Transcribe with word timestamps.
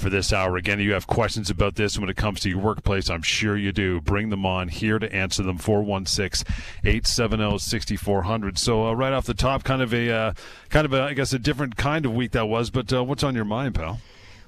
for 0.00 0.10
this 0.10 0.32
hour. 0.32 0.56
Again, 0.56 0.80
if 0.80 0.86
you 0.86 0.92
have 0.92 1.06
questions 1.06 1.50
about 1.50 1.74
this 1.74 1.98
when 1.98 2.08
it 2.08 2.16
comes 2.16 2.40
to 2.40 2.48
your 2.48 2.58
workplace. 2.58 3.10
I'm 3.10 3.22
sure 3.22 3.56
you 3.56 3.72
do. 3.72 4.00
Bring 4.00 4.30
them 4.30 4.46
on 4.46 4.68
here 4.68 4.98
to 4.98 5.12
answer 5.12 5.42
them. 5.42 5.58
416 5.58 6.46
870 6.84 7.58
6400. 7.58 8.58
So 8.58 8.92
right 8.92 9.12
off 9.12 9.26
the 9.26 9.34
top, 9.34 9.64
kind 9.64 9.82
of 9.82 9.94
a 9.94 10.34
kind 10.68 10.84
of 10.84 10.92
a, 10.92 11.02
I 11.02 11.14
guess, 11.14 11.32
a 11.32 11.38
different 11.38 11.76
kind 11.76 12.06
of 12.06 12.14
week 12.14 12.32
that 12.32 12.46
was. 12.46 12.70
But 12.70 12.92
uh, 12.92 13.04
what's 13.04 13.22
on 13.22 13.34
your 13.34 13.44
mind, 13.44 13.74
pal? 13.74 14.00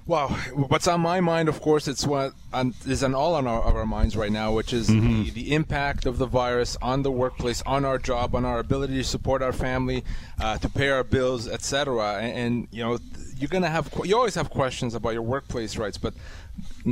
Well, 0.05 0.31
what's 0.53 0.89
on 0.89 1.01
my 1.01 1.21
mind, 1.21 1.49
of 1.49 1.61
course, 1.61 1.87
it's 1.87 2.05
what 2.05 2.33
on, 2.53 2.75
is 2.87 3.05
on 3.05 3.15
all 3.15 3.37
on 3.37 3.47
our, 3.47 3.63
of 3.63 3.77
our 3.77 3.87
minds 3.87 4.17
right 4.17 4.33
now, 4.33 4.53
which 4.53 4.73
is 4.73 4.89
mm-hmm. 4.89 5.25
the, 5.25 5.31
the, 5.31 5.55
impact 5.55 6.07
of 6.07 6.19
the 6.19 6.27
virus 6.27 6.77
on 6.83 7.05
the 7.05 7.11
workplace, 7.13 7.63
on 7.63 7.85
our 7.85 7.99
job, 7.99 8.35
on 8.35 8.45
our 8.45 8.59
ability 8.59 8.97
to 8.97 9.05
support 9.05 9.43
our 9.43 9.53
family, 9.53 10.03
uh, 10.41 10.59
to 10.59 10.69
pay 10.69 10.89
our 10.89 11.05
bills, 11.05 11.47
etc. 11.47 12.17
And, 12.17 12.37
and, 12.37 12.69
you 12.73 12.83
know, 12.83 12.99
you're 13.43 13.49
gonna 13.49 13.69
have 13.69 13.93
you 14.05 14.17
always 14.17 14.37
have 14.37 14.51
questions 14.51 14.95
about 14.95 15.15
your 15.15 15.23
workplace 15.23 15.77
rights, 15.77 15.99
but 15.99 16.15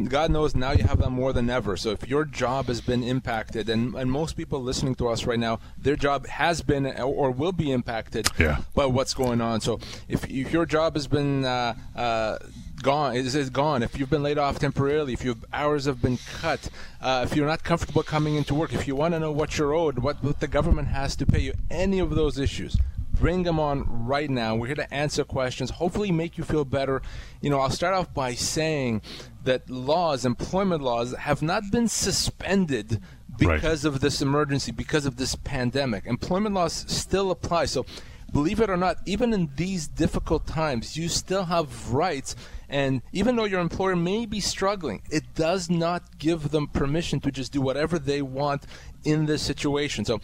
God 0.08 0.30
knows 0.30 0.54
now 0.54 0.72
you 0.72 0.84
have 0.84 0.98
them 0.98 1.12
more 1.12 1.32
than 1.32 1.50
ever. 1.50 1.76
So 1.76 1.90
if 1.90 2.08
your 2.08 2.24
job 2.24 2.66
has 2.66 2.80
been 2.80 3.02
impacted, 3.02 3.68
and, 3.68 3.94
and 3.94 4.10
most 4.10 4.36
people 4.36 4.62
listening 4.62 4.94
to 4.96 5.08
us 5.08 5.26
right 5.26 5.38
now, 5.38 5.58
their 5.76 5.96
job 5.96 6.26
has 6.26 6.62
been 6.62 6.86
or 6.86 7.30
will 7.30 7.52
be 7.52 7.72
impacted 7.72 8.28
yeah. 8.38 8.58
by 8.74 8.86
what's 8.86 9.14
going 9.14 9.40
on. 9.40 9.60
So 9.60 9.80
if, 10.08 10.24
if 10.30 10.52
your 10.52 10.64
job 10.66 10.94
has 10.94 11.08
been 11.08 11.44
uh, 11.44 11.74
uh, 11.96 12.38
gone, 12.82 13.16
is, 13.16 13.34
is 13.34 13.50
gone, 13.50 13.82
if 13.82 13.98
you've 13.98 14.10
been 14.10 14.22
laid 14.22 14.38
off 14.38 14.58
temporarily, 14.58 15.12
if 15.12 15.24
your 15.24 15.34
hours 15.52 15.86
have 15.86 16.00
been 16.00 16.18
cut, 16.40 16.68
uh, 17.00 17.26
if 17.28 17.36
you're 17.36 17.46
not 17.46 17.64
comfortable 17.64 18.02
coming 18.02 18.36
into 18.36 18.54
work, 18.54 18.72
if 18.72 18.86
you 18.86 18.94
want 18.94 19.14
to 19.14 19.20
know 19.20 19.32
what 19.32 19.58
you're 19.58 19.74
owed, 19.74 19.98
what, 19.98 20.22
what 20.22 20.40
the 20.40 20.48
government 20.48 20.88
has 20.88 21.16
to 21.16 21.26
pay 21.26 21.40
you, 21.40 21.54
any 21.70 21.98
of 21.98 22.14
those 22.14 22.38
issues, 22.38 22.76
bring 23.20 23.42
them 23.42 23.60
on 23.60 24.06
right 24.06 24.30
now. 24.30 24.56
We're 24.56 24.68
here 24.68 24.76
to 24.76 24.94
answer 24.94 25.22
questions, 25.24 25.70
hopefully 25.70 26.10
make 26.10 26.38
you 26.38 26.44
feel 26.44 26.64
better. 26.64 27.02
You 27.42 27.50
know, 27.50 27.60
I'll 27.60 27.70
start 27.70 27.94
off 27.94 28.12
by 28.14 28.34
saying 28.34 29.02
that 29.44 29.68
laws, 29.68 30.24
employment 30.24 30.82
laws, 30.82 31.14
have 31.14 31.42
not 31.42 31.64
been 31.70 31.86
suspended 31.86 33.00
because 33.38 33.84
right. 33.84 33.94
of 33.94 34.00
this 34.00 34.20
emergency, 34.22 34.72
because 34.72 35.06
of 35.06 35.16
this 35.16 35.34
pandemic. 35.34 36.06
Employment 36.06 36.54
laws 36.54 36.84
still 36.88 37.30
apply. 37.30 37.66
So, 37.66 37.86
believe 38.32 38.60
it 38.60 38.70
or 38.70 38.76
not, 38.76 38.96
even 39.06 39.32
in 39.32 39.50
these 39.56 39.86
difficult 39.86 40.46
times, 40.46 40.96
you 40.96 41.08
still 41.08 41.44
have 41.44 41.92
rights. 41.92 42.34
And 42.68 43.02
even 43.12 43.36
though 43.36 43.44
your 43.44 43.60
employer 43.60 43.96
may 43.96 44.26
be 44.26 44.40
struggling, 44.40 45.02
it 45.10 45.34
does 45.34 45.68
not 45.68 46.18
give 46.18 46.50
them 46.50 46.68
permission 46.68 47.20
to 47.20 47.30
just 47.30 47.52
do 47.52 47.60
whatever 47.60 47.98
they 47.98 48.22
want 48.22 48.64
in 49.04 49.26
this 49.26 49.42
situation. 49.42 50.04
So 50.04 50.20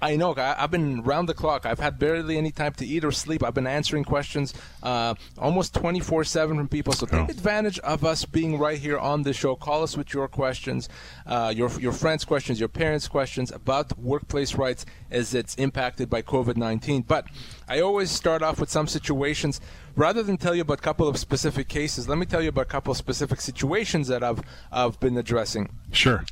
I 0.00 0.14
know. 0.16 0.34
I, 0.36 0.54
have 0.54 0.70
been 0.70 1.02
round 1.02 1.28
the 1.28 1.34
clock. 1.34 1.66
I've 1.66 1.80
had 1.80 1.98
barely 1.98 2.38
any 2.38 2.52
time 2.52 2.72
to 2.74 2.86
eat 2.86 3.04
or 3.04 3.10
sleep. 3.10 3.42
I've 3.42 3.54
been 3.54 3.66
answering 3.66 4.04
questions 4.04 4.54
uh, 4.82 5.14
almost 5.36 5.74
24 5.74 6.24
7 6.24 6.56
from 6.56 6.68
people. 6.68 6.92
So 6.92 7.06
take 7.06 7.20
oh. 7.20 7.24
advantage 7.24 7.78
of 7.80 8.04
us 8.04 8.24
being 8.24 8.58
right 8.58 8.78
here 8.78 8.98
on 8.98 9.22
the 9.22 9.32
show. 9.32 9.56
Call 9.56 9.82
us 9.82 9.96
with 9.96 10.14
your 10.14 10.28
questions, 10.28 10.88
uh, 11.26 11.52
your, 11.54 11.68
your 11.80 11.92
friends' 11.92 12.24
questions, 12.24 12.60
your 12.60 12.68
parents' 12.68 13.08
questions 13.08 13.50
about 13.50 13.98
workplace 13.98 14.54
rights 14.54 14.86
as 15.10 15.34
it's 15.34 15.56
impacted 15.56 16.08
by 16.08 16.22
COVID 16.22 16.56
19. 16.56 17.02
But 17.02 17.26
I 17.68 17.80
always 17.80 18.10
start 18.10 18.42
off 18.42 18.60
with 18.60 18.70
some 18.70 18.86
situations 18.86 19.60
rather 19.98 20.22
than 20.22 20.36
tell 20.36 20.54
you 20.54 20.62
about 20.62 20.78
a 20.78 20.82
couple 20.82 21.08
of 21.08 21.18
specific 21.18 21.68
cases, 21.68 22.08
let 22.08 22.18
me 22.18 22.24
tell 22.24 22.40
you 22.40 22.50
about 22.50 22.62
a 22.62 22.72
couple 22.76 22.92
of 22.92 22.96
specific 22.96 23.40
situations 23.40 24.06
that 24.06 24.22
I've 24.22 24.40
I've 24.70 24.98
been 25.00 25.16
addressing. 25.18 25.70
Sure. 25.92 26.24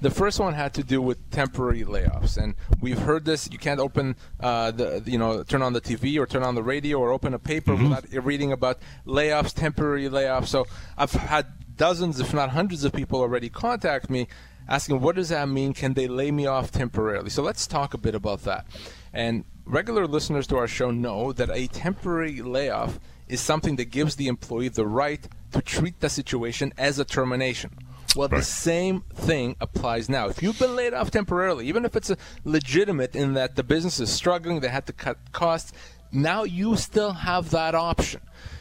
The 0.00 0.10
first 0.10 0.38
one 0.38 0.52
had 0.52 0.74
to 0.74 0.84
do 0.84 1.00
with 1.00 1.30
temporary 1.30 1.84
layoffs, 1.84 2.36
and 2.36 2.54
we've 2.80 2.98
heard 2.98 3.24
this. 3.24 3.48
You 3.50 3.58
can't 3.58 3.80
open 3.80 4.16
uh, 4.40 4.70
the 4.70 5.02
you 5.06 5.18
know 5.18 5.42
turn 5.42 5.62
on 5.62 5.72
the 5.72 5.80
TV 5.80 6.18
or 6.18 6.26
turn 6.26 6.42
on 6.42 6.54
the 6.54 6.62
radio 6.62 6.98
or 6.98 7.10
open 7.10 7.32
a 7.32 7.38
paper 7.38 7.72
mm-hmm. 7.72 7.90
without 7.90 8.24
reading 8.24 8.52
about 8.52 8.78
layoffs, 9.06 9.54
temporary 9.54 10.08
layoffs. 10.08 10.48
So 10.48 10.66
I've 10.98 11.12
had 11.12 11.46
dozens, 11.76 12.20
if 12.20 12.34
not 12.34 12.50
hundreds, 12.50 12.84
of 12.84 12.92
people 12.92 13.20
already 13.20 13.48
contact 13.48 14.10
me 14.10 14.28
asking 14.68 15.00
what 15.00 15.16
does 15.16 15.30
that 15.30 15.48
mean? 15.48 15.72
Can 15.72 15.94
they 15.94 16.06
lay 16.06 16.30
me 16.30 16.46
off 16.46 16.70
temporarily? 16.70 17.30
So 17.30 17.42
let's 17.42 17.66
talk 17.66 17.94
a 17.94 17.98
bit 17.98 18.14
about 18.14 18.42
that. 18.42 18.66
And 19.12 19.44
regular 19.64 20.06
listeners 20.06 20.46
to 20.48 20.56
our 20.56 20.66
show 20.66 20.90
know 20.90 21.32
that 21.32 21.50
a 21.50 21.66
temporary 21.68 22.42
layoff 22.42 22.98
is 23.34 23.40
something 23.40 23.76
that 23.76 23.86
gives 23.86 24.16
the 24.16 24.28
employee 24.28 24.68
the 24.68 24.86
right 24.86 25.28
to 25.52 25.60
treat 25.60 26.00
the 26.00 26.08
situation 26.08 26.72
as 26.78 26.98
a 26.98 27.04
termination. 27.04 27.70
Well, 28.16 28.28
right. 28.28 28.38
the 28.38 28.44
same 28.44 29.02
thing 29.12 29.56
applies 29.60 30.08
now. 30.08 30.28
If 30.28 30.42
you've 30.42 30.58
been 30.58 30.76
laid 30.76 30.94
off 30.94 31.10
temporarily, 31.10 31.66
even 31.66 31.84
if 31.84 31.96
it's 31.96 32.12
legitimate 32.44 33.16
in 33.16 33.34
that 33.34 33.56
the 33.56 33.64
business 33.64 33.98
is 34.00 34.10
struggling, 34.10 34.60
they 34.60 34.68
had 34.68 34.86
to 34.86 34.92
cut 34.92 35.18
costs, 35.32 35.72
now 36.12 36.44
you 36.44 36.76
still 36.76 37.12
have 37.12 37.50
that 37.50 37.74
option. 37.74 38.20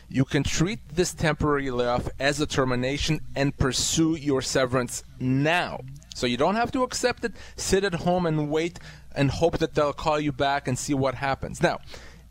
You 0.10 0.26
can 0.26 0.44
treat 0.44 0.80
this 0.90 1.14
temporary 1.14 1.72
layoff 1.72 2.10
as 2.20 2.40
a 2.42 2.48
termination 2.48 3.22
and 3.36 3.58
pursue 3.58 4.16
your 4.16 4.42
severance 4.42 5.04
now. 5.20 5.82
So 6.16 6.28
you 6.28 6.38
don't 6.38 6.56
have 6.56 6.72
to 6.72 6.84
accept 6.84 7.24
it, 7.26 7.34
sit 7.56 7.84
at 7.84 7.94
home 7.94 8.26
and 8.26 8.50
wait 8.50 8.80
and 9.16 9.30
hope 9.30 9.60
that 9.60 9.76
they'll 9.76 9.94
call 9.94 10.20
you 10.20 10.32
back 10.32 10.68
and 10.68 10.78
see 10.78 10.94
what 10.94 11.16
happens. 11.16 11.62
Now, 11.62 11.80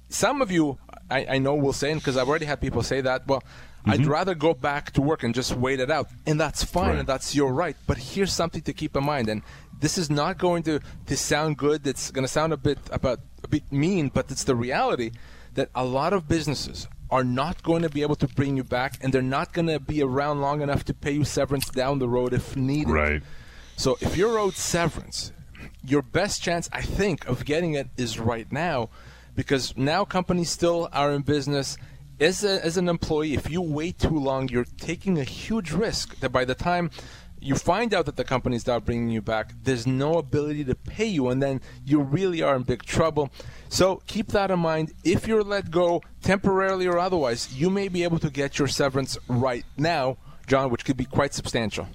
some 0.08 0.42
of 0.42 0.50
you 0.50 0.78
I, 1.12 1.26
I 1.34 1.38
know 1.38 1.54
will 1.54 1.72
say, 1.72 1.92
because 1.94 2.16
I've 2.16 2.28
already 2.28 2.46
had 2.46 2.60
people 2.60 2.82
say 2.82 3.00
that, 3.02 3.26
well, 3.26 3.40
mm-hmm. 3.40 3.90
I'd 3.90 4.06
rather 4.06 4.34
go 4.34 4.54
back 4.54 4.92
to 4.92 5.02
work 5.02 5.22
and 5.22 5.34
just 5.34 5.54
wait 5.54 5.80
it 5.80 5.90
out. 5.90 6.08
And 6.26 6.40
that's 6.40 6.64
fine, 6.64 6.90
right. 6.90 6.98
and 7.00 7.08
that's 7.08 7.34
your 7.34 7.52
right. 7.52 7.76
But 7.86 7.98
here's 7.98 8.32
something 8.32 8.62
to 8.62 8.72
keep 8.72 8.96
in 8.96 9.04
mind, 9.04 9.28
and 9.28 9.42
this 9.78 9.98
is 9.98 10.10
not 10.10 10.38
going 10.38 10.62
to, 10.64 10.80
to 11.06 11.16
sound 11.16 11.58
good. 11.58 11.86
It's 11.86 12.10
going 12.10 12.24
to 12.24 12.32
sound 12.32 12.52
a 12.52 12.56
bit 12.56 12.78
about 12.90 13.20
a 13.44 13.48
bit 13.48 13.70
mean, 13.70 14.08
but 14.08 14.30
it's 14.30 14.44
the 14.44 14.56
reality 14.56 15.10
that 15.54 15.68
a 15.74 15.84
lot 15.84 16.12
of 16.12 16.28
businesses 16.28 16.88
are 17.10 17.24
not 17.24 17.62
going 17.62 17.82
to 17.82 17.90
be 17.90 18.00
able 18.00 18.16
to 18.16 18.28
bring 18.28 18.56
you 18.56 18.64
back, 18.64 18.96
and 19.02 19.12
they're 19.12 19.20
not 19.20 19.52
going 19.52 19.66
to 19.66 19.78
be 19.78 20.02
around 20.02 20.40
long 20.40 20.62
enough 20.62 20.84
to 20.84 20.94
pay 20.94 21.12
you 21.12 21.24
severance 21.24 21.68
down 21.68 21.98
the 21.98 22.08
road 22.08 22.32
if 22.32 22.56
needed. 22.56 22.90
Right. 22.90 23.22
So 23.76 23.98
if 24.00 24.16
you're 24.16 24.38
owed 24.38 24.54
severance, 24.54 25.32
your 25.84 26.02
best 26.02 26.42
chance, 26.42 26.70
I 26.72 26.82
think, 26.82 27.26
of 27.26 27.44
getting 27.44 27.74
it 27.74 27.88
is 27.96 28.18
right 28.18 28.50
now 28.50 28.88
because 29.34 29.76
now 29.76 30.04
companies 30.04 30.50
still 30.50 30.88
are 30.92 31.12
in 31.12 31.22
business. 31.22 31.76
As, 32.20 32.44
a, 32.44 32.64
as 32.64 32.76
an 32.76 32.88
employee, 32.88 33.34
if 33.34 33.50
you 33.50 33.60
wait 33.60 33.98
too 33.98 34.18
long, 34.18 34.48
you're 34.48 34.66
taking 34.78 35.18
a 35.18 35.24
huge 35.24 35.72
risk 35.72 36.20
that 36.20 36.30
by 36.30 36.44
the 36.44 36.54
time 36.54 36.90
you 37.40 37.56
find 37.56 37.92
out 37.92 38.06
that 38.06 38.16
the 38.16 38.24
company's 38.24 38.66
not 38.66 38.84
bringing 38.84 39.08
you 39.08 39.20
back, 39.20 39.52
there's 39.64 39.86
no 39.86 40.14
ability 40.14 40.64
to 40.64 40.76
pay 40.76 41.06
you, 41.06 41.28
and 41.28 41.42
then 41.42 41.60
you 41.84 42.00
really 42.00 42.40
are 42.40 42.54
in 42.54 42.62
big 42.62 42.84
trouble. 42.84 43.30
So 43.68 44.02
keep 44.06 44.28
that 44.28 44.52
in 44.52 44.60
mind. 44.60 44.92
If 45.02 45.26
you're 45.26 45.42
let 45.42 45.72
go 45.72 46.02
temporarily 46.22 46.86
or 46.86 46.98
otherwise, 46.98 47.52
you 47.52 47.68
may 47.68 47.88
be 47.88 48.04
able 48.04 48.20
to 48.20 48.30
get 48.30 48.58
your 48.58 48.68
severance 48.68 49.18
right 49.26 49.64
now 49.76 50.18
John, 50.52 50.68
which 50.68 50.84
could 50.84 50.98
be 50.98 51.06
quite 51.06 51.32
substantial. 51.32 51.88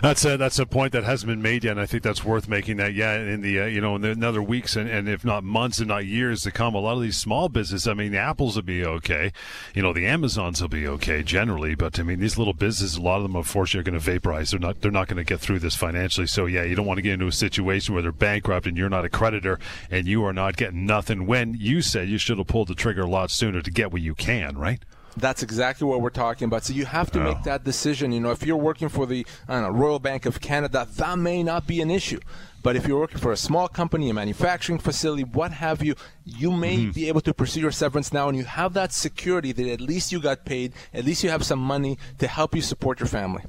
That's 0.00 0.24
a 0.24 0.36
that's 0.36 0.60
a 0.60 0.66
point 0.66 0.92
that 0.92 1.02
hasn't 1.02 1.28
been 1.28 1.42
made 1.42 1.64
yet, 1.64 1.72
and 1.72 1.80
I 1.80 1.86
think 1.86 2.04
that's 2.04 2.24
worth 2.24 2.48
making. 2.48 2.76
That 2.76 2.94
yeah, 2.94 3.16
in 3.16 3.40
the 3.40 3.62
uh, 3.62 3.64
you 3.64 3.80
know 3.80 3.96
in 3.96 4.02
the 4.02 4.10
another 4.12 4.40
weeks 4.40 4.76
and, 4.76 4.88
and 4.88 5.08
if 5.08 5.24
not 5.24 5.42
months 5.42 5.80
and 5.80 5.88
not 5.88 6.06
years 6.06 6.42
to 6.42 6.52
come, 6.52 6.76
a 6.76 6.78
lot 6.78 6.92
of 6.92 7.02
these 7.02 7.16
small 7.16 7.48
businesses. 7.48 7.88
I 7.88 7.94
mean, 7.94 8.12
the 8.12 8.18
Apples 8.18 8.54
will 8.54 8.62
be 8.62 8.84
okay, 8.84 9.32
you 9.74 9.82
know, 9.82 9.92
the 9.92 10.06
Amazons 10.06 10.62
will 10.62 10.68
be 10.68 10.86
okay 10.86 11.24
generally, 11.24 11.74
but 11.74 11.98
I 11.98 12.04
mean, 12.04 12.20
these 12.20 12.38
little 12.38 12.52
businesses, 12.52 12.98
a 12.98 13.02
lot 13.02 13.16
of 13.16 13.24
them, 13.24 13.34
unfortunately, 13.34 13.80
are 13.80 13.90
going 13.90 14.00
to 14.00 14.12
vaporize. 14.12 14.52
They're 14.52 14.60
not 14.60 14.80
they're 14.80 14.92
not 14.92 15.08
going 15.08 15.16
to 15.16 15.24
get 15.24 15.40
through 15.40 15.58
this 15.58 15.74
financially. 15.74 16.28
So 16.28 16.46
yeah, 16.46 16.62
you 16.62 16.76
don't 16.76 16.86
want 16.86 16.98
to 16.98 17.02
get 17.02 17.14
into 17.14 17.26
a 17.26 17.32
situation 17.32 17.94
where 17.94 18.02
they're 18.04 18.12
bankrupt 18.12 18.68
and 18.68 18.76
you're 18.76 18.88
not 18.88 19.04
a 19.04 19.10
creditor 19.10 19.58
and 19.90 20.06
you 20.06 20.24
are 20.24 20.32
not 20.32 20.56
getting 20.56 20.86
nothing. 20.86 21.26
When 21.26 21.54
you 21.54 21.82
said 21.82 22.08
you 22.08 22.18
should 22.18 22.38
have 22.38 22.46
pulled 22.46 22.68
the 22.68 22.76
trigger 22.76 23.02
a 23.02 23.10
lot 23.10 23.32
sooner 23.32 23.60
to 23.60 23.70
get 23.72 23.90
what 23.90 24.02
you 24.02 24.14
can, 24.14 24.56
right? 24.56 24.84
That's 25.16 25.42
exactly 25.42 25.86
what 25.86 26.00
we're 26.00 26.10
talking 26.10 26.46
about. 26.46 26.64
So 26.64 26.72
you 26.72 26.86
have 26.86 27.10
to 27.12 27.20
oh. 27.20 27.24
make 27.24 27.42
that 27.44 27.64
decision. 27.64 28.12
You 28.12 28.20
know, 28.20 28.30
if 28.30 28.44
you're 28.44 28.56
working 28.56 28.88
for 28.88 29.06
the 29.06 29.26
know, 29.48 29.70
Royal 29.70 29.98
Bank 29.98 30.26
of 30.26 30.40
Canada, 30.40 30.86
that 30.96 31.18
may 31.18 31.42
not 31.42 31.66
be 31.66 31.80
an 31.80 31.90
issue. 31.90 32.20
But 32.62 32.76
if 32.76 32.88
you're 32.88 32.98
working 32.98 33.18
for 33.18 33.30
a 33.30 33.36
small 33.36 33.68
company, 33.68 34.08
a 34.08 34.14
manufacturing 34.14 34.78
facility, 34.78 35.22
what 35.22 35.52
have 35.52 35.82
you, 35.82 35.96
you 36.24 36.50
may 36.50 36.78
mm-hmm. 36.78 36.92
be 36.92 37.08
able 37.08 37.20
to 37.20 37.34
pursue 37.34 37.60
your 37.60 37.70
severance 37.70 38.10
now, 38.10 38.28
and 38.28 38.38
you 38.38 38.44
have 38.44 38.72
that 38.72 38.90
security 38.90 39.52
that 39.52 39.68
at 39.68 39.82
least 39.82 40.12
you 40.12 40.18
got 40.18 40.46
paid, 40.46 40.72
at 40.94 41.04
least 41.04 41.22
you 41.22 41.28
have 41.28 41.44
some 41.44 41.58
money 41.58 41.98
to 42.18 42.26
help 42.26 42.54
you 42.54 42.62
support 42.62 43.00
your 43.00 43.06
family. 43.06 43.42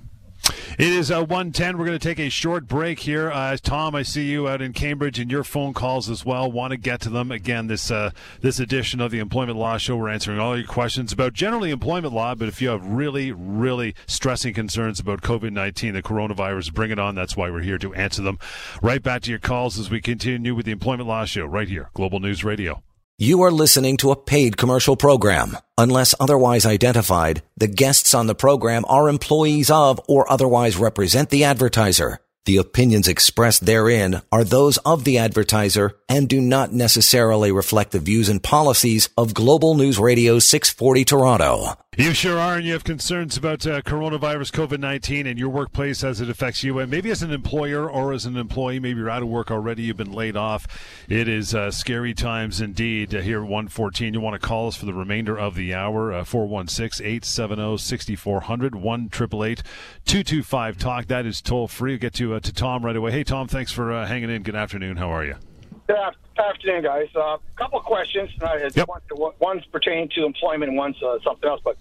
It 0.77 0.89
is 0.89 1.10
uh, 1.10 1.19
110. 1.19 1.77
We're 1.77 1.86
going 1.86 1.98
to 1.98 2.06
take 2.06 2.19
a 2.19 2.27
short 2.27 2.68
break 2.68 3.00
here. 3.00 3.31
Uh, 3.31 3.56
Tom, 3.63 3.95
I 3.95 4.04
see 4.04 4.25
you 4.30 4.50
out 4.50 4.62
in 4.62 4.74
Cambridge 4.74 5.19
and 5.19 5.31
your 5.31 5.45
phone 5.45 5.74
calls 5.74 6.10
as 6.10 6.25
well. 6.25 6.51
Want 6.51 6.72
to 6.72 6.77
get 6.77 7.00
to 7.01 7.10
them. 7.10 7.31
Again, 7.31 7.68
this 7.68 7.89
uh, 7.89 8.12
this 8.42 8.60
edition 8.60 9.00
of 9.00 9.10
the 9.10 9.19
Employment 9.19 9.57
Law 9.57 9.77
Show, 9.77 9.95
we're 9.95 10.10
answering 10.10 10.38
all 10.38 10.57
your 10.57 10.68
questions 10.68 11.13
about 11.13 11.31
generally 11.31 11.72
employment 11.72 12.13
law, 12.13 12.36
but 12.36 12.50
if 12.50 12.62
you 12.62 12.68
have 12.69 12.86
really, 12.86 13.31
really 13.31 13.95
stressing 14.06 14.54
concerns 14.54 15.00
about 15.00 15.22
COVID 15.22 15.54
19, 15.54 15.94
the 15.94 16.04
coronavirus, 16.04 16.74
bring 16.74 16.92
it 16.92 17.00
on. 17.00 17.16
That's 17.16 17.38
why 17.38 17.50
we're 17.50 17.62
here 17.62 17.77
to 17.77 17.94
answer 17.94 18.22
them. 18.22 18.38
Right 18.81 19.01
back 19.01 19.22
to 19.24 19.30
your 19.30 19.39
calls 19.39 19.80
as 19.80 19.89
we 19.89 20.01
continue 20.01 20.54
with 20.54 20.66
the 20.66 20.74
Employment 20.74 21.07
Law 21.07 21.24
Show 21.24 21.45
right 21.45 21.69
here, 21.69 21.89
Global 21.94 22.19
News 22.19 22.44
Radio. 22.44 22.85
You 23.18 23.44
are 23.44 23.52
listening 23.52 23.96
to 23.98 24.12
a 24.12 24.22
paid 24.22 24.58
commercial 24.58 24.98
program. 24.98 25.58
Unless 25.78 26.16
otherwise 26.20 26.66
identified, 26.66 27.44
the 27.56 27.68
guests 27.68 28.14
on 28.14 28.28
the 28.28 28.36
program 28.36 28.84
are 28.90 29.08
employees 29.08 29.70
of 29.72 30.02
or 30.10 30.30
otherwise 30.30 30.76
represent 30.76 31.30
the 31.30 31.46
advertiser. 31.46 32.20
The 32.46 32.58
opinions 32.58 33.08
expressed 33.08 33.66
therein 33.66 34.22
are 34.32 34.44
those 34.44 34.78
of 34.80 35.04
the 35.04 35.18
advertiser 35.18 35.98
and 36.08 36.30
do 36.30 36.40
not 36.40 36.72
necessarily 36.72 37.52
reflect 37.52 37.92
the 37.92 37.98
views 37.98 38.30
and 38.30 38.42
policies 38.42 39.10
of 39.18 39.34
Global 39.34 39.74
News 39.74 39.98
Radio 39.98 40.38
640 40.38 41.06
Toronto. 41.06 41.76
You 41.98 42.14
sure 42.14 42.38
are, 42.38 42.58
and 42.58 42.66
you 42.66 42.74
have 42.74 42.84
concerns 42.84 43.38
about 43.38 43.66
uh, 43.66 43.82
coronavirus, 43.82 44.52
COVID 44.52 44.80
19, 44.80 45.26
and 45.26 45.40
your 45.40 45.48
workplace 45.48 46.04
as 46.04 46.20
it 46.20 46.30
affects 46.30 46.62
you. 46.62 46.78
And 46.80 46.92
maybe 46.92 47.10
as 47.10 47.24
an 47.24 47.32
employer 47.32 47.90
or 47.90 48.12
as 48.12 48.26
an 48.26 48.36
employee, 48.36 48.80
maybe 48.80 49.00
you're 49.00 49.10
out 49.10 49.24
of 49.24 49.30
work 49.30 49.50
already, 49.50 49.84
you've 49.84 49.96
been 49.96 50.12
laid 50.12 50.36
off. 50.36 50.68
It 51.08 51.30
is 51.30 51.56
uh, 51.56 51.72
scary 51.72 52.14
times 52.14 52.60
indeed 52.60 53.16
uh, 53.16 53.22
here 53.22 53.38
at 53.38 53.44
114. 53.44 54.14
You 54.14 54.20
want 54.20 54.40
to 54.40 54.46
call 54.46 54.68
us 54.68 54.76
for 54.76 54.86
the 54.86 54.94
remainder 54.94 55.40
of 55.40 55.56
the 55.56 55.74
hour, 55.74 56.12
uh, 56.12 56.26
416 56.26 57.06
870 57.06 57.78
6400 57.78 58.76
1 58.76 59.10
225 59.10 60.78
Talk. 60.78 61.06
That 61.06 61.26
is 61.26 61.42
toll 61.42 61.70
free. 61.70 61.94
We'll 61.94 62.00
get 62.02 62.14
to, 62.16 62.35
uh, 62.36 62.40
to 62.42 62.54
Tom 62.54 62.86
right 62.86 62.96
away. 62.96 63.12
Hey, 63.12 63.24
Tom, 63.24 63.48
thanks 63.48 63.72
for 63.72 63.92
uh, 63.92 64.06
hanging 64.06 64.30
in. 64.30 64.44
Good 64.44 64.56
afternoon. 64.56 64.98
How 64.98 65.10
are 65.10 65.26
you? 65.26 65.36
Good 65.88 65.98
afternoon, 66.38 66.84
guys. 66.84 67.08
A 67.16 67.20
uh, 67.20 67.38
couple 67.56 67.80
of 67.80 67.86
questions. 67.86 68.30
Yep. 68.42 68.88
one, 68.88 69.34
one's 69.40 69.66
pertaining 69.66 70.10
to 70.16 70.26
employment 70.26 70.70
and 70.70 70.78
one's 70.78 71.02
uh, 71.02 71.18
something 71.24 71.50
else. 71.50 71.62
But 71.64 71.78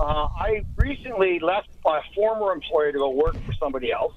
uh, 0.00 0.28
I 0.38 0.64
recently 0.76 1.38
left 1.40 1.68
my 1.84 2.00
former 2.14 2.52
employer 2.52 2.92
to 2.92 2.98
go 2.98 3.10
work 3.10 3.36
for 3.44 3.52
somebody 3.54 3.92
else. 3.92 4.14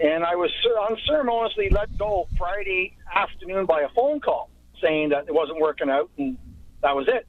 And 0.00 0.24
I 0.24 0.34
was 0.34 0.50
unceremoniously 0.90 1.68
let 1.70 1.96
go 1.96 2.26
Friday 2.36 2.96
afternoon 3.14 3.66
by 3.66 3.82
a 3.82 3.88
phone 3.90 4.18
call 4.18 4.50
saying 4.82 5.10
that 5.10 5.28
it 5.28 5.34
wasn't 5.34 5.60
working 5.60 5.88
out, 5.88 6.10
and 6.18 6.36
that 6.82 6.96
was 6.96 7.06
it. 7.06 7.28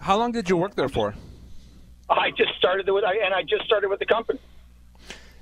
How 0.00 0.16
long 0.16 0.32
did 0.32 0.48
you 0.48 0.56
work 0.56 0.74
there 0.74 0.88
for? 0.88 1.14
I 2.08 2.30
just 2.30 2.54
started 2.56 2.88
with, 2.88 3.04
and 3.04 3.34
I 3.34 3.42
just 3.42 3.64
started 3.64 3.88
with 3.90 3.98
the 3.98 4.06
company. 4.06 4.38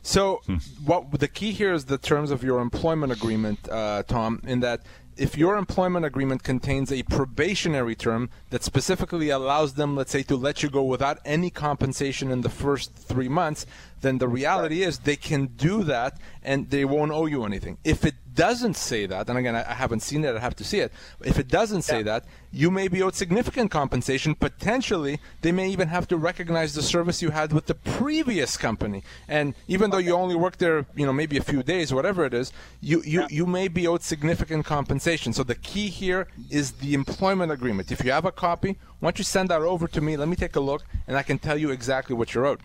So, 0.06 0.42
hmm. 0.44 0.56
what 0.84 1.18
the 1.18 1.28
key 1.28 1.52
here 1.52 1.72
is 1.72 1.86
the 1.86 1.96
terms 1.96 2.30
of 2.30 2.44
your 2.44 2.60
employment 2.60 3.10
agreement, 3.10 3.66
uh, 3.70 4.02
Tom. 4.06 4.42
In 4.44 4.60
that, 4.60 4.82
if 5.16 5.38
your 5.38 5.56
employment 5.56 6.04
agreement 6.04 6.42
contains 6.42 6.92
a 6.92 7.02
probationary 7.04 7.94
term 7.94 8.28
that 8.50 8.62
specifically 8.62 9.30
allows 9.30 9.74
them, 9.74 9.96
let's 9.96 10.12
say, 10.12 10.22
to 10.24 10.36
let 10.36 10.62
you 10.62 10.68
go 10.68 10.82
without 10.82 11.20
any 11.24 11.48
compensation 11.48 12.30
in 12.30 12.42
the 12.42 12.50
first 12.50 12.94
three 12.94 13.30
months, 13.30 13.64
then 14.02 14.18
the 14.18 14.28
reality 14.28 14.82
is 14.82 14.98
they 14.98 15.16
can 15.16 15.46
do 15.46 15.82
that 15.84 16.20
and 16.44 16.70
they 16.70 16.84
won't 16.84 17.12
owe 17.12 17.26
you 17.26 17.44
anything. 17.44 17.78
If 17.84 18.04
it 18.04 18.14
doesn't 18.34 18.74
say 18.74 19.06
that, 19.06 19.28
and 19.28 19.38
again, 19.38 19.54
I 19.54 19.74
haven't 19.74 20.00
seen 20.00 20.24
it, 20.24 20.36
I 20.36 20.40
have 20.40 20.56
to 20.56 20.64
see 20.64 20.80
it. 20.80 20.92
If 21.24 21.38
it 21.38 21.48
doesn't 21.48 21.82
say 21.82 21.98
yeah. 21.98 22.02
that, 22.04 22.24
you 22.52 22.70
may 22.70 22.88
be 22.88 23.02
owed 23.02 23.14
significant 23.14 23.70
compensation. 23.70 24.34
Potentially, 24.34 25.20
they 25.40 25.52
may 25.52 25.68
even 25.68 25.88
have 25.88 26.06
to 26.08 26.16
recognize 26.16 26.74
the 26.74 26.82
service 26.82 27.22
you 27.22 27.30
had 27.30 27.52
with 27.52 27.66
the 27.66 27.74
previous 27.74 28.56
company. 28.56 29.02
And 29.28 29.54
even 29.68 29.90
though 29.90 29.98
you 29.98 30.14
only 30.14 30.34
worked 30.34 30.58
there, 30.58 30.86
you 30.94 31.06
know, 31.06 31.12
maybe 31.12 31.36
a 31.36 31.42
few 31.42 31.62
days, 31.62 31.94
whatever 31.94 32.24
it 32.24 32.34
is, 32.34 32.52
you, 32.80 33.02
you, 33.02 33.20
yeah. 33.20 33.26
you 33.30 33.46
may 33.46 33.68
be 33.68 33.86
owed 33.86 34.02
significant 34.02 34.66
compensation. 34.66 35.32
So 35.32 35.44
the 35.44 35.54
key 35.54 35.88
here 35.88 36.26
is 36.50 36.72
the 36.72 36.94
employment 36.94 37.52
agreement. 37.52 37.90
If 37.92 38.04
you 38.04 38.10
have 38.10 38.24
a 38.24 38.32
copy, 38.32 38.76
why 39.00 39.08
don't 39.08 39.18
you 39.18 39.24
send 39.24 39.50
that 39.50 39.62
over 39.62 39.86
to 39.88 40.00
me? 40.00 40.16
Let 40.16 40.28
me 40.28 40.36
take 40.36 40.56
a 40.56 40.60
look, 40.60 40.82
and 41.06 41.16
I 41.16 41.22
can 41.22 41.38
tell 41.38 41.56
you 41.56 41.70
exactly 41.70 42.16
what 42.16 42.34
you're 42.34 42.46
owed. 42.46 42.60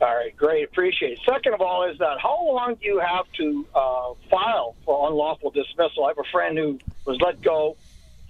All 0.00 0.16
right, 0.16 0.34
great. 0.34 0.64
Appreciate 0.64 1.12
it. 1.12 1.20
Second 1.28 1.52
of 1.52 1.60
all, 1.60 1.84
is 1.84 1.98
that 1.98 2.18
how 2.20 2.42
long 2.42 2.76
do 2.76 2.86
you 2.86 3.00
have 3.00 3.26
to 3.36 3.66
uh, 3.74 4.14
file 4.30 4.74
for 4.84 5.08
unlawful 5.10 5.50
dismissal? 5.50 6.06
I 6.06 6.08
have 6.08 6.18
a 6.18 6.30
friend 6.32 6.56
who 6.56 6.78
was 7.04 7.18
let 7.20 7.42
go. 7.42 7.76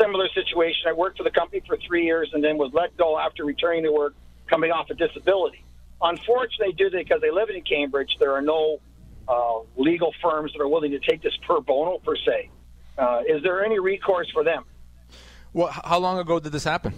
Similar 0.01 0.29
situation. 0.35 0.89
I 0.89 0.93
worked 0.95 1.19
for 1.19 1.23
the 1.23 1.31
company 1.31 1.63
for 1.69 1.77
three 1.87 2.05
years 2.05 2.31
and 2.33 2.43
then 2.43 2.59
was 2.59 2.73
let 2.73 2.97
go 2.97 3.17
after 3.17 3.45
returning 3.45 3.85
to 3.85 3.93
work, 3.93 4.15
coming 4.49 4.73
off 4.73 4.91
a 4.91 4.95
disability. 4.95 5.65
Unfortunately, 6.03 6.73
due 6.73 6.91
to 6.91 6.97
because 6.97 7.21
they 7.21 7.31
live 7.31 7.51
in 7.51 7.63
Cambridge, 7.63 8.17
there 8.19 8.33
are 8.33 8.43
no 8.43 8.81
uh, 9.29 9.61
legal 9.77 10.13
firms 10.21 10.53
that 10.53 10.61
are 10.61 10.69
willing 10.69 10.91
to 10.91 10.99
take 10.99 11.23
this 11.23 11.37
per 11.47 11.61
bono 11.61 11.99
per 11.99 12.17
se. 12.17 12.51
Uh, 12.99 13.23
is 13.29 13.45
there 13.45 13.65
any 13.65 13.79
recourse 13.79 14.29
for 14.33 14.43
them? 14.43 14.65
Well, 15.53 15.69
how 15.69 15.99
long 15.99 16.19
ago 16.19 16.41
did 16.41 16.51
this 16.51 16.65
happen? 16.65 16.95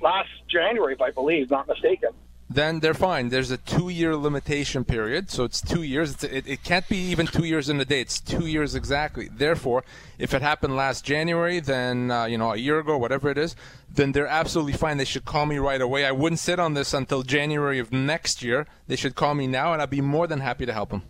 Last 0.00 0.30
January, 0.48 0.94
if 0.94 1.00
I 1.00 1.12
believe, 1.12 1.50
not 1.50 1.68
mistaken 1.68 2.10
then 2.54 2.80
they're 2.80 2.94
fine. 2.94 3.28
There's 3.30 3.50
a 3.50 3.56
two-year 3.56 4.16
limitation 4.16 4.84
period, 4.84 5.30
so 5.30 5.44
it's 5.44 5.60
two 5.60 5.82
years. 5.82 6.14
It's, 6.14 6.24
it, 6.24 6.46
it 6.46 6.62
can't 6.62 6.88
be 6.88 6.96
even 6.96 7.26
two 7.26 7.44
years 7.44 7.68
in 7.68 7.80
a 7.80 7.84
day. 7.84 8.00
It's 8.00 8.20
two 8.20 8.46
years 8.46 8.74
exactly. 8.74 9.28
Therefore, 9.30 9.84
if 10.18 10.32
it 10.34 10.40
happened 10.40 10.76
last 10.76 11.04
January, 11.04 11.58
then 11.60 12.10
uh, 12.10 12.26
you 12.26 12.38
know 12.38 12.52
a 12.52 12.56
year 12.56 12.78
ago, 12.78 12.96
whatever 12.96 13.28
it 13.28 13.38
is, 13.38 13.56
then 13.92 14.12
they're 14.12 14.26
absolutely 14.26 14.74
fine. 14.74 14.96
They 14.96 15.04
should 15.04 15.24
call 15.24 15.46
me 15.46 15.58
right 15.58 15.80
away. 15.80 16.04
I 16.04 16.12
wouldn't 16.12 16.38
sit 16.38 16.60
on 16.60 16.74
this 16.74 16.94
until 16.94 17.22
January 17.22 17.78
of 17.78 17.92
next 17.92 18.42
year. 18.42 18.66
They 18.86 18.96
should 18.96 19.16
call 19.16 19.34
me 19.34 19.46
now, 19.46 19.72
and 19.72 19.82
I'd 19.82 19.90
be 19.90 20.00
more 20.00 20.26
than 20.26 20.40
happy 20.40 20.64
to 20.64 20.72
help 20.72 20.90
them. 20.90 21.02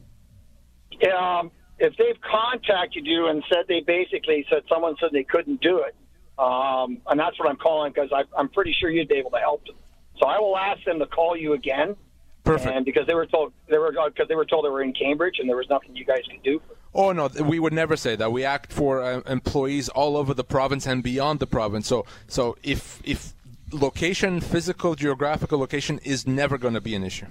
Um, 1.12 1.50
if 1.79 1.94
they've 1.96 2.20
contacted 2.23 3.05
you 3.05 3.29
and 3.29 3.43
said 3.52 3.64
they 3.69 3.81
basically 3.81 4.46
said 4.49 4.62
someone 4.69 4.94
said 4.98 5.10
they 5.13 5.24
couldn't 5.24 5.60
do 5.60 5.79
it, 5.79 5.94
um, 6.39 7.03
and 7.06 7.20
that's 7.20 7.39
what 7.39 7.48
I'm 7.48 7.56
calling 7.56 7.93
because 7.93 8.10
I'm 8.36 8.48
pretty 8.48 8.74
sure 8.81 8.91
you'd 8.91 9.08
be 9.08 9.17
able 9.17 9.31
to 9.32 9.39
help 9.39 9.67
them. 9.67 9.77
So 10.18 10.26
I 10.26 10.38
will 10.38 10.56
ask 10.56 10.84
them 10.84 10.98
to 10.98 11.06
call 11.06 11.36
you 11.36 11.52
again. 11.54 11.96
Perfect. 12.44 12.76
And 12.76 12.84
because 12.84 13.06
they 13.06 13.14
were 13.14 13.26
told 13.26 13.52
they 13.68 13.78
were 13.78 13.90
because 13.92 14.28
they 14.28 14.34
were 14.34 14.44
told 14.44 14.66
they 14.66 14.68
were 14.68 14.82
in 14.82 14.92
Cambridge 14.92 15.36
and 15.38 15.48
there 15.48 15.56
was 15.56 15.68
nothing 15.70 15.96
you 15.96 16.04
guys 16.04 16.20
could 16.30 16.42
do. 16.42 16.60
Oh 16.94 17.12
no, 17.12 17.28
we 17.42 17.58
would 17.58 17.72
never 17.72 17.96
say 17.96 18.16
that. 18.16 18.30
We 18.32 18.44
act 18.44 18.72
for 18.72 19.02
uh, 19.02 19.20
employees 19.26 19.88
all 19.88 20.16
over 20.16 20.34
the 20.34 20.44
province 20.44 20.86
and 20.86 21.02
beyond 21.02 21.40
the 21.40 21.46
province. 21.46 21.86
So 21.86 22.04
so 22.28 22.56
if 22.62 23.00
if 23.04 23.32
location, 23.72 24.40
physical, 24.40 24.94
geographical 24.94 25.58
location 25.58 25.98
is 26.04 26.26
never 26.26 26.58
going 26.58 26.74
to 26.74 26.82
be 26.82 26.94
an 26.94 27.02
issue. 27.02 27.26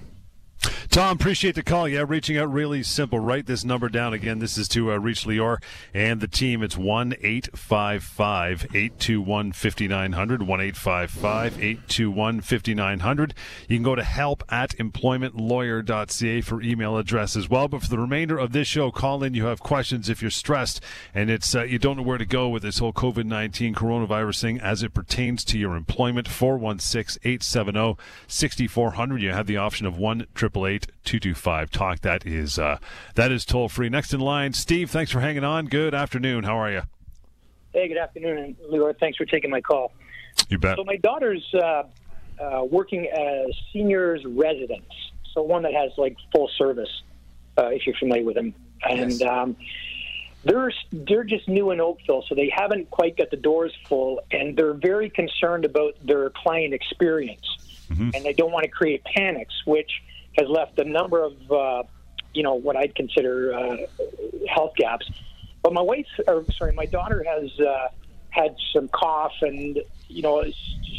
Tom, 0.94 1.16
appreciate 1.16 1.56
the 1.56 1.62
call. 1.62 1.88
Yeah, 1.88 2.04
reaching 2.06 2.38
out 2.38 2.52
really 2.52 2.82
simple. 2.84 3.18
Write 3.18 3.46
this 3.46 3.64
number 3.64 3.88
down 3.88 4.14
again. 4.14 4.38
This 4.38 4.56
is 4.56 4.68
to 4.68 4.92
uh, 4.92 4.96
reach 4.96 5.24
Lior 5.24 5.60
and 5.92 6.20
the 6.20 6.28
team. 6.28 6.62
It's 6.62 6.76
1 6.76 7.14
855 7.20 8.66
821 8.72 9.52
5900. 9.52 10.42
1 10.42 10.60
855 10.60 11.58
821 11.58 12.40
5900. 12.40 13.34
You 13.68 13.76
can 13.76 13.82
go 13.82 13.94
to 13.96 14.04
help 14.04 14.44
at 14.48 14.70
employmentlawyer.ca 14.76 16.40
for 16.42 16.62
email 16.62 16.96
address 16.96 17.34
as 17.34 17.48
well. 17.48 17.66
But 17.66 17.82
for 17.82 17.88
the 17.88 17.98
remainder 17.98 18.38
of 18.38 18.52
this 18.52 18.68
show, 18.68 18.92
call 18.92 19.24
in. 19.24 19.34
You 19.34 19.46
have 19.46 19.60
questions 19.60 20.08
if 20.08 20.22
you're 20.22 20.30
stressed 20.30 20.80
and 21.12 21.28
it's 21.28 21.56
uh, 21.56 21.64
you 21.64 21.80
don't 21.80 21.96
know 21.96 22.02
where 22.04 22.18
to 22.18 22.26
go 22.26 22.48
with 22.48 22.62
this 22.62 22.78
whole 22.78 22.92
COVID 22.92 23.24
19 23.24 23.74
coronavirus 23.74 24.40
thing 24.40 24.60
as 24.60 24.84
it 24.84 24.94
pertains 24.94 25.44
to 25.46 25.58
your 25.58 25.74
employment. 25.74 26.28
416 26.28 27.20
870 27.24 27.96
6400. 28.28 29.20
You 29.20 29.32
have 29.32 29.46
the 29.48 29.56
option 29.56 29.86
of 29.86 29.98
1 29.98 30.26
888 30.44 31.72
talk 31.72 32.00
That 32.00 32.26
is 32.26 32.58
uh, 32.58 32.78
that 33.14 33.32
is 33.32 33.44
toll 33.44 33.68
free. 33.68 33.88
Next 33.88 34.12
in 34.12 34.20
line, 34.20 34.52
Steve. 34.52 34.90
Thanks 34.90 35.10
for 35.10 35.20
hanging 35.20 35.44
on. 35.44 35.66
Good 35.66 35.94
afternoon. 35.94 36.44
How 36.44 36.56
are 36.56 36.70
you? 36.70 36.82
Hey, 37.72 37.88
good 37.88 37.96
afternoon, 37.96 38.56
Lior, 38.70 38.96
thanks 39.00 39.18
for 39.18 39.24
taking 39.24 39.50
my 39.50 39.60
call. 39.60 39.92
You 40.48 40.58
bet. 40.58 40.76
So 40.76 40.84
my 40.84 40.96
daughter's 40.96 41.44
uh, 41.54 41.82
uh, 42.40 42.64
working 42.64 43.08
as 43.08 43.46
seniors 43.72 44.24
residents, 44.24 44.94
so 45.32 45.42
one 45.42 45.64
that 45.64 45.74
has 45.74 45.90
like 45.98 46.16
full 46.32 46.48
service, 46.56 47.02
uh, 47.58 47.66
if 47.68 47.86
you're 47.86 47.96
familiar 47.96 48.24
with 48.24 48.36
them, 48.36 48.54
and. 48.82 49.12
Yes. 49.12 49.22
Um, 49.22 49.56
they're 50.46 50.72
they're 50.92 51.24
just 51.24 51.48
new 51.48 51.70
in 51.70 51.80
Oakville, 51.80 52.22
so 52.28 52.34
they 52.34 52.52
haven't 52.54 52.90
quite 52.90 53.16
got 53.16 53.30
the 53.30 53.36
doors 53.38 53.72
full, 53.88 54.20
and 54.30 54.54
they're 54.54 54.74
very 54.74 55.08
concerned 55.08 55.64
about 55.64 55.94
their 56.04 56.28
client 56.30 56.74
experience, 56.74 57.46
and 58.14 58.24
they 58.24 58.34
don't 58.34 58.52
want 58.52 58.64
to 58.64 58.70
create 58.70 59.02
panics, 59.04 59.54
which 59.64 59.90
has 60.36 60.48
left 60.48 60.78
a 60.78 60.84
number 60.84 61.22
of 61.22 61.52
uh, 61.52 61.82
you 62.32 62.42
know 62.42 62.54
what 62.54 62.76
I'd 62.76 62.94
consider 62.94 63.54
uh, 63.54 63.76
health 64.48 64.72
gaps. 64.76 65.08
But 65.62 65.72
my 65.72 65.80
wife, 65.80 66.06
or 66.26 66.44
sorry, 66.58 66.72
my 66.72 66.86
daughter 66.86 67.24
has 67.26 67.50
uh, 67.60 67.88
had 68.30 68.54
some 68.72 68.88
cough, 68.88 69.32
and 69.42 69.80
you 70.08 70.22
know 70.22 70.44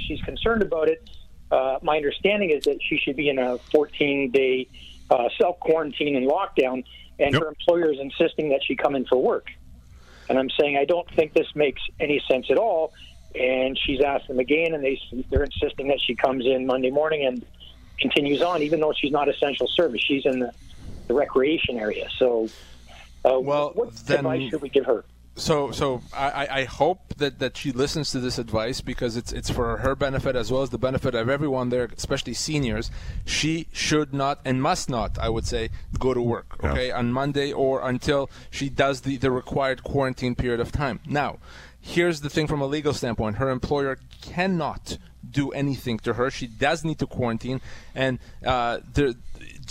she's 0.08 0.22
concerned 0.22 0.64
about 0.64 0.90
it. 0.90 1.08
Uh, 1.52 1.78
my 1.84 1.98
understanding 1.98 2.50
is 2.50 2.64
that 2.64 2.80
she 2.82 2.98
should 2.98 3.16
be 3.16 3.30
in 3.30 3.38
a 3.38 3.58
14 3.72 4.32
day 4.32 4.68
uh, 5.10 5.30
self 5.40 5.60
quarantine 5.60 6.16
and 6.16 6.28
lockdown, 6.28 6.84
and 7.20 7.34
Yep. 7.34 7.42
her 7.42 7.48
employer 7.50 7.92
is 7.94 8.00
insisting 8.00 8.50
that 8.50 8.62
she 8.66 8.76
come 8.76 8.96
in 8.96 9.06
for 9.06 9.18
work. 9.22 9.48
And 10.28 10.40
I'm 10.40 10.50
saying 10.60 10.78
I 10.78 10.86
don't 10.86 11.10
think 11.12 11.34
this 11.34 11.48
makes 11.56 11.82
any 12.00 12.22
sense 12.30 12.48
at 12.50 12.58
all. 12.58 12.94
And 13.40 13.78
she's 13.86 14.02
asked 14.02 14.28
them 14.30 14.40
again, 14.40 14.74
and 14.74 14.84
they 14.84 15.00
they're 15.30 15.44
insisting 15.44 15.90
that 15.90 16.00
she 16.00 16.16
comes 16.16 16.46
in 16.46 16.66
Monday 16.66 16.90
morning 16.90 17.26
and 17.26 17.46
continues 18.00 18.42
on, 18.42 18.62
even 18.62 18.80
though 18.80 18.94
she's 18.94 19.12
not 19.12 19.30
essential 19.30 19.68
service. 19.68 20.02
She's 20.02 20.26
in 20.26 20.40
the, 20.40 20.52
the 21.08 21.14
recreation 21.14 21.78
area. 21.80 22.08
So, 22.18 22.50
uh, 23.24 23.40
Well, 23.40 23.72
what 23.76 23.96
then- 24.06 24.20
advice 24.20 24.50
should 24.50 24.62
we 24.62 24.70
give 24.70 24.86
her? 24.86 25.06
So, 25.38 25.72
so 25.72 26.02
I, 26.14 26.48
I- 26.50 26.64
hope 26.64 27.16
that, 27.18 27.40
that 27.40 27.58
she 27.58 27.72
listens 27.72 28.12
to 28.12 28.20
this 28.20 28.38
advice 28.38 28.82
because 28.82 29.18
it's 29.18 29.32
it's 29.32 29.50
for 29.50 29.78
her 29.78 29.96
benefit 29.96 30.36
as 30.36 30.52
well 30.52 30.62
as 30.62 30.70
the 30.70 30.78
benefit 30.78 31.14
of 31.14 31.30
everyone 31.30 31.70
there, 31.70 31.90
especially 31.96 32.34
seniors. 32.34 32.90
She 33.26 33.68
should 33.72 34.14
not 34.14 34.40
and 34.46 34.62
must 34.62 34.90
not, 34.90 35.18
I 35.20 35.30
would 35.30 35.46
say, 35.46 35.70
go 36.00 36.14
to 36.14 36.22
work. 36.22 36.58
Yeah. 36.64 36.72
Okay, 36.72 36.92
on 36.92 37.12
Monday 37.12 37.52
or 37.52 37.88
until 37.88 38.30
she 38.50 38.70
does 38.70 39.02
the, 39.02 39.18
the 39.18 39.32
required 39.32 39.84
quarantine 39.84 40.36
period 40.36 40.60
of 40.60 40.72
time. 40.72 41.00
Now, 41.06 41.38
here's 41.82 42.22
the 42.22 42.30
thing 42.30 42.48
from 42.48 42.62
a 42.62 42.66
legal 42.66 42.94
standpoint: 42.94 43.38
her 43.38 43.50
employer 43.50 44.00
cannot 44.22 44.98
do 45.30 45.52
anything 45.52 46.00
to 46.00 46.14
her. 46.14 46.30
She 46.32 46.48
does 46.48 46.84
need 46.86 47.00
to 47.00 47.08
quarantine, 47.08 47.60
and 47.94 48.20
uh, 48.46 48.80
there 48.94 49.14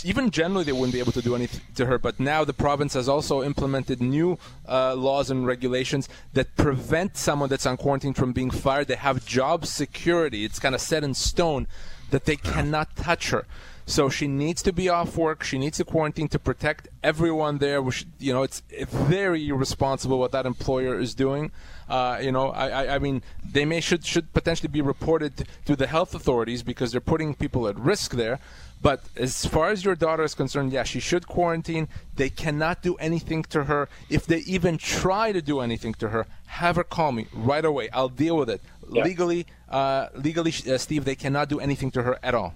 even 0.03 0.31
generally 0.31 0.63
they 0.63 0.71
wouldn't 0.71 0.93
be 0.93 0.99
able 0.99 1.11
to 1.11 1.21
do 1.21 1.35
anything 1.35 1.61
to 1.75 1.85
her 1.85 1.97
but 1.97 2.19
now 2.19 2.43
the 2.43 2.53
province 2.53 2.93
has 2.93 3.07
also 3.07 3.43
implemented 3.43 4.01
new 4.01 4.37
uh, 4.67 4.95
laws 4.95 5.29
and 5.29 5.45
regulations 5.45 6.09
that 6.33 6.55
prevent 6.55 7.15
someone 7.17 7.49
that's 7.49 7.65
on 7.65 7.77
quarantine 7.77 8.13
from 8.13 8.33
being 8.33 8.51
fired. 8.51 8.87
They 8.87 8.95
have 8.95 9.25
job 9.25 9.65
security. 9.65 10.43
It's 10.45 10.59
kind 10.59 10.75
of 10.75 10.81
set 10.81 11.03
in 11.03 11.13
stone 11.13 11.67
that 12.11 12.25
they 12.25 12.35
cannot 12.35 12.95
touch 12.95 13.29
her. 13.31 13.45
So 13.87 14.09
she 14.09 14.27
needs 14.27 14.63
to 14.63 14.73
be 14.73 14.89
off 14.89 15.15
work. 15.15 15.43
She 15.43 15.59
needs 15.59 15.77
to 15.77 15.85
quarantine 15.85 16.27
to 16.29 16.39
protect 16.39 16.87
everyone 17.03 17.59
there 17.59 17.83
which 17.83 18.07
you 18.17 18.33
know 18.33 18.41
it's 18.41 18.63
very 18.69 19.47
irresponsible 19.47 20.17
what 20.17 20.31
that 20.31 20.45
employer 20.45 20.99
is 20.99 21.13
doing. 21.13 21.51
Uh, 21.87 22.17
you 22.19 22.31
know, 22.31 22.49
I, 22.49 22.67
I, 22.69 22.95
I 22.95 22.99
mean, 22.99 23.21
they 23.43 23.63
may 23.63 23.79
should 23.79 24.03
should 24.03 24.33
potentially 24.33 24.69
be 24.69 24.81
reported 24.81 25.47
to 25.65 25.75
the 25.75 25.85
health 25.85 26.15
authorities 26.15 26.63
because 26.63 26.91
they're 26.91 27.01
putting 27.01 27.35
people 27.35 27.67
at 27.67 27.77
risk 27.77 28.13
there. 28.13 28.39
But 28.81 29.01
as 29.15 29.45
far 29.45 29.69
as 29.69 29.83
your 29.83 29.95
daughter 29.95 30.23
is 30.23 30.35
concerned, 30.35 30.71
yeah, 30.71 30.83
she 30.83 30.99
should 30.99 31.27
quarantine. 31.27 31.87
They 32.15 32.29
cannot 32.29 32.81
do 32.83 32.95
anything 32.95 33.43
to 33.45 33.63
her. 33.63 33.89
If 34.09 34.27
they 34.27 34.39
even 34.39 34.77
try 34.77 35.31
to 35.31 35.41
do 35.41 35.59
anything 35.59 35.95
to 35.95 36.09
her, 36.09 36.27
have 36.47 36.75
her 36.75 36.83
call 36.83 37.11
me 37.11 37.27
right 37.33 37.65
away. 37.65 37.89
I'll 37.93 38.09
deal 38.09 38.37
with 38.37 38.49
it 38.49 38.61
Yeah. 38.91 39.03
legally. 39.03 39.47
Uh, 39.69 40.07
legally, 40.13 40.53
uh, 40.69 40.77
Steve, 40.77 41.03
they 41.05 41.15
cannot 41.15 41.49
do 41.49 41.59
anything 41.59 41.89
to 41.91 42.03
her 42.03 42.19
at 42.21 42.35
all. 42.35 42.53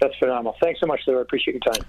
That's 0.00 0.14
phenomenal. 0.18 0.56
Thanks 0.62 0.80
so 0.80 0.86
much, 0.86 1.00
Lou. 1.06 1.18
I 1.18 1.22
appreciate 1.22 1.54
your 1.54 1.72
time. 1.72 1.84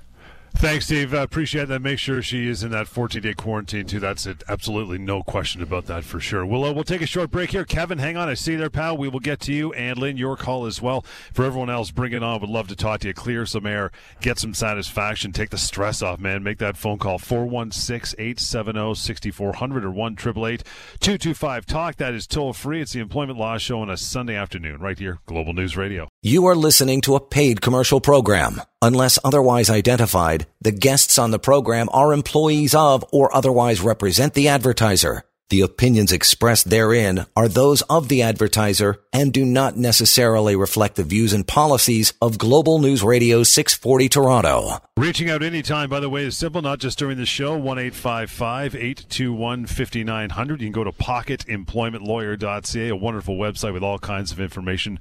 Thanks, 0.58 0.86
Steve. 0.86 1.14
I 1.14 1.22
appreciate 1.22 1.68
that. 1.68 1.82
Make 1.82 2.00
sure 2.00 2.22
she 2.22 2.48
is 2.48 2.64
in 2.64 2.72
that 2.72 2.88
14 2.88 3.22
day 3.22 3.34
quarantine, 3.34 3.86
too. 3.86 4.00
That's 4.00 4.26
it. 4.26 4.42
Absolutely 4.48 4.98
no 4.98 5.22
question 5.22 5.62
about 5.62 5.86
that 5.88 6.06
for 6.06 6.20
sure. 6.20 6.46
We'll, 6.46 6.64
uh, 6.64 6.72
we'll 6.72 6.86
take 6.86 7.02
a 7.02 7.06
short 7.06 7.30
break 7.30 7.52
here. 7.52 7.66
Kevin, 7.66 7.98
hang 8.00 8.16
on. 8.16 8.30
I 8.30 8.36
see 8.36 8.54
you 8.54 8.58
there, 8.58 8.70
pal. 8.70 8.98
We 8.98 9.10
will 9.10 9.20
get 9.20 9.42
to 9.42 9.54
you. 9.54 9.74
And 9.74 10.00
Lynn, 10.00 10.18
your 10.18 10.38
call 10.38 10.66
as 10.66 10.82
well. 10.82 11.02
For 11.34 11.44
everyone 11.44 11.70
else, 11.70 11.92
bring 11.92 12.14
it 12.14 12.24
on. 12.24 12.40
Would 12.40 12.50
love 12.50 12.70
to 12.70 12.76
talk 12.76 13.02
to 13.02 13.10
you. 13.10 13.14
Clear 13.14 13.46
some 13.46 13.66
air, 13.66 13.92
get 14.22 14.40
some 14.40 14.54
satisfaction, 14.54 15.34
take 15.34 15.50
the 15.50 15.58
stress 15.58 16.02
off, 16.02 16.20
man. 16.20 16.42
Make 16.42 16.58
that 16.60 16.78
phone 16.78 16.98
call 16.98 17.20
416 17.20 18.16
870 18.18 18.96
6400 18.96 19.86
or 19.86 19.92
1 19.92 20.16
225 20.16 21.66
Talk. 21.66 21.98
That 21.98 22.14
is 22.14 22.26
toll 22.26 22.54
free. 22.54 22.82
It's 22.82 22.94
the 22.94 23.02
Employment 23.02 23.38
Law 23.38 23.58
Show 23.58 23.82
on 23.82 23.90
a 23.90 23.98
Sunday 23.98 24.36
afternoon, 24.36 24.80
right 24.80 24.98
here, 24.98 25.20
Global 25.26 25.54
News 25.54 25.76
Radio. 25.76 26.08
You 26.22 26.46
are 26.46 26.56
listening 26.56 27.02
to 27.02 27.16
a 27.16 27.20
paid 27.20 27.62
commercial 27.62 28.00
program. 28.00 28.62
Unless 28.82 29.18
otherwise 29.24 29.70
identified, 29.70 30.45
the 30.62 30.72
guests 30.72 31.20
on 31.20 31.32
the 31.32 31.40
program 31.40 31.90
are 31.92 32.14
employees 32.14 32.74
of 32.74 33.04
or 33.12 33.36
otherwise 33.36 33.82
represent 33.82 34.34
the 34.34 34.48
advertiser. 34.48 35.24
The 35.52 35.62
opinions 35.62 36.12
expressed 36.12 36.72
therein 36.72 37.28
are 37.36 37.48
those 37.48 37.84
of 37.84 38.08
the 38.08 38.24
advertiser 38.24 39.00
and 39.14 39.32
do 39.32 39.46
not 39.46 39.78
necessarily 39.78 40.56
reflect 40.56 40.96
the 40.96 41.04
views 41.04 41.34
and 41.34 41.48
policies 41.48 42.14
of 42.20 42.40
Global 42.40 42.80
News 42.80 43.04
Radio 43.04 43.44
640 43.44 44.10
Toronto. 44.10 44.80
Reaching 44.98 45.30
out 45.30 45.44
anytime, 45.44 45.88
by 45.88 46.00
the 46.00 46.10
way, 46.10 46.24
is 46.24 46.36
simple, 46.36 46.64
not 46.64 46.80
just 46.80 46.98
during 46.98 47.18
the 47.18 47.28
show. 47.28 47.56
1 47.56 47.78
821 47.78 49.66
5900. 49.68 50.62
You 50.62 50.66
can 50.66 50.72
go 50.72 50.84
to 50.84 50.92
pocketemploymentlawyer.ca, 50.92 52.90
a 52.90 52.96
wonderful 52.96 53.38
website 53.38 53.74
with 53.74 53.84
all 53.84 54.00
kinds 54.00 54.32
of 54.32 54.40
information 54.40 54.98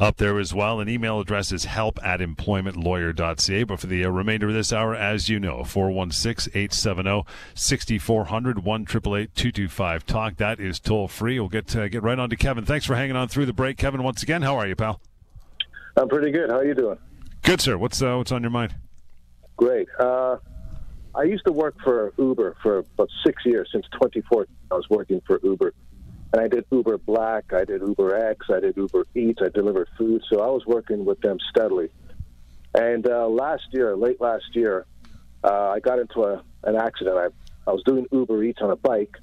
up 0.00 0.16
there 0.16 0.40
as 0.40 0.52
well. 0.52 0.80
An 0.80 0.88
email 0.88 1.20
address 1.20 1.52
is 1.52 1.66
help 1.66 2.04
at 2.04 2.18
employmentlawyer.ca. 2.18 3.62
But 3.62 3.78
for 3.78 3.86
the 3.86 4.04
uh, 4.04 4.08
remainder 4.08 4.48
of 4.48 4.54
this 4.54 4.72
hour, 4.72 4.96
as 4.96 5.28
you 5.28 5.38
know, 5.38 5.62
416 5.62 6.50
870 6.52 7.24
6400 7.54 8.64
1 8.64 8.86
225 8.86 9.83
Talk. 10.06 10.36
That 10.36 10.60
is 10.60 10.80
toll 10.80 11.08
free. 11.08 11.38
We'll 11.38 11.48
get, 11.48 11.74
uh, 11.76 11.88
get 11.88 12.02
right 12.02 12.18
on 12.18 12.30
to 12.30 12.36
Kevin. 12.36 12.64
Thanks 12.64 12.86
for 12.86 12.94
hanging 12.94 13.16
on 13.16 13.28
through 13.28 13.46
the 13.46 13.52
break. 13.52 13.76
Kevin, 13.76 14.02
once 14.02 14.22
again, 14.22 14.42
how 14.42 14.56
are 14.56 14.66
you, 14.66 14.74
pal? 14.74 15.00
I'm 15.96 16.08
pretty 16.08 16.30
good. 16.30 16.50
How 16.50 16.58
are 16.58 16.64
you 16.64 16.74
doing? 16.74 16.98
Good, 17.42 17.60
sir. 17.60 17.76
What's, 17.76 18.00
uh, 18.02 18.16
what's 18.16 18.32
on 18.32 18.42
your 18.42 18.50
mind? 18.50 18.74
Great. 19.56 19.88
Uh, 19.98 20.38
I 21.14 21.22
used 21.22 21.44
to 21.46 21.52
work 21.52 21.76
for 21.84 22.12
Uber 22.18 22.56
for 22.62 22.78
about 22.78 23.08
six 23.24 23.44
years. 23.44 23.68
Since 23.72 23.86
2014, 23.92 24.54
I 24.70 24.74
was 24.74 24.88
working 24.90 25.20
for 25.26 25.38
Uber. 25.42 25.72
And 26.32 26.42
I 26.42 26.48
did 26.48 26.64
Uber 26.72 26.98
Black, 26.98 27.52
I 27.52 27.64
did 27.64 27.80
Uber 27.80 28.16
X, 28.16 28.46
I 28.50 28.58
did 28.58 28.76
Uber 28.76 29.06
Eats, 29.14 29.40
I 29.40 29.50
delivered 29.50 29.88
food. 29.96 30.22
So 30.28 30.40
I 30.40 30.48
was 30.48 30.66
working 30.66 31.04
with 31.04 31.20
them 31.20 31.38
steadily. 31.50 31.90
And 32.74 33.08
uh, 33.08 33.28
last 33.28 33.62
year, 33.70 33.96
late 33.96 34.20
last 34.20 34.46
year, 34.52 34.86
uh, 35.44 35.68
I 35.68 35.78
got 35.78 36.00
into 36.00 36.24
a, 36.24 36.42
an 36.64 36.74
accident. 36.74 37.16
I, 37.16 37.70
I 37.70 37.72
was 37.72 37.84
doing 37.84 38.06
Uber 38.10 38.42
Eats 38.42 38.60
on 38.62 38.70
a 38.72 38.76
bike, 38.76 39.16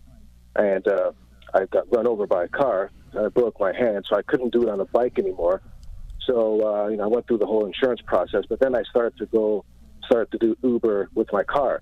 and 0.55 0.87
uh, 0.87 1.11
I 1.53 1.65
got 1.65 1.91
run 1.93 2.07
over 2.07 2.27
by 2.27 2.45
a 2.45 2.47
car. 2.47 2.91
I 3.17 3.27
broke 3.27 3.59
my 3.59 3.73
hand, 3.73 4.05
so 4.09 4.17
I 4.17 4.21
couldn't 4.21 4.53
do 4.53 4.63
it 4.63 4.69
on 4.69 4.79
a 4.79 4.85
bike 4.85 5.19
anymore. 5.19 5.61
So 6.25 6.61
uh, 6.65 6.87
you 6.87 6.97
know, 6.97 7.03
I 7.03 7.07
went 7.07 7.27
through 7.27 7.39
the 7.39 7.45
whole 7.45 7.65
insurance 7.65 8.01
process, 8.05 8.43
but 8.47 8.59
then 8.59 8.75
I 8.75 8.83
started 8.89 9.17
to 9.17 9.25
go, 9.25 9.65
started 10.05 10.31
to 10.31 10.37
do 10.37 10.57
Uber 10.63 11.09
with 11.13 11.27
my 11.33 11.43
car, 11.43 11.81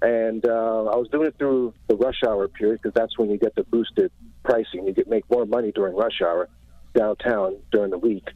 and 0.00 0.44
uh, 0.46 0.84
I 0.86 0.96
was 0.96 1.08
doing 1.12 1.28
it 1.28 1.36
through 1.38 1.74
the 1.88 1.96
rush 1.96 2.22
hour 2.26 2.48
period 2.48 2.80
because 2.82 2.94
that's 2.94 3.16
when 3.18 3.30
you 3.30 3.38
get 3.38 3.54
the 3.54 3.64
boosted 3.64 4.10
pricing. 4.44 4.86
You 4.86 4.92
get 4.92 5.08
make 5.08 5.30
more 5.30 5.46
money 5.46 5.70
during 5.72 5.94
rush 5.94 6.20
hour 6.22 6.48
downtown 6.94 7.58
during 7.70 7.90
the 7.90 7.98
week. 7.98 8.28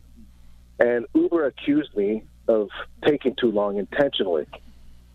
And 0.78 1.06
Uber 1.14 1.46
accused 1.46 1.96
me 1.96 2.24
of 2.48 2.68
taking 3.04 3.34
too 3.40 3.50
long 3.50 3.78
intentionally. 3.78 4.46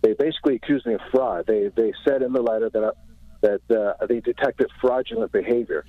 They 0.01 0.13
basically 0.13 0.55
accused 0.55 0.85
me 0.85 0.95
of 0.95 1.01
fraud. 1.11 1.45
They 1.47 1.69
they 1.75 1.93
said 2.05 2.21
in 2.21 2.33
the 2.33 2.41
letter 2.41 2.69
that 2.69 2.95
that 3.41 3.61
uh, 3.69 4.05
they 4.05 4.19
detected 4.19 4.69
fraudulent 4.79 5.31
behavior. 5.31 5.85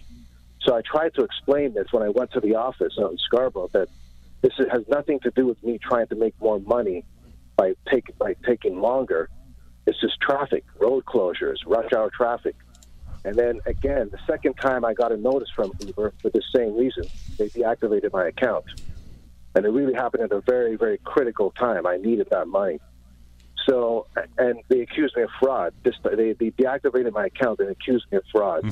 So 0.62 0.75
I 0.75 0.82
tried 0.82 1.14
to 1.14 1.25
explain 1.25 1.75
this 1.75 1.87
when 1.90 2.02
I 2.02 2.09
went 2.09 2.32
to 2.32 2.40
the 2.40 2.54
office 2.54 2.94
out 3.00 3.12
in 3.12 3.18
Scarborough 3.18 3.68
that 3.73 3.88
this 4.42 4.52
has 4.71 4.82
nothing 4.88 5.21
to 5.21 5.30
do 5.30 5.47
with 5.47 5.62
me 5.62 5.78
trying 5.78 6.06
to 6.09 6.14
make 6.14 6.35
more 6.40 6.61
money 6.61 7.04
by 7.56 7.75
take, 7.90 8.16
by 8.18 8.35
taking 8.47 8.80
longer. 8.80 9.28
It's 9.87 10.00
just 10.00 10.21
traffic, 10.21 10.64
road 10.80 11.04
closures, 11.04 11.56
rush 11.66 11.92
hour 11.92 12.11
traffic. 12.11 12.54
And 13.25 13.37
then 13.37 13.61
again, 13.66 14.09
the 14.11 14.18
second 14.26 14.54
time 14.54 14.85
I 14.85 14.94
got 14.94 15.12
a 15.12 15.16
notice 15.16 15.49
from 15.54 15.73
Uber 15.80 16.12
for 16.21 16.30
the 16.30 16.42
same 16.54 16.76
reason, 16.76 17.04
they 17.38 17.49
deactivated 17.49 18.12
my 18.12 18.26
account. 18.26 18.64
And 19.54 19.64
it 19.64 19.68
really 19.68 19.94
happened 19.94 20.25
at 20.25 20.32
a 20.32 20.40
very, 20.40 20.76
very 20.76 20.99
critical 20.99 21.50
time. 21.52 21.87
I 21.87 21.97
needed 21.99 22.28
that 22.30 22.49
money. 22.49 22.80
So, 23.66 24.07
and 24.38 24.61
they 24.69 24.81
accused 24.81 25.16
me 25.16 25.23
of 25.23 25.31
fraud. 25.40 25.73
They, 25.85 26.33
they 26.33 26.50
deactivated 26.50 27.12
my 27.12 27.26
account 27.26 27.61
and 27.61 27.71
accused 27.71 28.07
me 28.11 28.19
of 28.19 28.25
fraud. 28.33 28.64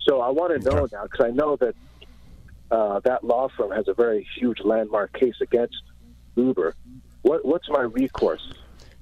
So 0.00 0.20
I 0.20 0.30
want 0.30 0.60
to 0.60 0.70
know 0.70 0.88
now 0.92 1.04
because 1.04 1.26
I 1.26 1.30
know 1.30 1.56
that 1.56 1.74
uh, 2.70 3.00
that 3.00 3.24
law 3.24 3.48
firm 3.56 3.70
has 3.72 3.88
a 3.88 3.94
very 3.94 4.26
huge 4.38 4.60
landmark 4.60 5.12
case 5.12 5.36
against 5.40 5.82
Uber. 6.36 6.74
What, 7.22 7.44
what's 7.44 7.68
my 7.68 7.82
recourse? 7.82 8.52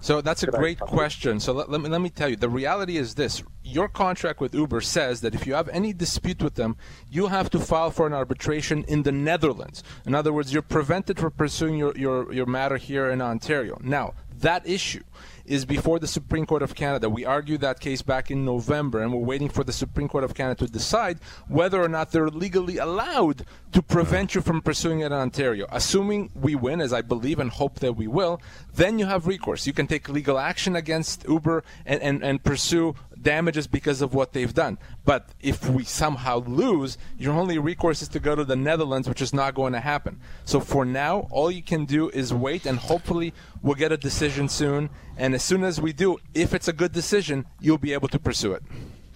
So 0.00 0.20
that's 0.20 0.42
a 0.42 0.48
great 0.48 0.80
question. 0.80 1.38
So 1.38 1.52
let, 1.52 1.70
let, 1.70 1.80
me, 1.80 1.88
let 1.88 2.00
me 2.00 2.10
tell 2.10 2.28
you. 2.28 2.34
The 2.34 2.48
reality 2.48 2.96
is 2.96 3.14
this 3.14 3.44
your 3.62 3.88
contract 3.88 4.40
with 4.40 4.52
Uber 4.52 4.80
says 4.80 5.20
that 5.20 5.32
if 5.32 5.46
you 5.46 5.54
have 5.54 5.68
any 5.68 5.92
dispute 5.92 6.42
with 6.42 6.56
them, 6.56 6.76
you 7.08 7.28
have 7.28 7.48
to 7.50 7.60
file 7.60 7.92
for 7.92 8.08
an 8.08 8.12
arbitration 8.12 8.84
in 8.88 9.04
the 9.04 9.12
Netherlands. 9.12 9.84
In 10.04 10.14
other 10.14 10.32
words, 10.32 10.52
you're 10.52 10.60
prevented 10.60 11.20
from 11.20 11.30
pursuing 11.30 11.76
your, 11.76 11.96
your, 11.96 12.32
your 12.32 12.46
matter 12.46 12.78
here 12.78 13.10
in 13.10 13.22
Ontario. 13.22 13.78
Now, 13.80 14.14
that 14.40 14.66
issue 14.68 15.04
is 15.44 15.64
before 15.64 15.98
the 15.98 16.06
Supreme 16.06 16.46
Court 16.46 16.62
of 16.62 16.74
Canada. 16.74 17.08
We 17.08 17.24
argued 17.24 17.60
that 17.60 17.80
case 17.80 18.02
back 18.02 18.30
in 18.30 18.44
November, 18.44 19.00
and 19.02 19.12
we're 19.12 19.20
waiting 19.20 19.48
for 19.48 19.64
the 19.64 19.72
Supreme 19.72 20.08
Court 20.08 20.24
of 20.24 20.34
Canada 20.34 20.66
to 20.66 20.72
decide 20.72 21.18
whether 21.48 21.82
or 21.82 21.88
not 21.88 22.12
they're 22.12 22.28
legally 22.28 22.78
allowed 22.78 23.44
to 23.72 23.82
prevent 23.82 24.34
you 24.34 24.40
from 24.40 24.60
pursuing 24.60 25.00
it 25.00 25.06
in 25.06 25.12
Ontario. 25.12 25.66
Assuming 25.70 26.30
we 26.34 26.54
win, 26.54 26.80
as 26.80 26.92
I 26.92 27.02
believe 27.02 27.38
and 27.38 27.50
hope 27.50 27.80
that 27.80 27.94
we 27.94 28.06
will, 28.06 28.40
then 28.74 28.98
you 28.98 29.06
have 29.06 29.26
recourse. 29.26 29.66
You 29.66 29.72
can 29.72 29.86
take 29.86 30.08
legal 30.08 30.38
action 30.38 30.76
against 30.76 31.24
Uber 31.28 31.64
and, 31.86 32.02
and, 32.02 32.22
and 32.22 32.42
pursue 32.42 32.94
damages 33.22 33.66
because 33.66 34.02
of 34.02 34.14
what 34.14 34.32
they've 34.32 34.52
done. 34.52 34.78
But 35.04 35.28
if 35.40 35.68
we 35.68 35.84
somehow 35.84 36.42
lose, 36.44 36.98
your 37.18 37.34
only 37.34 37.58
recourse 37.58 38.02
is 38.02 38.08
to 38.08 38.20
go 38.20 38.34
to 38.34 38.44
the 38.44 38.56
Netherlands, 38.56 39.08
which 39.08 39.22
is 39.22 39.32
not 39.32 39.54
going 39.54 39.72
to 39.72 39.80
happen. 39.80 40.20
So 40.44 40.60
for 40.60 40.84
now, 40.84 41.28
all 41.30 41.50
you 41.50 41.62
can 41.62 41.84
do 41.84 42.08
is 42.10 42.34
wait, 42.34 42.66
and 42.66 42.78
hopefully 42.78 43.32
we'll 43.62 43.74
get 43.76 43.92
a 43.92 43.96
decision 43.96 44.48
soon. 44.48 44.90
And 45.16 45.34
as 45.34 45.42
soon 45.42 45.64
as 45.64 45.80
we 45.80 45.92
do, 45.92 46.18
if 46.34 46.54
it's 46.54 46.68
a 46.68 46.72
good 46.72 46.92
decision, 46.92 47.46
you'll 47.60 47.78
be 47.78 47.92
able 47.92 48.08
to 48.08 48.18
pursue 48.18 48.52
it. 48.52 48.62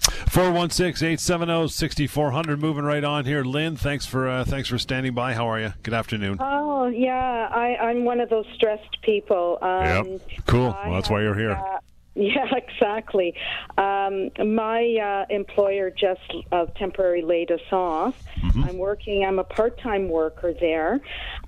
416-870-6400 0.07 2.59
moving 2.59 2.85
right 2.85 3.03
on 3.03 3.25
here. 3.25 3.43
Lynn 3.43 3.77
thanks 3.77 4.07
for 4.07 4.29
uh, 4.29 4.45
thanks 4.45 4.69
for 4.69 4.79
standing 4.79 5.15
by. 5.15 5.35
How 5.35 5.49
are 5.51 5.59
you? 5.59 5.73
Good 5.83 5.95
afternoon. 5.95 6.37
Oh 6.41 6.87
yeah 6.87 7.49
I, 7.51 7.75
i'm 7.77 8.05
one 8.05 8.21
of 8.21 8.29
those 8.29 8.45
stressed 8.55 9.01
people. 9.03 9.59
Um, 9.63 9.83
yep 9.83 10.07
cool 10.47 10.77
well, 10.85 10.93
that's 10.93 11.11
why 11.11 11.23
you're 11.23 11.35
here. 11.37 11.53
uh, 11.53 11.79
Yeah, 12.17 12.47
exactly. 12.57 13.35
Um, 13.77 14.31
my 14.39 14.97
uh, 14.97 15.33
employer 15.33 15.91
just 15.91 16.21
uh, 16.51 16.67
temporarily 16.77 17.23
laid 17.23 17.53
us 17.53 17.61
off. 17.71 18.17
Mm-hmm. 18.41 18.65
I'm 18.65 18.79
working. 18.79 19.25
I'm 19.25 19.39
a 19.39 19.45
part-time 19.45 20.09
worker 20.09 20.55
there, 20.59 20.95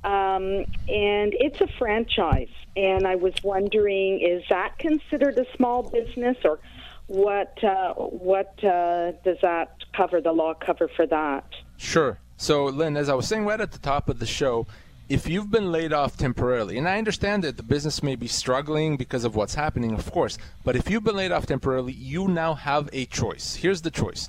um, 0.05 0.65
and 0.89 1.35
it's 1.35 1.61
a 1.61 1.69
franchise. 1.79 2.51
And 2.77 3.07
I 3.07 3.17
was 3.17 3.35
wondering, 3.43 4.21
is 4.21 4.45
that 4.51 4.79
considered 4.79 5.39
a 5.39 5.47
small 5.57 5.83
business, 5.83 6.37
or 6.45 6.61
what? 7.07 7.65
Uh, 7.65 7.95
what 7.95 8.63
uh, 8.63 9.13
does 9.25 9.39
that 9.43 9.77
cover? 9.97 10.21
The 10.21 10.33
law 10.33 10.55
cover 10.55 10.89
for 10.89 11.07
that? 11.07 11.47
Sure. 11.79 12.19
So, 12.37 12.67
Lynn, 12.67 12.97
as 12.97 13.09
I 13.09 13.15
was 13.15 13.27
saying 13.27 13.47
right 13.47 13.61
at 13.61 13.73
the 13.73 13.79
top 13.79 14.09
of 14.09 14.21
the 14.21 14.27
show, 14.27 14.67
if 15.09 15.27
you've 15.27 15.51
been 15.51 15.73
laid 15.73 15.93
off 15.93 16.17
temporarily, 16.19 16.77
and 16.77 16.87
I 16.87 16.99
understand 16.99 17.43
that 17.45 17.57
the 17.57 17.63
business 17.63 18.03
may 18.03 18.15
be 18.15 18.29
struggling 18.29 18.99
because 18.99 19.25
of 19.25 19.35
what's 19.35 19.55
happening, 19.55 19.95
of 19.95 20.11
course, 20.13 20.37
but 20.65 20.77
if 20.77 20.91
you've 20.91 21.05
been 21.05 21.17
laid 21.17 21.33
off 21.33 21.47
temporarily, 21.47 21.95
you 21.95 22.29
now 22.29 22.55
have 22.55 22.91
a 22.93 23.07
choice. 23.07 23.55
Here's 23.55 23.81
the 23.81 23.91
choice. 23.91 24.29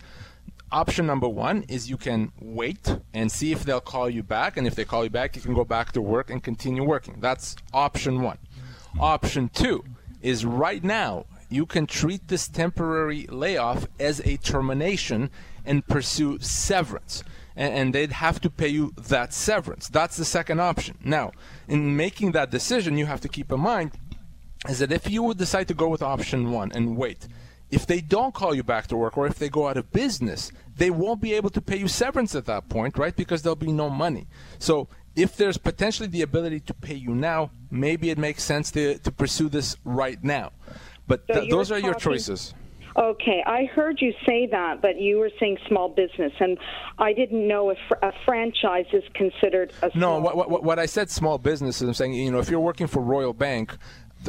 Option 0.72 1.06
number 1.06 1.28
one 1.28 1.64
is 1.64 1.90
you 1.90 1.98
can 1.98 2.32
wait 2.40 2.96
and 3.14 3.32
see 3.32 3.52
if 3.52 3.64
they'll 3.64 3.82
call 3.82 4.10
you 4.10 4.24
back, 4.24 4.56
and 4.56 4.66
if 4.66 4.76
they 4.76 4.86
call 4.86 5.04
you 5.04 5.10
back, 5.10 5.36
you 5.36 5.42
can 5.42 5.54
go 5.54 5.66
back 5.66 5.92
to 5.94 6.02
work 6.02 6.30
and 6.30 6.42
continue 6.42 6.84
working. 6.84 7.18
That's 7.20 7.58
option 7.74 8.22
one. 8.22 8.38
Option 9.00 9.50
two 9.50 9.84
is 10.22 10.46
right 10.46 10.84
now, 10.84 11.26
you 11.50 11.66
can 11.66 11.88
treat 11.88 12.28
this 12.28 12.48
temporary 12.48 13.26
layoff 13.28 13.88
as 14.00 14.22
a 14.22 14.38
termination 14.38 15.30
and 15.66 15.86
pursue 15.88 16.40
severance 16.40 17.24
and, 17.60 17.74
and 17.74 17.94
they'd 17.94 18.14
have 18.14 18.40
to 18.40 18.50
pay 18.50 18.70
you 18.70 18.94
that 18.98 19.34
severance. 19.34 19.90
That's 19.90 20.16
the 20.18 20.26
second 20.26 20.62
option. 20.62 20.98
Now, 21.04 21.34
in 21.68 21.96
making 21.96 22.32
that 22.32 22.50
decision, 22.50 22.98
you 22.98 23.06
have 23.06 23.22
to 23.22 23.28
keep 23.28 23.52
in 23.52 23.60
mind 23.60 23.92
is 24.68 24.80
that 24.80 24.92
if 24.92 25.10
you 25.10 25.22
would 25.24 25.38
decide 25.38 25.68
to 25.68 25.74
go 25.74 25.90
with 25.90 26.02
option 26.02 26.52
one 26.52 26.72
and 26.74 26.98
wait, 26.98 27.28
if 27.70 27.86
they 27.86 28.02
don't 28.02 28.34
call 28.34 28.56
you 28.56 28.64
back 28.64 28.88
to 28.88 28.98
work 28.98 29.18
or 29.18 29.28
if 29.28 29.38
they 29.38 29.50
go 29.50 29.68
out 29.68 29.78
of 29.78 29.92
business, 29.92 30.52
they 30.76 30.90
won't 30.90 31.22
be 31.22 31.34
able 31.34 31.50
to 31.52 31.62
pay 31.62 31.78
you 31.78 31.88
severance 31.88 32.34
at 32.34 32.46
that 32.46 32.68
point, 32.70 32.98
right? 32.98 33.16
Because 33.16 33.42
there'll 33.42 33.56
be 33.56 33.72
no 33.72 33.90
money. 33.90 34.28
So 34.58 34.88
if 35.16 35.36
there's 35.36 35.58
potentially 35.58 36.08
the 36.08 36.22
ability 36.22 36.62
to 36.62 36.74
pay 36.74 36.96
you 36.96 37.14
now, 37.14 37.52
maybe 37.70 38.10
it 38.10 38.18
makes 38.18 38.44
sense 38.44 38.72
to, 38.72 38.98
to 39.00 39.12
pursue 39.12 39.50
this 39.50 39.76
right 39.84 40.24
now. 40.24 40.52
But 41.08 41.28
th- 41.28 41.50
those 41.50 41.72
are 41.72 41.80
your 41.80 41.94
choices. 41.94 42.54
Okay, 42.98 43.44
I 43.46 43.66
heard 43.66 44.02
you 44.02 44.14
say 44.26 44.48
that, 44.48 44.82
but 44.82 45.00
you 45.00 45.18
were 45.18 45.30
saying 45.40 45.58
small 45.68 45.90
business, 45.90 46.34
and 46.40 46.58
I 46.98 47.14
didn't 47.14 47.48
know 47.48 47.70
if 47.70 47.78
a 48.02 48.12
franchise 48.26 48.88
is 48.94 49.04
considered 49.14 49.72
a. 49.82 49.92
No, 49.98 50.20
what, 50.20 50.50
what, 50.50 50.64
what 50.64 50.80
I 50.80 50.86
said, 50.86 51.10
small 51.10 51.38
business, 51.38 51.82
is 51.82 51.88
I'm 51.88 51.94
saying 51.94 52.14
you 52.14 52.32
know 52.32 52.40
if 52.40 52.50
you're 52.50 52.60
working 52.60 52.88
for 52.88 53.02
Royal 53.02 53.34
Bank. 53.34 53.78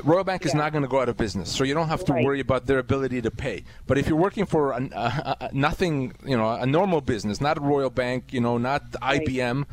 Royal 0.04 0.22
Bank 0.22 0.46
is 0.46 0.52
yeah. 0.52 0.58
not 0.58 0.72
going 0.72 0.82
to 0.82 0.88
go 0.88 1.00
out 1.00 1.08
of 1.08 1.16
business, 1.16 1.50
so 1.50 1.64
you 1.64 1.74
don't 1.74 1.88
have 1.88 2.04
to 2.04 2.12
right. 2.12 2.24
worry 2.24 2.38
about 2.38 2.66
their 2.66 2.78
ability 2.78 3.20
to 3.22 3.30
pay. 3.30 3.64
But 3.88 3.98
if 3.98 4.06
you're 4.06 4.16
working 4.16 4.46
for 4.46 4.70
a, 4.70 4.88
a, 4.92 5.36
a, 5.40 5.50
nothing, 5.52 6.14
you 6.24 6.36
know, 6.36 6.48
a 6.48 6.64
normal 6.64 7.00
business, 7.00 7.40
not 7.40 7.58
a 7.58 7.60
Royal 7.60 7.90
Bank, 7.90 8.32
you 8.32 8.40
know, 8.40 8.56
not 8.56 8.84
right. 9.02 9.20
IBM, 9.20 9.64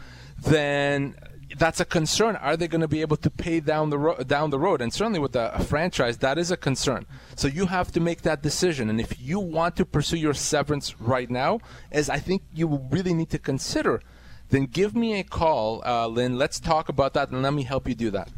then 0.41 1.15
that's 1.57 1.79
a 1.79 1.86
concern. 1.86 2.36
Are 2.36 2.57
they 2.57 2.67
going 2.67 2.81
to 2.81 2.88
be 2.88 3.01
able 3.01 3.17
to 3.17 3.29
pay 3.29 3.60
down 3.60 3.89
the 3.89 3.97
ro- 3.97 4.23
down 4.23 4.49
the 4.49 4.60
road? 4.60 4.81
And 4.81 4.93
certainly 4.93 5.19
with 5.19 5.36
a, 5.36 5.53
a, 5.53 5.63
franchise, 5.63 6.17
that 6.17 6.38
is 6.38 6.51
a 6.51 6.57
concern. 6.57 7.05
So 7.36 7.47
you 7.47 7.67
have 7.67 7.91
to 7.93 7.99
make 7.99 8.23
that 8.23 8.41
decision. 8.41 8.89
And 8.89 8.99
if 8.99 9.19
you 9.19 9.39
want 9.39 9.75
to 9.77 9.86
pursue 9.86 10.17
your 10.17 10.33
severance 10.33 10.99
right 10.99 11.29
now, 11.29 11.60
as 11.91 12.10
I 12.10 12.19
think 12.19 12.43
you 12.53 12.81
really 12.89 13.13
need 13.13 13.29
to 13.29 13.39
consider, 13.39 14.01
then 14.49 14.65
give 14.65 14.95
me 14.95 15.19
a 15.19 15.23
call, 15.23 15.81
uh, 15.86 16.07
Lynn. 16.07 16.38
Let's 16.38 16.60
talk 16.60 16.89
about 16.89 17.13
that, 17.13 17.29
and 17.31 17.41
let 17.41 17.53
me 17.53 17.63
help 17.63 17.88
you 17.88 17.95
do 17.95 18.12
that. 18.12 18.29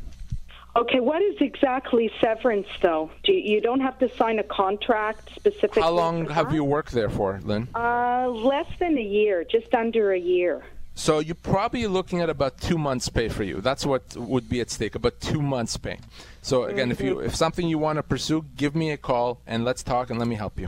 Okay, 0.75 0.99
what 0.99 1.21
is 1.21 1.35
exactly 1.39 2.11
severance, 2.21 2.67
though? 2.81 3.09
Do 3.23 3.33
you, 3.33 3.55
you 3.55 3.61
don't 3.61 3.81
have 3.81 3.97
to 3.99 4.15
sign 4.15 4.39
a 4.39 4.43
contract 4.43 5.29
specifically. 5.35 5.81
How 5.81 5.91
long 5.91 6.29
have 6.29 6.53
you 6.53 6.63
worked 6.63 6.91
there 6.91 7.09
for, 7.09 7.39
Lynn? 7.43 7.67
Uh, 7.73 8.27
less 8.29 8.67
than 8.79 8.97
a 8.97 9.03
year, 9.03 9.43
just 9.43 9.73
under 9.73 10.13
a 10.13 10.19
year. 10.19 10.63
So 10.99 11.19
you're 11.19 11.33
probably 11.33 11.87
looking 11.87 12.19
at 12.19 12.29
about 12.29 12.59
two 12.59 12.77
months' 12.77 13.07
pay 13.07 13.29
for 13.29 13.43
you. 13.43 13.61
That's 13.61 13.85
what 13.85 14.17
would 14.17 14.49
be 14.49 14.59
at 14.59 14.69
stake, 14.69 14.95
about 14.95 15.21
two 15.21 15.41
months' 15.41 15.77
pay. 15.77 15.97
So 16.41 16.65
again, 16.65 16.91
if 16.91 16.99
you 16.99 17.15
mm-hmm. 17.15 17.25
if 17.25 17.33
something 17.35 17.69
you 17.69 17.77
want 17.77 17.95
to 17.95 18.03
pursue, 18.03 18.43
give 18.57 18.75
me 18.75 18.91
a 18.91 18.97
call 18.97 19.39
and 19.47 19.63
let's 19.63 19.81
talk 19.81 20.09
and 20.09 20.19
let 20.19 20.27
me 20.27 20.35
help 20.35 20.59
you. 20.59 20.67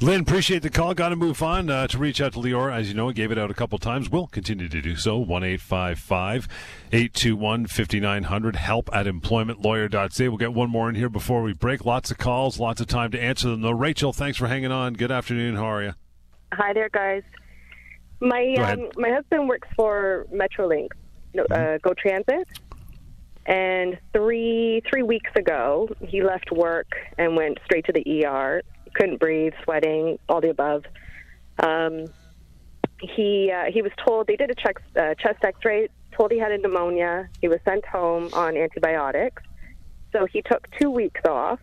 Lynn, 0.00 0.22
appreciate 0.22 0.62
the 0.62 0.70
call. 0.70 0.94
Got 0.94 1.10
to 1.10 1.16
move 1.16 1.42
on 1.42 1.68
uh, 1.68 1.86
to 1.88 1.98
reach 1.98 2.22
out 2.22 2.32
to 2.32 2.38
Lior. 2.38 2.74
As 2.74 2.88
you 2.88 2.94
know, 2.94 3.12
gave 3.12 3.30
it 3.30 3.38
out 3.38 3.50
a 3.50 3.54
couple 3.54 3.78
times. 3.78 4.10
We'll 4.10 4.28
continue 4.28 4.66
to 4.68 4.80
do 4.80 4.96
so. 4.96 5.18
1 5.18 5.44
821 5.44 7.66
5900. 7.66 8.56
Help 8.56 8.88
at 8.94 9.04
employmentlawyer.ca. 9.04 10.28
We'll 10.28 10.38
get 10.38 10.54
one 10.54 10.70
more 10.70 10.88
in 10.88 10.94
here 10.94 11.10
before 11.10 11.42
we 11.42 11.52
break. 11.52 11.84
Lots 11.84 12.10
of 12.10 12.16
calls, 12.16 12.58
lots 12.58 12.80
of 12.80 12.86
time 12.86 13.10
to 13.10 13.20
answer 13.20 13.50
them, 13.50 13.60
though. 13.60 13.72
Rachel, 13.72 14.14
thanks 14.14 14.38
for 14.38 14.48
hanging 14.48 14.72
on. 14.72 14.94
Good 14.94 15.12
afternoon. 15.12 15.56
How 15.56 15.66
are 15.66 15.82
you? 15.82 15.92
Hi 16.54 16.72
there, 16.72 16.88
guys. 16.88 17.22
My 18.20 18.54
um, 18.54 18.90
my 18.96 19.10
husband 19.10 19.48
works 19.48 19.68
for 19.74 20.26
Metrolinx, 20.32 20.88
mm-hmm. 21.34 21.52
uh, 21.52 21.78
Go 21.78 21.94
Transit, 21.94 22.46
and 23.46 23.98
three 24.12 24.82
three 24.90 25.02
weeks 25.02 25.30
ago 25.36 25.88
he 26.06 26.22
left 26.22 26.52
work 26.52 26.88
and 27.16 27.34
went 27.34 27.58
straight 27.64 27.86
to 27.86 27.92
the 27.92 28.26
ER. 28.26 28.62
Couldn't 28.94 29.20
breathe, 29.20 29.54
sweating, 29.64 30.18
all 30.28 30.40
the 30.40 30.50
above. 30.50 30.84
Um, 31.62 32.06
he 33.00 33.50
uh, 33.50 33.70
he 33.72 33.80
was 33.80 33.92
told 34.06 34.26
they 34.26 34.36
did 34.36 34.50
a 34.50 34.54
check, 34.54 34.82
uh, 34.96 35.14
chest 35.14 35.42
X-ray, 35.42 35.88
told 36.12 36.30
he 36.30 36.38
had 36.38 36.52
a 36.52 36.58
pneumonia. 36.58 37.28
He 37.40 37.48
was 37.48 37.60
sent 37.64 37.86
home 37.86 38.28
on 38.34 38.56
antibiotics, 38.56 39.42
so 40.12 40.26
he 40.26 40.42
took 40.42 40.68
two 40.78 40.90
weeks 40.90 41.22
off, 41.26 41.60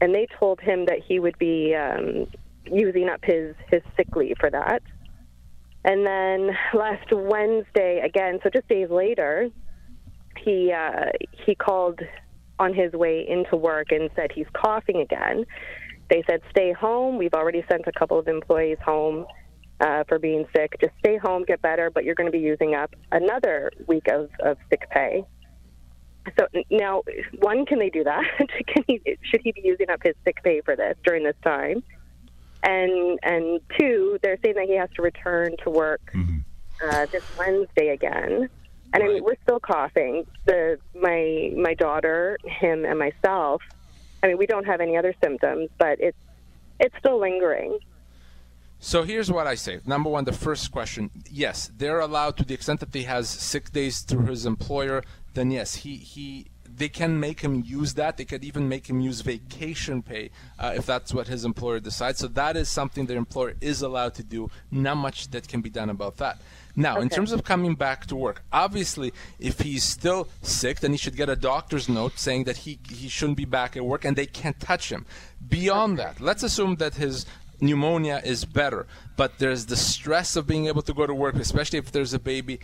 and 0.00 0.14
they 0.14 0.28
told 0.38 0.60
him 0.60 0.86
that 0.86 1.00
he 1.04 1.18
would 1.18 1.38
be 1.38 1.74
um, 1.74 2.28
using 2.64 3.08
up 3.08 3.24
his 3.24 3.56
his 3.68 3.82
sick 3.96 4.14
leave 4.14 4.36
for 4.38 4.50
that. 4.50 4.82
And 5.84 6.06
then 6.06 6.50
last 6.74 7.06
Wednesday, 7.12 8.02
again, 8.04 8.40
so 8.42 8.50
just 8.50 8.68
days 8.68 8.90
later, 8.90 9.48
he 10.44 10.72
uh, 10.72 11.06
he 11.46 11.54
called 11.54 12.00
on 12.58 12.74
his 12.74 12.92
way 12.92 13.24
into 13.28 13.56
work 13.56 13.92
and 13.92 14.10
said 14.16 14.30
he's 14.34 14.46
coughing 14.52 15.00
again. 15.00 15.44
They 16.10 16.24
said 16.28 16.40
stay 16.50 16.72
home. 16.72 17.18
We've 17.18 17.34
already 17.34 17.64
sent 17.70 17.82
a 17.86 17.92
couple 17.92 18.18
of 18.18 18.28
employees 18.28 18.78
home 18.84 19.26
uh, 19.80 20.04
for 20.08 20.18
being 20.18 20.46
sick. 20.56 20.74
Just 20.80 20.92
stay 20.98 21.18
home, 21.18 21.44
get 21.46 21.62
better, 21.62 21.90
but 21.90 22.04
you're 22.04 22.14
going 22.14 22.30
to 22.30 22.36
be 22.36 22.42
using 22.42 22.74
up 22.74 22.94
another 23.12 23.70
week 23.86 24.06
of, 24.08 24.30
of 24.44 24.56
sick 24.70 24.88
pay. 24.90 25.24
So 26.38 26.46
now, 26.70 27.02
one, 27.38 27.64
can 27.64 27.78
they 27.78 27.90
do 27.90 28.04
that? 28.04 28.24
can 28.66 28.84
he, 28.86 29.00
should 29.22 29.40
he 29.42 29.52
be 29.52 29.62
using 29.64 29.88
up 29.90 30.00
his 30.02 30.14
sick 30.24 30.42
pay 30.42 30.60
for 30.62 30.76
this 30.76 30.96
during 31.04 31.24
this 31.24 31.36
time? 31.42 31.82
And 32.62 33.18
and 33.22 33.60
two, 33.78 34.18
they're 34.22 34.38
saying 34.42 34.56
that 34.56 34.66
he 34.66 34.76
has 34.76 34.88
to 34.96 35.02
return 35.02 35.56
to 35.64 35.70
work 35.70 36.00
mm-hmm. 36.14 36.38
uh, 36.88 37.06
this 37.06 37.24
Wednesday 37.38 37.88
again. 37.88 38.48
And 38.92 39.02
right. 39.02 39.10
I 39.10 39.14
mean, 39.14 39.24
we're 39.24 39.36
still 39.42 39.60
coughing. 39.60 40.26
The 40.46 40.78
my 40.94 41.52
my 41.56 41.74
daughter, 41.74 42.38
him, 42.44 42.84
and 42.84 42.98
myself. 42.98 43.62
I 44.22 44.28
mean, 44.28 44.38
we 44.38 44.46
don't 44.46 44.64
have 44.64 44.80
any 44.80 44.96
other 44.96 45.14
symptoms, 45.22 45.68
but 45.78 46.00
it's 46.00 46.16
it's 46.80 46.94
still 46.98 47.20
lingering. 47.20 47.78
So 48.80 49.02
here's 49.02 49.30
what 49.30 49.46
I 49.46 49.56
say. 49.56 49.80
Number 49.86 50.08
one, 50.08 50.24
the 50.24 50.32
first 50.32 50.70
question: 50.70 51.10
Yes, 51.30 51.70
they're 51.76 52.00
allowed 52.00 52.36
to 52.38 52.44
the 52.44 52.54
extent 52.54 52.80
that 52.80 52.94
he 52.94 53.02
has 53.04 53.28
sick 53.28 53.72
days 53.72 54.00
through 54.00 54.26
his 54.26 54.46
employer. 54.46 55.02
Then 55.34 55.50
yes, 55.50 55.76
he 55.76 55.96
he 55.96 56.46
they 56.78 56.88
can 56.88 57.18
make 57.18 57.40
him 57.40 57.62
use 57.64 57.94
that. 57.94 58.16
They 58.16 58.24
could 58.24 58.44
even 58.44 58.68
make 58.68 58.88
him 58.88 59.00
use 59.00 59.20
vacation 59.20 60.02
pay 60.02 60.30
uh, 60.58 60.74
if 60.76 60.86
that's 60.86 61.12
what 61.12 61.26
his 61.26 61.44
employer 61.44 61.80
decides. 61.80 62.18
So 62.20 62.28
that 62.28 62.56
is 62.56 62.68
something 62.68 63.06
their 63.06 63.18
employer 63.18 63.54
is 63.60 63.82
allowed 63.82 64.14
to 64.14 64.22
do. 64.22 64.50
Not 64.70 64.96
much 64.96 65.30
that 65.32 65.48
can 65.48 65.60
be 65.60 65.70
done 65.70 65.90
about 65.90 66.16
that. 66.18 66.40
Now, 66.76 66.94
okay. 66.94 67.02
in 67.02 67.08
terms 67.08 67.32
of 67.32 67.42
coming 67.42 67.74
back 67.74 68.06
to 68.06 68.16
work, 68.16 68.44
obviously, 68.52 69.12
if 69.40 69.60
he's 69.60 69.82
still 69.82 70.28
sick, 70.42 70.78
then 70.78 70.92
he 70.92 70.96
should 70.96 71.16
get 71.16 71.28
a 71.28 71.34
doctor's 71.34 71.88
note 71.88 72.18
saying 72.18 72.44
that 72.44 72.58
he 72.58 72.78
he 72.88 73.08
shouldn't 73.08 73.36
be 73.36 73.44
back 73.44 73.76
at 73.76 73.84
work 73.84 74.04
and 74.04 74.16
they 74.16 74.26
can't 74.26 74.60
touch 74.60 74.92
him. 74.92 75.04
Beyond 75.48 75.98
okay. 75.98 76.12
that, 76.12 76.20
let's 76.20 76.44
assume 76.44 76.76
that 76.76 76.94
his 76.94 77.26
pneumonia 77.60 78.22
is 78.24 78.44
better, 78.44 78.86
but 79.16 79.38
there's 79.38 79.66
the 79.66 79.76
stress 79.76 80.36
of 80.36 80.46
being 80.46 80.66
able 80.66 80.82
to 80.82 80.94
go 80.94 81.06
to 81.06 81.14
work, 81.14 81.34
especially 81.34 81.80
if 81.80 81.90
there's 81.90 82.14
a 82.14 82.18
baby 82.20 82.60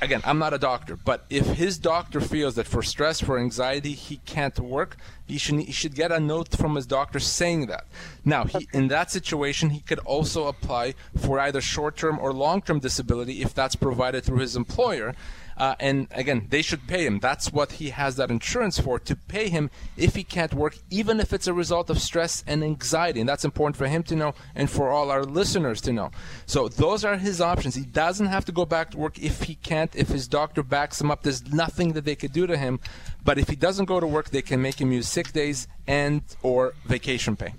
again, 0.00 0.20
I'm 0.24 0.38
not 0.38 0.52
a 0.54 0.58
doctor, 0.58 0.96
but 0.96 1.24
if 1.30 1.46
his 1.46 1.78
doctor 1.78 2.20
feels 2.20 2.54
that 2.56 2.66
for 2.66 2.82
stress, 2.82 3.20
for 3.20 3.38
anxiety, 3.38 3.92
he 3.92 4.18
can't 4.18 4.58
work, 4.58 4.96
he 5.26 5.38
should 5.38 5.60
he 5.60 5.72
should 5.72 5.94
get 5.94 6.12
a 6.12 6.20
note 6.20 6.56
from 6.56 6.74
his 6.74 6.86
doctor 6.86 7.18
saying 7.18 7.66
that. 7.66 7.86
Now, 8.24 8.44
he, 8.44 8.68
in 8.72 8.88
that 8.88 9.10
situation, 9.10 9.70
he 9.70 9.80
could 9.80 9.98
also 10.00 10.46
apply 10.46 10.94
for 11.16 11.40
either 11.40 11.60
short-term 11.60 12.18
or 12.18 12.32
long-term 12.32 12.80
disability 12.80 13.42
if 13.42 13.54
that's 13.54 13.76
provided 13.76 14.24
through 14.24 14.38
his 14.38 14.56
employer. 14.56 15.14
Uh, 15.56 15.74
and 15.80 16.06
again, 16.10 16.46
they 16.50 16.62
should 16.62 16.86
pay 16.86 17.06
him. 17.06 17.18
That's 17.18 17.52
what 17.52 17.72
he 17.72 17.90
has 17.90 18.16
that 18.16 18.30
insurance 18.30 18.78
for 18.78 18.98
to 18.98 19.16
pay 19.16 19.48
him 19.48 19.70
if 19.96 20.14
he 20.14 20.22
can't 20.22 20.52
work, 20.52 20.76
even 20.90 21.18
if 21.20 21.32
it's 21.32 21.46
a 21.46 21.54
result 21.54 21.88
of 21.88 21.98
stress 22.00 22.44
and 22.46 22.62
anxiety. 22.62 23.20
And 23.20 23.28
that's 23.28 23.44
important 23.44 23.76
for 23.76 23.86
him 23.86 24.02
to 24.04 24.16
know 24.16 24.34
and 24.54 24.70
for 24.70 24.90
all 24.90 25.10
our 25.10 25.24
listeners 25.24 25.80
to 25.82 25.92
know. 25.92 26.10
So 26.44 26.68
those 26.68 27.04
are 27.04 27.16
his 27.16 27.40
options. 27.40 27.74
He 27.74 27.84
doesn't 27.84 28.26
have 28.26 28.44
to 28.46 28.52
go 28.52 28.64
back 28.64 28.90
to 28.90 28.98
work 28.98 29.18
if 29.18 29.44
he 29.44 29.54
can't, 29.54 29.94
if 29.96 30.08
his 30.08 30.28
doctor 30.28 30.62
backs 30.62 31.00
him 31.00 31.10
up. 31.10 31.22
There's 31.22 31.50
nothing 31.52 31.92
that 31.94 32.04
they 32.04 32.16
could 32.16 32.32
do 32.32 32.46
to 32.46 32.56
him. 32.56 32.80
But 33.24 33.38
if 33.38 33.48
he 33.48 33.56
doesn't 33.56 33.86
go 33.86 33.98
to 33.98 34.06
work, 34.06 34.30
they 34.30 34.42
can 34.42 34.60
make 34.60 34.80
him 34.80 34.92
use 34.92 35.08
sick 35.08 35.32
days 35.32 35.68
and 35.86 36.22
or 36.42 36.74
vacation 36.84 37.36
pay. 37.36 37.54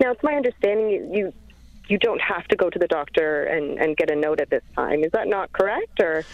Now, 0.00 0.12
it's 0.12 0.22
my 0.22 0.34
understanding 0.34 1.12
you 1.12 1.32
you 1.88 1.98
don't 1.98 2.20
have 2.20 2.46
to 2.48 2.56
go 2.56 2.70
to 2.70 2.78
the 2.78 2.86
doctor 2.86 3.44
and, 3.44 3.78
and 3.78 3.96
get 3.96 4.10
a 4.10 4.16
note 4.16 4.40
at 4.40 4.48
this 4.50 4.62
time. 4.74 5.02
Is 5.04 5.10
that 5.12 5.26
not 5.28 5.52
correct? 5.52 6.00
Or 6.00 6.24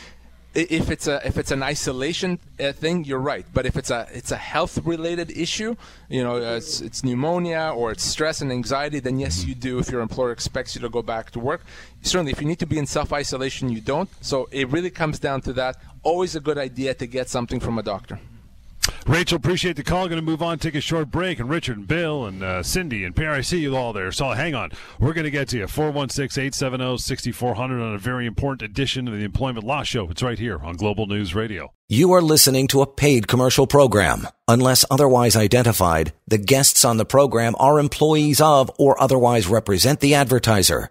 if 0.55 0.91
it's 0.91 1.07
a 1.07 1.27
if 1.27 1.37
it's 1.37 1.51
an 1.51 1.63
isolation 1.63 2.39
uh, 2.59 2.73
thing, 2.73 3.05
you're 3.05 3.21
right. 3.21 3.45
But 3.53 3.67
if 3.67 3.77
it's 3.77 3.91
a 3.91 4.09
it's 4.13 4.33
a 4.33 4.37
health 4.37 4.79
related 4.85 5.31
issue, 5.31 5.77
you 6.09 6.23
know, 6.23 6.37
uh, 6.37 6.57
it's, 6.57 6.81
it's 6.81 7.05
pneumonia 7.05 7.73
or 7.77 7.91
it's 7.93 8.05
stress 8.05 8.41
and 8.41 8.51
anxiety, 8.51 8.99
then 9.01 9.19
yes, 9.19 9.45
you 9.45 9.55
do. 9.55 9.79
If 9.79 9.91
your 9.91 10.01
employer 10.01 10.33
expects 10.33 10.75
you 10.75 10.81
to 10.81 10.89
go 10.89 11.03
back 11.03 11.31
to 11.33 11.39
work, 11.41 11.65
certainly 12.03 12.33
if 12.33 12.41
you 12.41 12.47
need 12.47 12.59
to 12.61 12.67
be 12.67 12.79
in 12.79 12.87
self 12.87 13.13
isolation, 13.13 13.69
you 13.69 13.81
don't. 13.81 14.09
So 14.25 14.49
it 14.51 14.69
really 14.71 14.91
comes 14.91 15.19
down 15.19 15.43
to 15.43 15.53
that. 15.55 15.77
Always 16.03 16.35
a 16.35 16.41
good 16.41 16.59
idea 16.59 16.95
to 16.95 17.07
get 17.07 17.29
something 17.29 17.61
from 17.61 17.79
a 17.79 17.83
doctor. 17.83 18.19
Rachel, 19.07 19.37
appreciate 19.37 19.77
the 19.77 19.83
call. 19.83 20.07
Going 20.09 20.17
to 20.17 20.23
move 20.23 20.43
on, 20.43 20.59
take 20.59 20.75
a 20.75 20.81
short 20.81 21.11
break. 21.11 21.39
And 21.39 21.49
Richard 21.49 21.79
and 21.79 21.89
Bill 21.89 22.27
and 22.27 22.43
uh, 22.43 22.63
Cindy 22.63 23.05
and 23.05 23.15
Pierre, 23.15 23.33
I 23.33 23.41
see 23.41 23.59
you 23.59 23.77
all 23.77 23.93
there. 23.93 24.13
So 24.13 24.31
hang 24.31 24.55
on. 24.55 24.71
We're 24.99 25.13
going 25.13 25.25
to 25.25 25.31
get 25.31 25.49
to 25.49 25.59
you. 25.59 25.67
416 25.67 26.43
870 26.43 26.99
6400 26.99 27.83
on 27.83 27.95
a 27.95 27.99
very 27.99 28.27
important 28.27 28.63
edition 28.63 29.09
of 29.09 29.15
the 29.15 29.25
Employment 29.25 29.67
Law 29.67 29.83
Show. 29.83 30.09
It's 30.11 30.23
right 30.23 30.39
here 30.39 30.59
on 30.59 30.77
Global 30.77 31.07
News 31.07 31.35
Radio. 31.35 31.73
You 31.89 32.13
are 32.13 32.21
listening 32.21 32.67
to 32.69 32.83
a 32.83 32.87
paid 32.87 33.29
commercial 33.29 33.67
program. 33.67 34.29
Unless 34.47 34.85
otherwise 34.91 35.37
identified, 35.37 36.13
the 36.27 36.37
guests 36.39 36.85
on 36.85 36.99
the 36.99 37.07
program 37.07 37.55
are 37.59 37.79
employees 37.79 38.41
of 38.41 38.71
or 38.79 39.01
otherwise 39.01 39.47
represent 39.47 40.01
the 40.01 40.15
advertiser. 40.15 40.91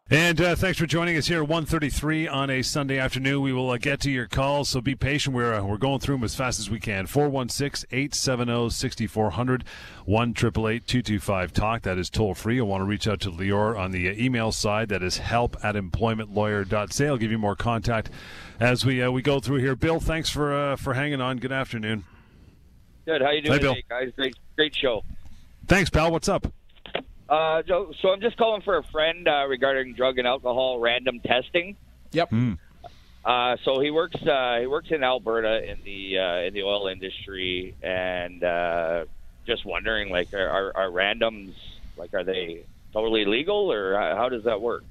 And 0.11 0.39
uh, 0.41 0.55
thanks 0.57 0.77
for 0.77 0.85
joining 0.85 1.15
us 1.15 1.27
here 1.27 1.41
at 1.41 1.47
1.33 1.47 2.29
on 2.29 2.49
a 2.49 2.61
Sunday 2.63 2.99
afternoon. 2.99 3.43
We 3.43 3.53
will 3.53 3.69
uh, 3.69 3.77
get 3.77 4.01
to 4.01 4.11
your 4.11 4.27
calls, 4.27 4.67
so 4.67 4.81
be 4.81 4.93
patient. 4.93 5.33
We're, 5.33 5.53
uh, 5.53 5.63
we're 5.63 5.77
going 5.77 6.01
through 6.01 6.15
them 6.15 6.25
as 6.25 6.35
fast 6.35 6.59
as 6.59 6.69
we 6.69 6.81
can. 6.81 7.07
416-870-6400, 7.07 9.61
1-888-225-TALK. 10.05 11.83
That 11.83 11.97
is 11.97 12.09
toll-free. 12.09 12.59
I 12.59 12.63
want 12.63 12.81
to 12.81 12.85
reach 12.85 13.07
out 13.07 13.21
to 13.21 13.31
Lior 13.31 13.79
on 13.79 13.91
the 13.91 14.09
uh, 14.09 14.13
email 14.17 14.51
side. 14.51 14.89
That 14.89 15.01
is 15.01 15.19
help 15.19 15.55
at 15.63 15.75
employmentlawyer.ca. 15.75 17.07
I'll 17.07 17.15
give 17.15 17.31
you 17.31 17.39
more 17.39 17.55
contact 17.55 18.09
as 18.59 18.85
we 18.85 19.01
uh, 19.01 19.11
we 19.11 19.21
go 19.21 19.39
through 19.39 19.59
here. 19.59 19.77
Bill, 19.77 20.01
thanks 20.01 20.29
for 20.29 20.53
uh, 20.53 20.75
for 20.75 20.93
hanging 20.93 21.21
on. 21.21 21.37
Good 21.37 21.53
afternoon. 21.53 22.03
Good. 23.05 23.21
How 23.21 23.31
you 23.31 23.43
doing, 23.43 23.53
Hi, 23.53 23.59
Bill. 23.59 23.75
guys? 23.87 24.11
Great, 24.17 24.35
great 24.57 24.75
show. 24.75 25.05
Thanks, 25.67 25.89
pal. 25.89 26.11
What's 26.11 26.27
up? 26.27 26.51
Uh, 27.31 27.63
so, 27.65 27.93
so 28.01 28.09
I'm 28.09 28.19
just 28.19 28.35
calling 28.35 28.61
for 28.61 28.77
a 28.77 28.83
friend 28.83 29.25
uh, 29.25 29.45
regarding 29.47 29.93
drug 29.93 30.17
and 30.17 30.27
alcohol 30.27 30.79
random 30.79 31.21
testing. 31.21 31.77
Yep. 32.11 32.29
Mm. 32.29 32.57
Uh, 33.23 33.55
so 33.63 33.79
he 33.79 33.89
works 33.89 34.21
uh, 34.27 34.57
he 34.59 34.67
works 34.67 34.89
in 34.91 35.01
Alberta 35.01 35.63
in 35.63 35.79
the 35.85 36.17
uh, 36.19 36.47
in 36.47 36.53
the 36.53 36.63
oil 36.63 36.87
industry, 36.87 37.73
and 37.81 38.43
uh, 38.43 39.05
just 39.47 39.63
wondering, 39.63 40.09
like, 40.09 40.33
are, 40.33 40.49
are, 40.49 40.75
are 40.75 40.89
randoms 40.89 41.53
like 41.95 42.13
are 42.13 42.25
they 42.25 42.65
totally 42.91 43.23
legal, 43.23 43.71
or 43.71 43.95
how 43.95 44.27
does 44.27 44.43
that 44.43 44.59
work? 44.59 44.83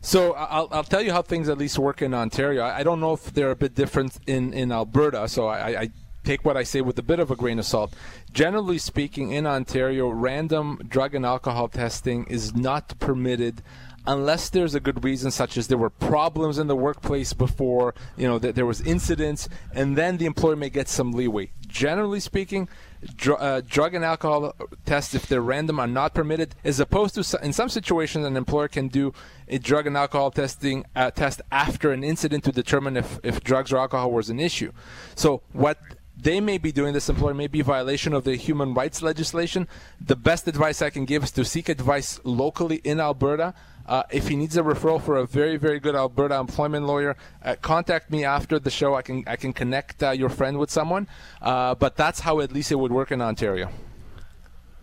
So 0.00 0.32
I'll, 0.32 0.68
I'll 0.72 0.82
tell 0.82 1.02
you 1.02 1.12
how 1.12 1.22
things 1.22 1.48
at 1.48 1.58
least 1.58 1.78
work 1.78 2.02
in 2.02 2.14
Ontario. 2.14 2.62
I, 2.62 2.78
I 2.78 2.82
don't 2.82 3.00
know 3.00 3.12
if 3.12 3.32
they're 3.34 3.50
a 3.50 3.56
bit 3.56 3.74
different 3.74 4.18
in, 4.26 4.54
in 4.54 4.72
Alberta, 4.72 5.28
so 5.28 5.46
I, 5.46 5.82
I 5.82 5.90
take 6.24 6.44
what 6.44 6.56
I 6.56 6.62
say 6.62 6.80
with 6.80 6.98
a 6.98 7.02
bit 7.02 7.20
of 7.20 7.30
a 7.30 7.36
grain 7.36 7.58
of 7.58 7.64
salt. 7.64 7.94
Generally 8.32 8.78
speaking, 8.78 9.32
in 9.32 9.46
Ontario, 9.46 10.08
random 10.08 10.80
drug 10.86 11.14
and 11.14 11.24
alcohol 11.24 11.68
testing 11.68 12.24
is 12.26 12.54
not 12.54 12.98
permitted 12.98 13.62
unless 14.06 14.48
there's 14.48 14.74
a 14.74 14.80
good 14.80 15.04
reason, 15.04 15.30
such 15.30 15.56
as 15.56 15.68
there 15.68 15.78
were 15.78 15.90
problems 15.90 16.58
in 16.58 16.66
the 16.66 16.76
workplace 16.76 17.32
before, 17.32 17.94
you 18.16 18.26
know, 18.26 18.38
that 18.38 18.54
there 18.54 18.66
was 18.66 18.80
incidents, 18.80 19.48
and 19.74 19.96
then 19.96 20.16
the 20.16 20.26
employer 20.26 20.56
may 20.56 20.70
get 20.70 20.88
some 20.88 21.12
leeway. 21.12 21.50
Generally 21.66 22.20
speaking, 22.20 22.68
dr- 23.16 23.40
uh, 23.40 23.60
drug 23.60 23.94
and 23.94 24.04
alcohol 24.04 24.54
tests, 24.86 25.14
if 25.14 25.26
they're 25.26 25.42
random, 25.42 25.78
are 25.78 25.86
not 25.86 26.14
permitted, 26.14 26.54
as 26.64 26.80
opposed 26.80 27.14
to 27.14 27.44
in 27.44 27.52
some 27.52 27.68
situations, 27.68 28.24
an 28.24 28.36
employer 28.36 28.68
can 28.68 28.88
do 28.88 29.12
a 29.48 29.58
drug 29.58 29.86
and 29.86 29.96
alcohol 29.96 30.30
testing 30.30 30.84
uh, 30.96 31.10
test 31.10 31.42
after 31.52 31.92
an 31.92 32.02
incident 32.02 32.44
to 32.44 32.52
determine 32.52 32.96
if, 32.96 33.20
if 33.22 33.44
drugs 33.44 33.72
or 33.72 33.78
alcohol 33.78 34.10
was 34.10 34.30
an 34.30 34.40
issue. 34.40 34.72
So 35.14 35.42
what 35.52 35.78
they 36.22 36.40
may 36.40 36.58
be 36.58 36.72
doing 36.72 36.92
this 36.92 37.08
employer 37.08 37.34
may 37.34 37.46
be 37.46 37.62
violation 37.62 38.12
of 38.12 38.24
the 38.24 38.36
human 38.36 38.74
rights 38.74 39.02
legislation. 39.02 39.66
The 40.00 40.16
best 40.16 40.46
advice 40.48 40.82
I 40.82 40.90
can 40.90 41.04
give 41.04 41.24
is 41.24 41.30
to 41.32 41.44
seek 41.44 41.68
advice 41.68 42.20
locally 42.24 42.80
in 42.84 43.00
Alberta. 43.00 43.54
Uh, 43.86 44.04
if 44.10 44.28
he 44.28 44.36
needs 44.36 44.56
a 44.56 44.62
referral 44.62 45.02
for 45.02 45.16
a 45.16 45.26
very, 45.26 45.56
very 45.56 45.80
good 45.80 45.96
Alberta 45.96 46.36
employment 46.36 46.86
lawyer, 46.86 47.16
uh, 47.42 47.56
contact 47.60 48.10
me 48.10 48.24
after 48.24 48.58
the 48.58 48.70
show. 48.70 48.94
I 48.94 49.02
can 49.02 49.24
I 49.26 49.36
can 49.36 49.52
connect 49.52 50.02
uh, 50.02 50.10
your 50.10 50.28
friend 50.28 50.58
with 50.58 50.70
someone. 50.70 51.08
Uh, 51.42 51.74
but 51.74 51.96
that's 51.96 52.20
how 52.20 52.40
at 52.40 52.52
least 52.52 52.70
it 52.70 52.76
would 52.76 52.92
work 52.92 53.10
in 53.10 53.20
Ontario. 53.20 53.70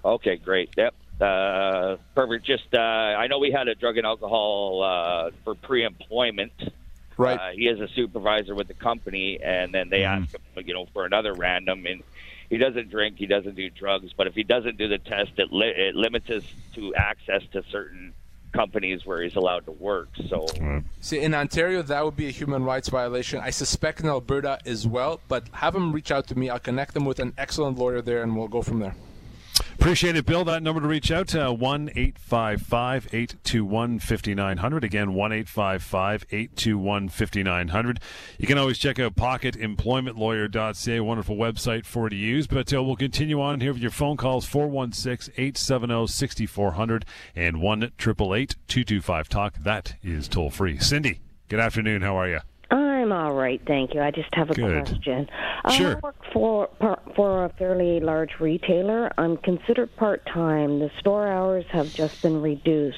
Okay, 0.03 0.35
great. 0.35 0.69
Yep. 0.75 0.93
Uh, 1.21 1.95
perfect. 2.15 2.45
Just 2.45 2.73
uh, 2.73 2.79
I 2.79 3.27
know 3.27 3.39
we 3.39 3.51
had 3.51 3.67
a 3.67 3.75
drug 3.75 3.97
and 3.97 4.05
alcohol 4.05 5.31
for 5.43 5.55
pre-employment 5.55 6.51
Right. 7.17 7.39
Uh, 7.39 7.51
he 7.51 7.67
is 7.67 7.79
a 7.79 7.87
supervisor 7.89 8.53
with 8.53 8.67
the 8.67 8.73
company, 8.73 9.39
and 9.43 9.73
then 9.73 9.89
they 9.89 10.01
mm-hmm. 10.01 10.23
ask 10.23 10.33
him, 10.33 10.67
you 10.67 10.73
know, 10.73 10.87
for 10.93 11.05
another 11.05 11.33
random, 11.33 11.85
and 11.85 12.03
he 12.49 12.57
doesn't 12.57 12.89
drink, 12.89 13.17
he 13.17 13.25
doesn't 13.25 13.55
do 13.55 13.69
drugs, 13.69 14.13
but 14.15 14.27
if 14.27 14.33
he 14.33 14.43
doesn't 14.43 14.77
do 14.77 14.87
the 14.87 14.99
test, 14.99 15.31
it, 15.37 15.51
li- 15.51 15.73
it 15.75 15.95
limits 15.95 16.29
us 16.29 16.43
to 16.75 16.95
access 16.95 17.41
to 17.51 17.63
certain 17.71 18.13
companies 18.53 19.05
where 19.05 19.21
he's 19.21 19.35
allowed 19.35 19.65
to 19.65 19.71
work. 19.71 20.09
So, 20.29 20.45
see, 21.01 21.19
in 21.19 21.33
Ontario, 21.33 21.81
that 21.81 22.05
would 22.05 22.15
be 22.15 22.27
a 22.27 22.31
human 22.31 22.63
rights 22.63 22.89
violation. 22.89 23.39
I 23.39 23.49
suspect 23.49 23.99
in 23.99 24.07
Alberta 24.07 24.59
as 24.65 24.87
well, 24.87 25.19
but 25.27 25.47
have 25.53 25.75
him 25.75 25.91
reach 25.91 26.11
out 26.11 26.27
to 26.27 26.37
me. 26.37 26.49
I'll 26.49 26.59
connect 26.59 26.93
them 26.93 27.05
with 27.05 27.19
an 27.19 27.33
excellent 27.37 27.77
lawyer 27.77 28.01
there, 28.01 28.23
and 28.23 28.35
we'll 28.35 28.47
go 28.47 28.61
from 28.61 28.79
there. 28.79 28.95
Appreciate 29.79 30.15
it, 30.15 30.25
Bill. 30.25 30.43
That 30.43 30.63
number 30.63 30.81
to 30.81 30.87
reach 30.87 31.11
out 31.11 31.27
to 31.29 31.49
uh, 31.49 31.51
one 31.51 31.91
eight 31.95 32.17
five 32.17 32.63
five 32.63 33.07
eight 33.13 33.35
two 33.43 33.63
one 33.63 33.99
fifty 33.99 34.33
nine 34.33 34.57
hundred. 34.57 34.83
Again, 34.83 35.13
one 35.13 35.31
eight 35.31 35.47
five 35.47 35.83
five 35.83 36.25
eight 36.31 36.55
two 36.55 36.79
one 36.79 37.09
fifty 37.09 37.43
nine 37.43 37.67
hundred. 37.67 37.99
You 38.39 38.47
can 38.47 38.57
always 38.57 38.79
check 38.79 38.97
out 38.99 39.15
pocketemploymentlawyer.ca, 39.15 40.99
wonderful 40.99 41.35
website 41.35 41.85
for 41.85 42.05
you 42.07 42.09
to 42.09 42.15
use. 42.15 42.47
But 42.47 42.73
uh, 42.73 42.83
we'll 42.83 42.95
continue 42.95 43.39
on 43.39 43.61
here 43.61 43.71
with 43.71 43.81
your 43.81 43.91
phone 43.91 44.17
calls 44.17 44.45
416 44.47 45.31
870 45.37 46.07
6400 46.07 47.05
and 47.35 47.61
1 47.61 47.83
888 47.83 48.55
225 48.67 49.29
Talk. 49.29 49.57
That 49.59 49.95
is 50.01 50.27
toll 50.27 50.49
free. 50.49 50.79
Cindy, 50.79 51.19
good 51.49 51.59
afternoon. 51.59 52.01
How 52.01 52.17
are 52.17 52.27
you? 52.27 52.39
I'm 52.71 53.13
all 53.13 53.33
right, 53.33 53.61
thank 53.65 53.93
you. 53.93 54.01
I 54.01 54.11
just 54.11 54.27
have 54.33 54.49
a 54.49 54.53
Good. 54.53 54.85
question. 54.85 55.29
Sure. 55.71 55.95
I 55.95 55.99
work 56.03 56.15
for 56.39 56.69
for 57.15 57.45
a 57.45 57.49
fairly 57.57 57.99
large 57.99 58.31
retailer. 58.39 59.11
I'm 59.17 59.37
considered 59.37 59.95
part 59.95 60.21
time. 60.33 60.79
The 60.79 60.89
store 60.99 61.27
hours 61.27 61.65
have 61.71 61.93
just 61.93 62.21
been 62.21 62.41
reduced, 62.41 62.97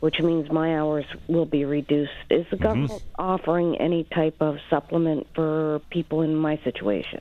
which 0.00 0.16
means 0.20 0.50
my 0.50 0.76
hours 0.78 1.04
will 1.28 1.46
be 1.46 1.64
reduced. 1.64 2.10
Is 2.30 2.46
the 2.50 2.56
Mm-hmm. 2.56 2.62
government 2.62 3.02
offering 3.18 3.76
any 3.80 4.06
type 4.14 4.36
of 4.40 4.56
supplement 4.70 5.26
for 5.34 5.80
people 5.90 6.22
in 6.22 6.34
my 6.36 6.58
situation? 6.64 7.20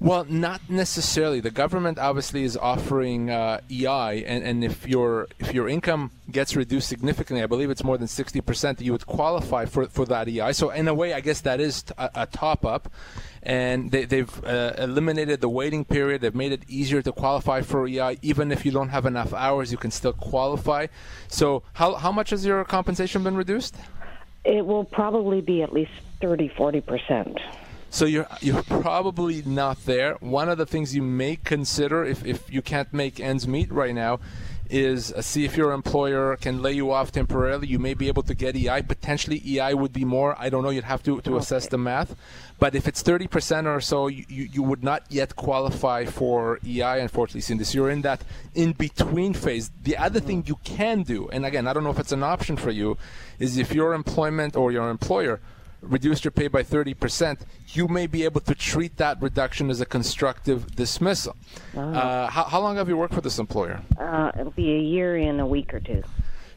Well, 0.00 0.24
not 0.24 0.62
necessarily. 0.70 1.40
The 1.40 1.50
government 1.50 1.98
obviously 1.98 2.42
is 2.42 2.56
offering 2.56 3.28
uh, 3.28 3.60
EI, 3.70 4.24
and, 4.24 4.42
and 4.42 4.64
if 4.64 4.88
your 4.88 5.28
if 5.38 5.52
your 5.52 5.68
income 5.68 6.10
gets 6.30 6.56
reduced 6.56 6.88
significantly, 6.88 7.42
I 7.42 7.46
believe 7.46 7.68
it's 7.68 7.84
more 7.84 7.98
than 7.98 8.08
sixty 8.08 8.40
percent, 8.40 8.78
that 8.78 8.84
you 8.84 8.92
would 8.92 9.06
qualify 9.06 9.66
for, 9.66 9.84
for 9.88 10.06
that 10.06 10.26
EI. 10.26 10.54
So 10.54 10.70
in 10.70 10.88
a 10.88 10.94
way, 10.94 11.12
I 11.12 11.20
guess 11.20 11.42
that 11.42 11.60
is 11.60 11.84
a, 11.98 12.10
a 12.14 12.26
top 12.26 12.64
up, 12.64 12.90
and 13.42 13.90
they, 13.90 14.06
have 14.16 14.42
uh, 14.42 14.72
eliminated 14.78 15.42
the 15.42 15.50
waiting 15.50 15.84
period. 15.84 16.22
They've 16.22 16.34
made 16.34 16.52
it 16.52 16.62
easier 16.66 17.02
to 17.02 17.12
qualify 17.12 17.60
for 17.60 17.86
EI, 17.86 18.16
even 18.22 18.52
if 18.52 18.64
you 18.64 18.72
don't 18.72 18.88
have 18.88 19.04
enough 19.04 19.34
hours, 19.34 19.70
you 19.70 19.76
can 19.76 19.90
still 19.90 20.14
qualify. 20.14 20.86
So 21.28 21.62
how 21.74 21.96
how 21.96 22.10
much 22.10 22.30
has 22.30 22.46
your 22.46 22.64
compensation 22.64 23.22
been 23.22 23.36
reduced? 23.36 23.76
It 24.46 24.64
will 24.64 24.84
probably 24.84 25.42
be 25.42 25.62
at 25.62 25.74
least 25.74 25.92
30, 26.22 26.48
40 26.56 26.80
percent. 26.80 27.38
So 27.92 28.04
you're 28.04 28.28
you're 28.40 28.62
probably 28.62 29.42
not 29.42 29.84
there. 29.84 30.14
One 30.20 30.48
of 30.48 30.58
the 30.58 30.66
things 30.66 30.94
you 30.94 31.02
may 31.02 31.34
consider 31.34 32.04
if, 32.04 32.24
if 32.24 32.50
you 32.52 32.62
can't 32.62 32.92
make 32.94 33.18
ends 33.18 33.48
meet 33.48 33.70
right 33.72 33.94
now 33.94 34.20
is 34.70 35.12
uh, 35.12 35.20
see 35.20 35.44
if 35.44 35.56
your 35.56 35.72
employer 35.72 36.36
can 36.36 36.62
lay 36.62 36.72
you 36.72 36.92
off 36.92 37.10
temporarily. 37.10 37.66
You 37.66 37.80
may 37.80 37.94
be 37.94 38.06
able 38.06 38.22
to 38.22 38.34
get 38.34 38.54
EI. 38.54 38.82
Potentially 38.82 39.42
EI 39.44 39.74
would 39.74 39.92
be 39.92 40.04
more. 40.04 40.36
I 40.38 40.48
don't 40.48 40.62
know. 40.62 40.70
You'd 40.70 40.84
have 40.84 41.02
to, 41.02 41.20
to 41.22 41.30
okay. 41.30 41.38
assess 41.40 41.66
the 41.66 41.78
math. 41.78 42.14
But 42.60 42.76
if 42.76 42.86
it's 42.86 43.02
30% 43.02 43.66
or 43.66 43.80
so, 43.80 44.06
you, 44.06 44.24
you 44.28 44.62
would 44.62 44.84
not 44.84 45.02
yet 45.08 45.34
qualify 45.34 46.04
for 46.04 46.60
EI, 46.64 47.00
unfortunately, 47.00 47.40
Cindy. 47.40 47.64
You're 47.72 47.90
in 47.90 48.02
that 48.02 48.22
in 48.54 48.72
between 48.72 49.34
phase. 49.34 49.72
The 49.82 49.96
other 49.96 50.20
thing 50.20 50.44
you 50.46 50.60
can 50.62 51.02
do, 51.02 51.28
and 51.30 51.44
again, 51.44 51.66
I 51.66 51.72
don't 51.72 51.82
know 51.82 51.90
if 51.90 51.98
it's 51.98 52.12
an 52.12 52.22
option 52.22 52.56
for 52.56 52.70
you, 52.70 52.96
is 53.40 53.56
if 53.56 53.74
your 53.74 53.92
employment 53.94 54.54
or 54.54 54.70
your 54.70 54.88
employer– 54.88 55.40
reduced 55.82 56.24
your 56.24 56.30
pay 56.32 56.48
by 56.48 56.62
30%, 56.62 57.40
you 57.68 57.88
may 57.88 58.06
be 58.06 58.24
able 58.24 58.40
to 58.42 58.54
treat 58.54 58.96
that 58.98 59.20
reduction 59.20 59.70
as 59.70 59.80
a 59.80 59.86
constructive 59.86 60.74
dismissal. 60.74 61.36
Uh, 61.76 62.28
how, 62.28 62.44
how, 62.44 62.60
long 62.60 62.76
have 62.76 62.88
you 62.88 62.96
worked 62.96 63.14
for 63.14 63.20
this 63.20 63.38
employer? 63.38 63.80
Uh, 63.98 64.30
it'll 64.38 64.52
be 64.52 64.72
a 64.72 64.80
year 64.80 65.16
in 65.16 65.40
a 65.40 65.46
week 65.46 65.72
or 65.72 65.80
two. 65.80 66.02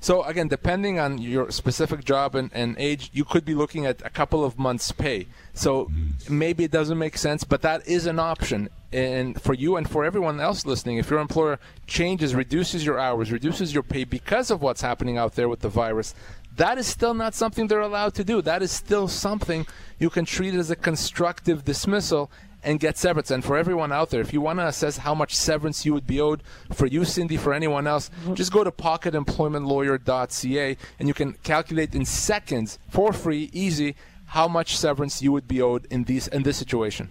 So 0.03 0.21
again, 0.23 0.49
depending 0.49 0.99
on 0.99 1.17
your 1.17 1.49
specific 1.49 2.03
job 2.03 2.35
and, 2.35 2.51
and, 2.53 2.75
age, 2.77 3.09
you 3.13 3.23
could 3.23 3.45
be 3.45 3.55
looking 3.55 3.85
at 3.85 4.05
a 4.05 4.09
couple 4.09 4.43
of 4.43 4.59
months' 4.59 4.91
pay. 4.91 5.27
So 5.53 5.89
maybe 6.29 6.65
it 6.65 6.71
doesn't 6.71 6.97
make 6.97 7.17
sense, 7.17 7.45
but 7.45 7.61
that 7.61 7.87
is 7.87 8.05
an 8.05 8.19
option. 8.19 8.67
And 8.91 9.41
for 9.41 9.53
you 9.53 9.77
and 9.77 9.89
for 9.89 10.03
everyone 10.03 10.41
else 10.41 10.65
listening, 10.65 10.97
if 10.97 11.09
your 11.09 11.19
employer 11.19 11.57
changes, 11.87 12.35
reduces 12.35 12.85
your 12.85 12.99
hours, 12.99 13.31
reduces 13.31 13.73
your 13.73 13.81
pay 13.81 14.03
because 14.03 14.51
of 14.51 14.61
what's 14.61 14.81
happening 14.81 15.17
out 15.17 15.35
there 15.35 15.47
with 15.47 15.61
the 15.61 15.69
virus, 15.69 16.13
that 16.55 16.77
is 16.77 16.87
still 16.87 17.13
not 17.13 17.33
something 17.33 17.67
they're 17.67 17.79
allowed 17.79 18.13
to 18.15 18.23
do. 18.23 18.41
That 18.41 18.61
is 18.61 18.71
still 18.71 19.07
something 19.07 19.65
you 19.99 20.09
can 20.09 20.25
treat 20.25 20.53
as 20.53 20.69
a 20.69 20.75
constructive 20.75 21.65
dismissal 21.65 22.31
and 22.63 22.79
get 22.79 22.97
severance. 22.97 23.31
And 23.31 23.43
for 23.43 23.57
everyone 23.57 23.91
out 23.91 24.09
there, 24.09 24.21
if 24.21 24.33
you 24.33 24.41
want 24.41 24.59
to 24.59 24.67
assess 24.67 24.97
how 24.97 25.13
much 25.13 25.35
severance 25.35 25.85
you 25.85 25.93
would 25.93 26.07
be 26.07 26.21
owed, 26.21 26.43
for 26.71 26.85
you, 26.85 27.05
Cindy, 27.05 27.37
for 27.37 27.53
anyone 27.53 27.87
else, 27.87 28.09
mm-hmm. 28.09 28.35
just 28.35 28.51
go 28.51 28.63
to 28.63 28.71
pocketemploymentlawyer.ca 28.71 30.77
and 30.99 31.07
you 31.07 31.13
can 31.13 31.33
calculate 31.43 31.93
in 31.93 32.05
seconds, 32.05 32.79
for 32.89 33.13
free, 33.13 33.49
easy, 33.51 33.95
how 34.27 34.47
much 34.47 34.77
severance 34.77 35.21
you 35.21 35.31
would 35.31 35.47
be 35.47 35.61
owed 35.61 35.85
in 35.91 36.05
these 36.05 36.27
in 36.27 36.43
this 36.43 36.57
situation. 36.57 37.09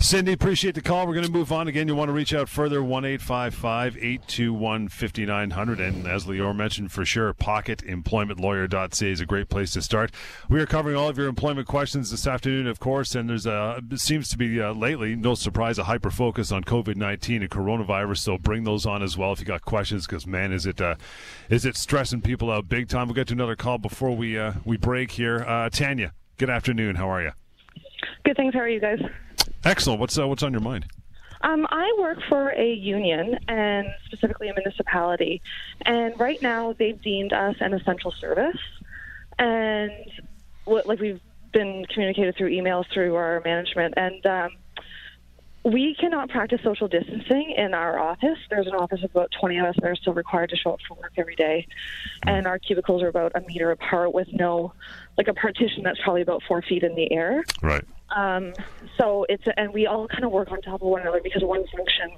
Cindy, 0.00 0.32
appreciate 0.32 0.74
the 0.76 0.80
call. 0.80 1.06
We're 1.06 1.14
going 1.14 1.26
to 1.26 1.32
move 1.32 1.50
on 1.50 1.66
again. 1.66 1.88
You 1.88 1.96
want 1.96 2.08
to 2.08 2.12
reach 2.12 2.32
out 2.32 2.48
further, 2.48 2.82
1 2.82 3.04
821 3.04 4.88
5900. 4.88 5.80
And 5.80 6.06
as 6.06 6.24
Lior 6.24 6.54
mentioned, 6.54 6.92
for 6.92 7.04
sure, 7.04 7.34
pocketemploymentlawyer.ca 7.34 9.10
is 9.10 9.20
a 9.20 9.26
great 9.26 9.48
place 9.48 9.72
to 9.72 9.82
start. 9.82 10.12
We 10.48 10.60
are 10.60 10.66
covering 10.66 10.96
all 10.96 11.08
of 11.08 11.18
your 11.18 11.26
employment 11.26 11.66
questions 11.66 12.10
this 12.12 12.26
afternoon, 12.26 12.68
of 12.68 12.78
course, 12.78 13.14
and 13.14 13.28
there's 13.28 13.44
a, 13.44 13.82
seems 13.96 14.28
to 14.30 14.38
be 14.38 14.60
uh, 14.60 14.72
lately, 14.72 15.16
no 15.16 15.34
surprise, 15.34 15.78
a 15.78 15.84
hyper 15.84 16.10
focus 16.10 16.52
on 16.52 16.62
COVID 16.64 16.96
19 16.96 17.42
and 17.42 17.50
coronavirus. 17.50 18.18
So 18.18 18.38
bring 18.38 18.64
those 18.64 18.86
on 18.86 19.02
as 19.02 19.16
well 19.18 19.32
if 19.32 19.40
you 19.40 19.46
got 19.46 19.64
questions, 19.64 20.06
because 20.06 20.26
man, 20.26 20.52
is 20.52 20.64
it 20.64 20.80
uh, 20.80 20.94
is 21.50 21.66
it 21.66 21.76
stressing 21.76 22.22
people 22.22 22.50
out 22.50 22.68
big 22.68 22.88
time. 22.88 23.08
We'll 23.08 23.14
get 23.14 23.26
to 23.28 23.34
another 23.34 23.56
call 23.56 23.78
before 23.78 24.14
we, 24.14 24.38
uh, 24.38 24.54
we 24.64 24.76
break 24.76 25.10
here. 25.10 25.44
Uh, 25.46 25.68
Tanya, 25.70 26.12
good 26.36 26.50
afternoon. 26.50 26.96
How 26.96 27.10
are 27.10 27.22
you? 27.22 27.32
Good, 28.24 28.36
thanks. 28.36 28.54
How 28.54 28.60
are 28.60 28.68
you 28.68 28.80
guys? 28.80 29.00
Excellent. 29.64 30.00
What's 30.00 30.18
uh, 30.18 30.26
what's 30.26 30.42
on 30.42 30.52
your 30.52 30.60
mind? 30.60 30.86
Um, 31.40 31.66
I 31.70 31.94
work 31.98 32.18
for 32.28 32.50
a 32.50 32.72
union 32.72 33.38
and 33.46 33.88
specifically 34.06 34.48
a 34.48 34.54
municipality, 34.54 35.40
and 35.82 36.18
right 36.18 36.40
now 36.42 36.72
they've 36.72 37.00
deemed 37.00 37.32
us 37.32 37.56
an 37.60 37.74
essential 37.74 38.10
service, 38.10 38.58
and 39.38 39.92
what, 40.64 40.86
like 40.86 40.98
we've 40.98 41.20
been 41.52 41.86
communicated 41.86 42.36
through 42.36 42.50
emails 42.50 42.86
through 42.92 43.14
our 43.14 43.40
management, 43.44 43.94
and 43.96 44.26
um, 44.26 44.50
we 45.64 45.94
cannot 45.94 46.30
practice 46.30 46.60
social 46.62 46.88
distancing 46.88 47.54
in 47.56 47.74
our 47.74 47.98
office. 47.98 48.38
There's 48.48 48.66
an 48.66 48.74
office 48.74 49.02
of 49.02 49.10
about 49.10 49.30
20 49.38 49.58
of 49.58 49.66
us 49.66 49.74
that 49.80 49.84
are 49.84 49.96
still 49.96 50.14
required 50.14 50.50
to 50.50 50.56
show 50.56 50.72
up 50.72 50.80
for 50.86 50.94
work 50.94 51.12
every 51.16 51.34
day. 51.34 51.66
And 52.22 52.46
our 52.46 52.58
cubicles 52.58 53.02
are 53.02 53.08
about 53.08 53.32
a 53.34 53.40
meter 53.40 53.70
apart 53.70 54.14
with 54.14 54.28
no, 54.32 54.72
like 55.16 55.28
a 55.28 55.34
partition 55.34 55.82
that's 55.82 56.00
probably 56.02 56.22
about 56.22 56.42
four 56.46 56.62
feet 56.62 56.84
in 56.84 56.94
the 56.94 57.12
air. 57.12 57.44
Right. 57.62 57.84
Um, 58.14 58.52
so 58.96 59.26
it's, 59.28 59.44
and 59.56 59.72
we 59.72 59.86
all 59.86 60.08
kind 60.08 60.24
of 60.24 60.30
work 60.30 60.50
on 60.50 60.60
top 60.62 60.82
of 60.82 60.88
one 60.88 61.02
another 61.02 61.20
because 61.22 61.42
one 61.42 61.64
function 61.68 62.10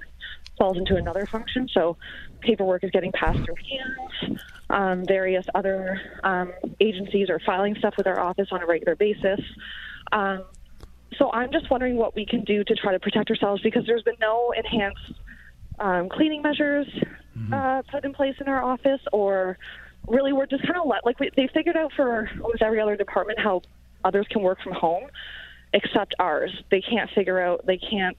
falls 0.58 0.76
into 0.76 0.96
another 0.96 1.26
function. 1.26 1.68
So 1.72 1.96
paperwork 2.40 2.84
is 2.84 2.90
getting 2.90 3.12
passed 3.12 3.38
through 3.44 3.56
hands. 3.56 4.40
Um, 4.68 5.04
various 5.06 5.46
other 5.54 6.00
um, 6.22 6.52
agencies 6.80 7.30
are 7.30 7.40
filing 7.40 7.74
stuff 7.76 7.94
with 7.96 8.06
our 8.06 8.20
office 8.20 8.48
on 8.52 8.62
a 8.62 8.66
regular 8.66 8.94
basis. 8.94 9.40
Um, 10.12 10.44
so 11.16 11.30
I'm 11.32 11.50
just 11.50 11.70
wondering 11.70 11.96
what 11.96 12.14
we 12.14 12.24
can 12.24 12.44
do 12.44 12.62
to 12.64 12.74
try 12.74 12.92
to 12.92 13.00
protect 13.00 13.30
ourselves 13.30 13.62
because 13.62 13.84
there's 13.86 14.02
been 14.02 14.16
no 14.20 14.52
enhanced 14.56 15.12
um, 15.78 16.08
cleaning 16.08 16.42
measures 16.42 16.86
mm-hmm. 17.36 17.52
uh, 17.52 17.82
put 17.90 18.04
in 18.04 18.12
place 18.12 18.34
in 18.40 18.48
our 18.48 18.62
office, 18.62 19.00
or 19.12 19.58
really 20.06 20.32
we're 20.32 20.46
just 20.46 20.62
kind 20.62 20.78
of 20.78 20.86
let 20.86 21.04
like 21.04 21.18
we, 21.18 21.30
they 21.36 21.48
figured 21.52 21.76
out 21.76 21.92
for 21.96 22.30
almost 22.42 22.62
every 22.62 22.80
other 22.80 22.96
department 22.96 23.38
how 23.38 23.62
others 24.04 24.26
can 24.30 24.42
work 24.42 24.60
from 24.62 24.72
home, 24.72 25.04
except 25.72 26.14
ours. 26.18 26.50
They 26.70 26.80
can't 26.80 27.10
figure 27.10 27.40
out. 27.40 27.66
They 27.66 27.78
can't. 27.78 28.16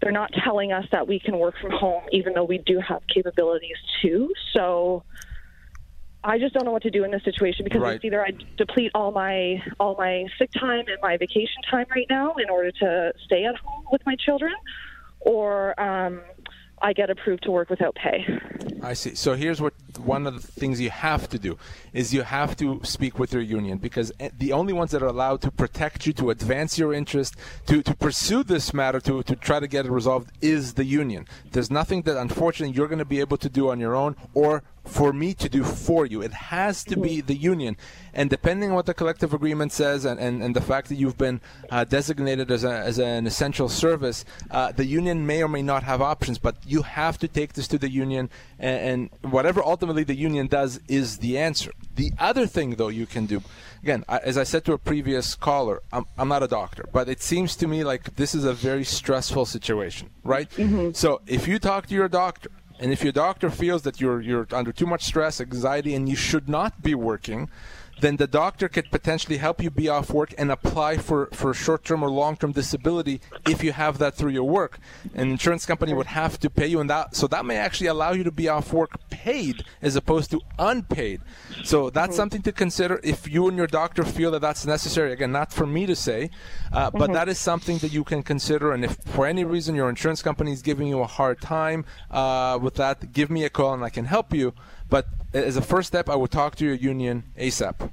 They're 0.00 0.12
not 0.12 0.30
telling 0.44 0.72
us 0.72 0.86
that 0.92 1.06
we 1.06 1.20
can 1.20 1.38
work 1.38 1.54
from 1.60 1.72
home, 1.72 2.02
even 2.10 2.32
though 2.32 2.44
we 2.44 2.58
do 2.58 2.80
have 2.80 3.02
capabilities 3.12 3.76
too. 4.00 4.32
So 4.54 5.04
I 6.22 6.38
just 6.38 6.54
don't 6.54 6.64
know 6.64 6.72
what 6.72 6.82
to 6.82 6.90
do 6.90 7.04
in 7.04 7.10
this 7.10 7.24
situation 7.24 7.64
because 7.64 7.80
right. 7.80 7.96
it's 7.96 8.04
either 8.04 8.24
I 8.24 8.32
deplete 8.56 8.92
all 8.94 9.10
my 9.10 9.62
all 9.78 9.96
my 9.96 10.26
sick 10.38 10.50
time 10.52 10.84
and 10.88 10.98
my 11.02 11.16
vacation 11.16 11.62
time 11.70 11.86
right 11.94 12.06
now 12.10 12.34
in 12.34 12.50
order 12.50 12.70
to 12.70 13.12
stay 13.24 13.44
at 13.44 13.56
home 13.56 13.84
with 13.90 14.02
my 14.04 14.16
children, 14.16 14.52
or 15.20 15.78
um, 15.80 16.20
I 16.82 16.92
get 16.92 17.10
approved 17.10 17.42
to 17.44 17.50
work 17.50 17.70
without 17.70 17.94
pay. 17.94 18.26
I 18.82 18.94
see. 18.94 19.14
So 19.14 19.34
here's 19.34 19.60
what 19.60 19.74
one 19.98 20.26
of 20.26 20.34
the 20.34 20.40
things 20.40 20.80
you 20.80 20.90
have 20.90 21.28
to 21.28 21.38
do 21.38 21.58
is 21.92 22.14
you 22.14 22.22
have 22.22 22.56
to 22.56 22.80
speak 22.82 23.18
with 23.18 23.32
your 23.32 23.42
union 23.42 23.78
because 23.78 24.10
eh, 24.18 24.30
the 24.38 24.52
only 24.52 24.72
ones 24.72 24.90
that 24.92 25.02
are 25.02 25.06
allowed 25.06 25.42
to 25.42 25.50
protect 25.50 26.06
you, 26.06 26.12
to 26.14 26.30
advance 26.30 26.78
your 26.78 26.94
interest, 26.94 27.34
to, 27.66 27.82
to 27.82 27.94
pursue 27.94 28.42
this 28.42 28.72
matter, 28.72 29.00
to, 29.00 29.22
to 29.24 29.36
try 29.36 29.60
to 29.60 29.68
get 29.68 29.84
it 29.86 29.92
resolved 29.92 30.30
is 30.40 30.74
the 30.74 30.84
union. 30.84 31.26
There's 31.52 31.70
nothing 31.70 32.02
that 32.02 32.16
unfortunately 32.16 32.74
you're 32.74 32.88
going 32.88 32.98
to 32.98 33.04
be 33.04 33.20
able 33.20 33.36
to 33.38 33.48
do 33.50 33.70
on 33.70 33.78
your 33.80 33.94
own 33.94 34.16
or 34.32 34.62
for 34.84 35.12
me 35.12 35.34
to 35.34 35.48
do 35.48 35.62
for 35.62 36.06
you. 36.06 36.22
It 36.22 36.32
has 36.32 36.84
to 36.84 36.96
be 36.96 37.20
the 37.20 37.34
union. 37.34 37.76
And 38.12 38.28
depending 38.28 38.70
on 38.70 38.76
what 38.76 38.86
the 38.86 38.94
collective 38.94 39.32
agreement 39.32 39.72
says 39.72 40.04
and, 40.04 40.18
and, 40.18 40.42
and 40.42 40.56
the 40.56 40.60
fact 40.60 40.88
that 40.88 40.96
you've 40.96 41.18
been 41.18 41.40
uh, 41.70 41.84
designated 41.84 42.50
as, 42.50 42.64
a, 42.64 42.72
as 42.72 42.98
an 42.98 43.26
essential 43.26 43.68
service, 43.68 44.24
uh, 44.50 44.72
the 44.72 44.84
union 44.84 45.26
may 45.26 45.42
or 45.42 45.48
may 45.48 45.62
not 45.62 45.84
have 45.84 46.02
options, 46.02 46.38
but 46.38 46.56
you 46.66 46.82
have 46.82 47.18
to 47.18 47.28
take 47.28 47.52
this 47.52 47.68
to 47.68 47.78
the 47.78 47.90
union. 47.90 48.30
And, 48.58 49.10
and 49.22 49.32
whatever 49.32 49.62
ultimately 49.62 50.04
the 50.04 50.16
union 50.16 50.48
does 50.48 50.80
is 50.88 51.18
the 51.18 51.38
answer. 51.38 51.72
The 51.94 52.12
other 52.18 52.46
thing, 52.46 52.76
though, 52.76 52.88
you 52.88 53.06
can 53.06 53.26
do, 53.26 53.42
again, 53.82 54.04
I, 54.08 54.18
as 54.18 54.36
I 54.36 54.44
said 54.44 54.64
to 54.64 54.72
a 54.72 54.78
previous 54.78 55.34
caller, 55.34 55.82
I'm, 55.92 56.06
I'm 56.18 56.28
not 56.28 56.42
a 56.42 56.48
doctor, 56.48 56.88
but 56.92 57.08
it 57.08 57.22
seems 57.22 57.54
to 57.56 57.68
me 57.68 57.84
like 57.84 58.16
this 58.16 58.34
is 58.34 58.44
a 58.44 58.52
very 58.52 58.84
stressful 58.84 59.46
situation, 59.46 60.10
right? 60.24 60.50
Mm-hmm. 60.50 60.92
So 60.92 61.20
if 61.26 61.46
you 61.46 61.58
talk 61.58 61.86
to 61.88 61.94
your 61.94 62.08
doctor, 62.08 62.50
and 62.80 62.92
if 62.92 63.02
your 63.02 63.12
doctor 63.12 63.50
feels 63.50 63.82
that 63.82 64.00
you're 64.00 64.20
you're 64.20 64.46
under 64.50 64.72
too 64.72 64.86
much 64.86 65.04
stress, 65.04 65.40
anxiety, 65.40 65.94
and 65.94 66.08
you 66.08 66.16
should 66.16 66.48
not 66.48 66.82
be 66.82 66.94
working, 66.94 67.50
then 68.00 68.16
the 68.16 68.26
doctor 68.26 68.68
could 68.68 68.90
potentially 68.90 69.38
help 69.38 69.62
you 69.62 69.70
be 69.70 69.88
off 69.88 70.10
work 70.10 70.34
and 70.38 70.50
apply 70.50 70.96
for, 70.98 71.26
for 71.32 71.52
short-term 71.54 72.02
or 72.02 72.10
long-term 72.10 72.52
disability 72.52 73.20
if 73.48 73.62
you 73.62 73.72
have 73.72 73.98
that 73.98 74.14
through 74.14 74.30
your 74.30 74.44
work. 74.44 74.78
An 75.14 75.30
insurance 75.30 75.66
company 75.66 75.94
would 75.94 76.06
have 76.06 76.38
to 76.40 76.50
pay 76.50 76.66
you, 76.66 76.80
and 76.80 76.90
that 76.90 77.16
so 77.16 77.26
that 77.28 77.44
may 77.44 77.56
actually 77.56 77.88
allow 77.88 78.12
you 78.12 78.24
to 78.24 78.30
be 78.30 78.48
off 78.48 78.72
work 78.72 78.90
paid 79.10 79.64
as 79.82 79.96
opposed 79.96 80.30
to 80.30 80.40
unpaid. 80.58 81.20
So 81.64 81.90
that's 81.90 82.10
mm-hmm. 82.10 82.16
something 82.16 82.42
to 82.42 82.52
consider 82.52 83.00
if 83.02 83.28
you 83.28 83.48
and 83.48 83.56
your 83.56 83.66
doctor 83.66 84.04
feel 84.04 84.30
that 84.32 84.40
that's 84.40 84.66
necessary. 84.66 85.12
Again, 85.12 85.32
not 85.32 85.52
for 85.52 85.66
me 85.66 85.86
to 85.86 85.96
say, 85.96 86.30
uh, 86.72 86.90
but 86.90 87.02
mm-hmm. 87.02 87.12
that 87.14 87.28
is 87.28 87.38
something 87.38 87.78
that 87.78 87.92
you 87.92 88.04
can 88.04 88.22
consider. 88.22 88.72
And 88.72 88.84
if 88.84 88.96
for 89.04 89.26
any 89.26 89.44
reason 89.44 89.74
your 89.74 89.88
insurance 89.88 90.22
company 90.22 90.52
is 90.52 90.62
giving 90.62 90.88
you 90.88 91.00
a 91.00 91.06
hard 91.06 91.40
time 91.40 91.84
uh, 92.10 92.58
with 92.60 92.74
that, 92.76 93.12
give 93.12 93.30
me 93.30 93.44
a 93.44 93.50
call 93.50 93.74
and 93.74 93.84
I 93.84 93.90
can 93.90 94.06
help 94.06 94.32
you. 94.32 94.54
But 94.90 95.06
as 95.32 95.56
a 95.56 95.62
first 95.62 95.88
step, 95.88 96.08
I 96.08 96.16
would 96.16 96.30
talk 96.30 96.56
to 96.56 96.64
your 96.64 96.74
union 96.74 97.24
ASAP. 97.38 97.90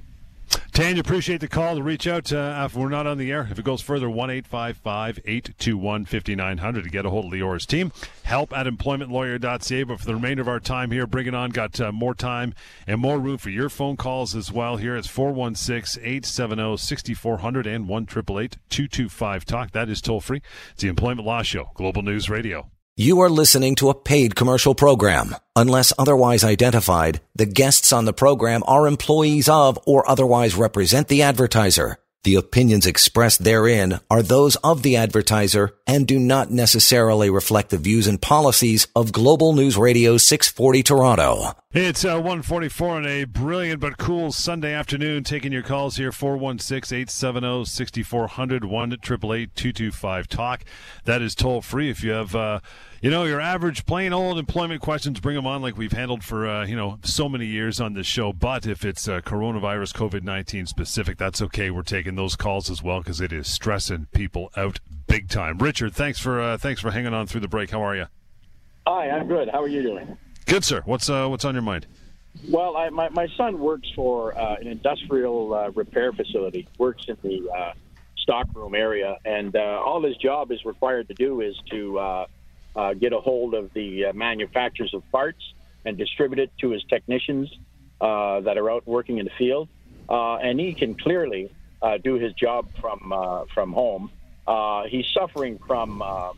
Tanya, 0.72 1.00
appreciate 1.00 1.40
the 1.40 1.48
call 1.48 1.74
to 1.74 1.82
reach 1.82 2.06
out 2.06 2.32
uh, 2.32 2.62
if 2.64 2.76
we're 2.76 2.88
not 2.88 3.04
on 3.04 3.18
the 3.18 3.32
air. 3.32 3.48
If 3.50 3.58
it 3.58 3.64
goes 3.64 3.80
further, 3.80 4.08
1 4.08 4.30
855 4.30 5.18
821 5.24 6.04
5900 6.04 6.84
to 6.84 6.90
get 6.90 7.04
a 7.04 7.10
hold 7.10 7.24
of 7.24 7.32
Lior's 7.32 7.66
team. 7.66 7.90
Help 8.22 8.56
at 8.56 8.66
employmentlawyer.ca. 8.66 9.82
But 9.82 9.98
for 9.98 10.06
the 10.06 10.14
remainder 10.14 10.42
of 10.42 10.48
our 10.48 10.60
time 10.60 10.92
here, 10.92 11.06
bring 11.06 11.26
it 11.26 11.34
on. 11.34 11.50
Got 11.50 11.80
uh, 11.80 11.90
more 11.90 12.14
time 12.14 12.54
and 12.86 13.00
more 13.00 13.18
room 13.18 13.38
for 13.38 13.50
your 13.50 13.68
phone 13.68 13.96
calls 13.96 14.36
as 14.36 14.52
well. 14.52 14.76
Here 14.76 14.96
it's 14.96 15.08
416 15.08 16.00
870 16.00 16.76
6400 16.76 17.66
and 17.66 17.88
1 17.88 18.06
225 18.06 19.44
Talk. 19.44 19.72
That 19.72 19.88
is 19.88 20.00
toll 20.00 20.20
free. 20.20 20.42
It's 20.70 20.82
the 20.82 20.88
Employment 20.88 21.26
Law 21.26 21.42
Show, 21.42 21.72
Global 21.74 22.02
News 22.02 22.30
Radio. 22.30 22.70
You 23.00 23.20
are 23.20 23.30
listening 23.30 23.76
to 23.76 23.90
a 23.90 23.94
paid 23.94 24.34
commercial 24.34 24.74
program. 24.74 25.36
Unless 25.54 25.92
otherwise 26.00 26.42
identified, 26.42 27.20
the 27.32 27.46
guests 27.46 27.92
on 27.92 28.06
the 28.06 28.12
program 28.12 28.64
are 28.66 28.88
employees 28.88 29.48
of 29.48 29.78
or 29.86 30.10
otherwise 30.10 30.56
represent 30.56 31.06
the 31.06 31.22
advertiser. 31.22 31.98
The 32.24 32.34
opinions 32.34 32.86
expressed 32.86 33.44
therein 33.44 34.00
are 34.10 34.20
those 34.20 34.56
of 34.56 34.82
the 34.82 34.96
advertiser 34.96 35.76
and 35.88 36.06
do 36.06 36.20
not 36.20 36.50
necessarily 36.50 37.30
reflect 37.30 37.70
the 37.70 37.78
views 37.78 38.06
and 38.06 38.20
policies 38.20 38.86
of 38.94 39.10
Global 39.10 39.54
News 39.54 39.78
Radio 39.78 40.18
640 40.18 40.82
Toronto. 40.82 41.52
It's 41.72 42.04
uh, 42.04 42.16
144 42.16 42.90
on 42.90 43.06
a 43.06 43.24
brilliant 43.24 43.80
but 43.80 43.96
cool 43.98 44.30
Sunday 44.30 44.74
afternoon. 44.74 45.24
Taking 45.24 45.50
your 45.50 45.62
calls 45.62 45.96
here, 45.96 46.10
416-870-6400, 46.10 48.60
1-888-225-TALK. 48.60 50.64
That 51.04 51.22
is 51.22 51.34
toll 51.34 51.62
free 51.62 51.88
if 51.90 52.04
you 52.04 52.10
have... 52.12 52.36
Uh, 52.36 52.60
you 53.00 53.10
know, 53.10 53.24
your 53.24 53.40
average 53.40 53.86
plain 53.86 54.12
old 54.12 54.38
employment 54.38 54.80
questions, 54.80 55.20
bring 55.20 55.36
them 55.36 55.46
on 55.46 55.62
like 55.62 55.76
we've 55.76 55.92
handled 55.92 56.24
for, 56.24 56.48
uh, 56.48 56.66
you 56.66 56.74
know, 56.74 56.98
so 57.04 57.28
many 57.28 57.46
years 57.46 57.80
on 57.80 57.94
this 57.94 58.08
show. 58.08 58.32
But 58.32 58.66
if 58.66 58.84
it's 58.84 59.06
uh, 59.06 59.20
coronavirus, 59.20 59.94
COVID 59.94 60.24
19 60.24 60.66
specific, 60.66 61.16
that's 61.16 61.40
okay. 61.42 61.70
We're 61.70 61.82
taking 61.82 62.16
those 62.16 62.34
calls 62.34 62.70
as 62.70 62.82
well 62.82 62.98
because 62.98 63.20
it 63.20 63.32
is 63.32 63.46
stressing 63.46 64.08
people 64.12 64.50
out 64.56 64.80
big 65.06 65.28
time. 65.28 65.58
Richard, 65.80 65.94
thanks 65.94 66.18
for 66.18 66.40
uh, 66.40 66.58
thanks 66.58 66.80
for 66.80 66.90
hanging 66.90 67.14
on 67.14 67.28
through 67.28 67.42
the 67.42 67.46
break. 67.46 67.70
How 67.70 67.82
are 67.82 67.94
you? 67.94 68.06
Hi, 68.84 69.10
I'm 69.10 69.28
good. 69.28 69.48
How 69.48 69.62
are 69.62 69.68
you 69.68 69.80
doing? 69.80 70.18
Good, 70.44 70.64
sir. 70.64 70.82
What's 70.84 71.08
uh, 71.08 71.28
what's 71.28 71.44
on 71.44 71.54
your 71.54 71.62
mind? 71.62 71.86
Well, 72.50 72.76
I, 72.76 72.88
my 72.88 73.10
my 73.10 73.28
son 73.36 73.60
works 73.60 73.88
for 73.94 74.36
uh, 74.36 74.56
an 74.56 74.66
industrial 74.66 75.54
uh, 75.54 75.70
repair 75.70 76.12
facility. 76.12 76.66
Works 76.78 77.04
in 77.06 77.16
the 77.22 77.48
uh, 77.56 77.74
stockroom 78.16 78.74
area, 78.74 79.18
and 79.24 79.54
uh, 79.54 79.60
all 79.60 80.02
his 80.02 80.16
job 80.16 80.50
is 80.50 80.64
required 80.64 81.06
to 81.08 81.14
do 81.14 81.42
is 81.42 81.54
to 81.70 81.96
uh, 81.96 82.26
uh, 82.74 82.94
get 82.94 83.12
a 83.12 83.20
hold 83.20 83.54
of 83.54 83.72
the 83.72 84.06
uh, 84.06 84.12
manufacturers 84.14 84.92
of 84.94 85.08
parts 85.12 85.44
and 85.84 85.96
distribute 85.96 86.40
it 86.40 86.50
to 86.60 86.70
his 86.70 86.82
technicians 86.90 87.48
uh, 88.00 88.40
that 88.40 88.58
are 88.58 88.68
out 88.68 88.84
working 88.84 89.18
in 89.18 89.26
the 89.26 89.32
field. 89.38 89.68
Uh, 90.08 90.38
and 90.38 90.58
he 90.58 90.74
can 90.74 90.96
clearly 90.96 91.54
uh, 91.82 91.98
do 91.98 92.14
his 92.14 92.32
job 92.32 92.66
from 92.80 93.12
uh, 93.12 93.44
from 93.54 93.72
home. 93.72 94.10
Uh, 94.48 94.84
he's 94.88 95.04
suffering 95.12 95.58
from 95.66 96.00
uh, 96.00 96.30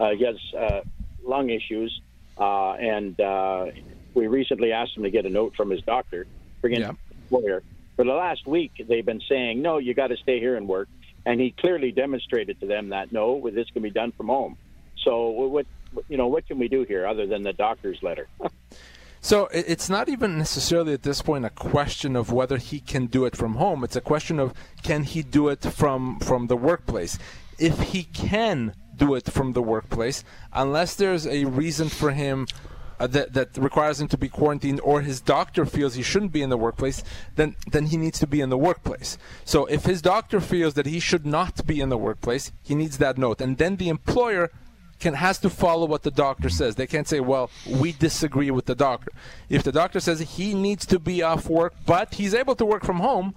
uh, 0.00 0.10
he 0.18 0.24
has 0.24 0.36
uh, 0.58 0.80
lung 1.24 1.48
issues, 1.48 2.00
uh, 2.38 2.72
and 2.72 3.18
uh, 3.20 3.66
we 4.14 4.26
recently 4.26 4.72
asked 4.72 4.96
him 4.96 5.04
to 5.04 5.10
get 5.10 5.24
a 5.26 5.30
note 5.30 5.54
from 5.56 5.70
his 5.70 5.80
doctor, 5.82 6.26
bring 6.60 6.74
Yeah. 6.74 6.90
employer. 7.30 7.62
For 7.94 8.04
the 8.04 8.12
last 8.12 8.46
week, 8.46 8.72
they've 8.88 9.06
been 9.06 9.22
saying, 9.30 9.62
"No, 9.62 9.78
you 9.78 9.94
got 9.94 10.08
to 10.08 10.16
stay 10.16 10.40
here 10.40 10.56
and 10.56 10.66
work." 10.68 10.88
And 11.24 11.40
he 11.40 11.54
clearly 11.60 11.92
demonstrated 11.92 12.58
to 12.60 12.66
them 12.66 12.90
that 12.90 13.12
no, 13.12 13.48
this 13.50 13.66
can 13.72 13.82
be 13.82 13.90
done 13.90 14.12
from 14.16 14.26
home. 14.26 14.56
So 15.04 15.28
what 15.30 15.66
you 16.08 16.16
know, 16.16 16.26
what 16.26 16.46
can 16.46 16.58
we 16.58 16.68
do 16.68 16.84
here 16.86 17.06
other 17.06 17.26
than 17.28 17.42
the 17.44 17.52
doctor's 17.52 17.98
letter? 18.02 18.28
So 19.26 19.48
it's 19.50 19.90
not 19.90 20.08
even 20.08 20.38
necessarily 20.38 20.92
at 20.92 21.02
this 21.02 21.20
point 21.20 21.44
a 21.44 21.50
question 21.50 22.14
of 22.14 22.30
whether 22.30 22.58
he 22.58 22.78
can 22.78 23.06
do 23.06 23.24
it 23.24 23.36
from 23.36 23.56
home. 23.56 23.82
It's 23.82 23.96
a 23.96 24.00
question 24.00 24.38
of 24.38 24.54
can 24.84 25.02
he 25.02 25.24
do 25.24 25.48
it 25.48 25.64
from 25.64 26.20
from 26.20 26.46
the 26.46 26.56
workplace. 26.56 27.18
If 27.58 27.76
he 27.90 28.04
can 28.04 28.72
do 28.94 29.16
it 29.16 29.28
from 29.28 29.52
the 29.52 29.62
workplace, 29.62 30.22
unless 30.52 30.94
there's 30.94 31.26
a 31.26 31.44
reason 31.44 31.88
for 31.88 32.12
him 32.12 32.46
uh, 33.00 33.08
that 33.08 33.32
that 33.32 33.58
requires 33.58 34.00
him 34.00 34.06
to 34.14 34.16
be 34.16 34.28
quarantined, 34.28 34.78
or 34.84 35.00
his 35.00 35.20
doctor 35.20 35.66
feels 35.66 35.94
he 35.94 36.04
shouldn't 36.04 36.30
be 36.30 36.42
in 36.42 36.50
the 36.50 36.56
workplace, 36.56 37.02
then 37.34 37.56
then 37.68 37.86
he 37.86 37.96
needs 37.96 38.20
to 38.20 38.28
be 38.28 38.40
in 38.40 38.50
the 38.50 38.56
workplace. 38.68 39.18
So 39.44 39.66
if 39.66 39.86
his 39.86 40.00
doctor 40.00 40.40
feels 40.40 40.74
that 40.74 40.86
he 40.86 41.00
should 41.00 41.26
not 41.26 41.66
be 41.66 41.80
in 41.80 41.88
the 41.88 41.98
workplace, 41.98 42.52
he 42.62 42.76
needs 42.76 42.98
that 42.98 43.18
note, 43.18 43.40
and 43.40 43.58
then 43.58 43.74
the 43.74 43.88
employer 43.88 44.52
can 44.98 45.14
has 45.14 45.38
to 45.38 45.50
follow 45.50 45.86
what 45.86 46.02
the 46.02 46.10
doctor 46.10 46.48
says. 46.48 46.74
They 46.74 46.86
can't 46.86 47.08
say, 47.08 47.20
"Well, 47.20 47.50
we 47.66 47.92
disagree 47.92 48.50
with 48.50 48.66
the 48.66 48.74
doctor." 48.74 49.12
If 49.48 49.62
the 49.62 49.72
doctor 49.72 50.00
says 50.00 50.20
he 50.20 50.54
needs 50.54 50.86
to 50.86 50.98
be 50.98 51.22
off 51.22 51.48
work, 51.48 51.74
but 51.84 52.14
he's 52.14 52.34
able 52.34 52.54
to 52.56 52.64
work 52.64 52.84
from 52.84 53.00
home, 53.00 53.34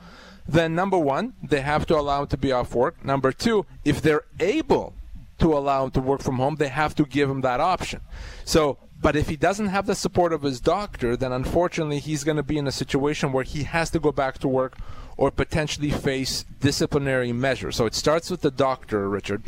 then 0.47 0.73
number 0.73 0.97
one, 0.97 1.33
they 1.43 1.61
have 1.61 1.85
to 1.87 1.97
allow 1.97 2.21
him 2.21 2.27
to 2.27 2.37
be 2.37 2.51
off 2.51 2.73
work. 2.73 3.03
Number 3.05 3.31
two, 3.31 3.65
if 3.85 4.01
they're 4.01 4.23
able 4.39 4.93
to 5.37 5.57
allow 5.57 5.85
him 5.85 5.91
to 5.91 6.01
work 6.01 6.21
from 6.21 6.37
home, 6.37 6.55
they 6.55 6.67
have 6.67 6.95
to 6.95 7.05
give 7.05 7.29
him 7.29 7.41
that 7.41 7.59
option. 7.59 8.01
So, 8.45 8.77
but 9.01 9.15
if 9.15 9.29
he 9.29 9.37
doesn't 9.37 9.67
have 9.67 9.85
the 9.85 9.95
support 9.95 10.33
of 10.33 10.41
his 10.41 10.59
doctor, 10.59 11.15
then 11.15 11.31
unfortunately 11.31 11.99
he's 11.99 12.23
going 12.23 12.37
to 12.37 12.43
be 12.43 12.57
in 12.57 12.67
a 12.67 12.71
situation 12.71 13.31
where 13.31 13.45
he 13.45 13.63
has 13.63 13.89
to 13.91 13.99
go 13.99 14.11
back 14.11 14.39
to 14.39 14.47
work 14.47 14.77
or 15.15 15.31
potentially 15.31 15.91
face 15.91 16.45
disciplinary 16.59 17.31
measures. 17.31 17.75
So 17.75 17.85
it 17.85 17.93
starts 17.93 18.29
with 18.29 18.41
the 18.41 18.51
doctor, 18.51 19.07
Richard. 19.07 19.43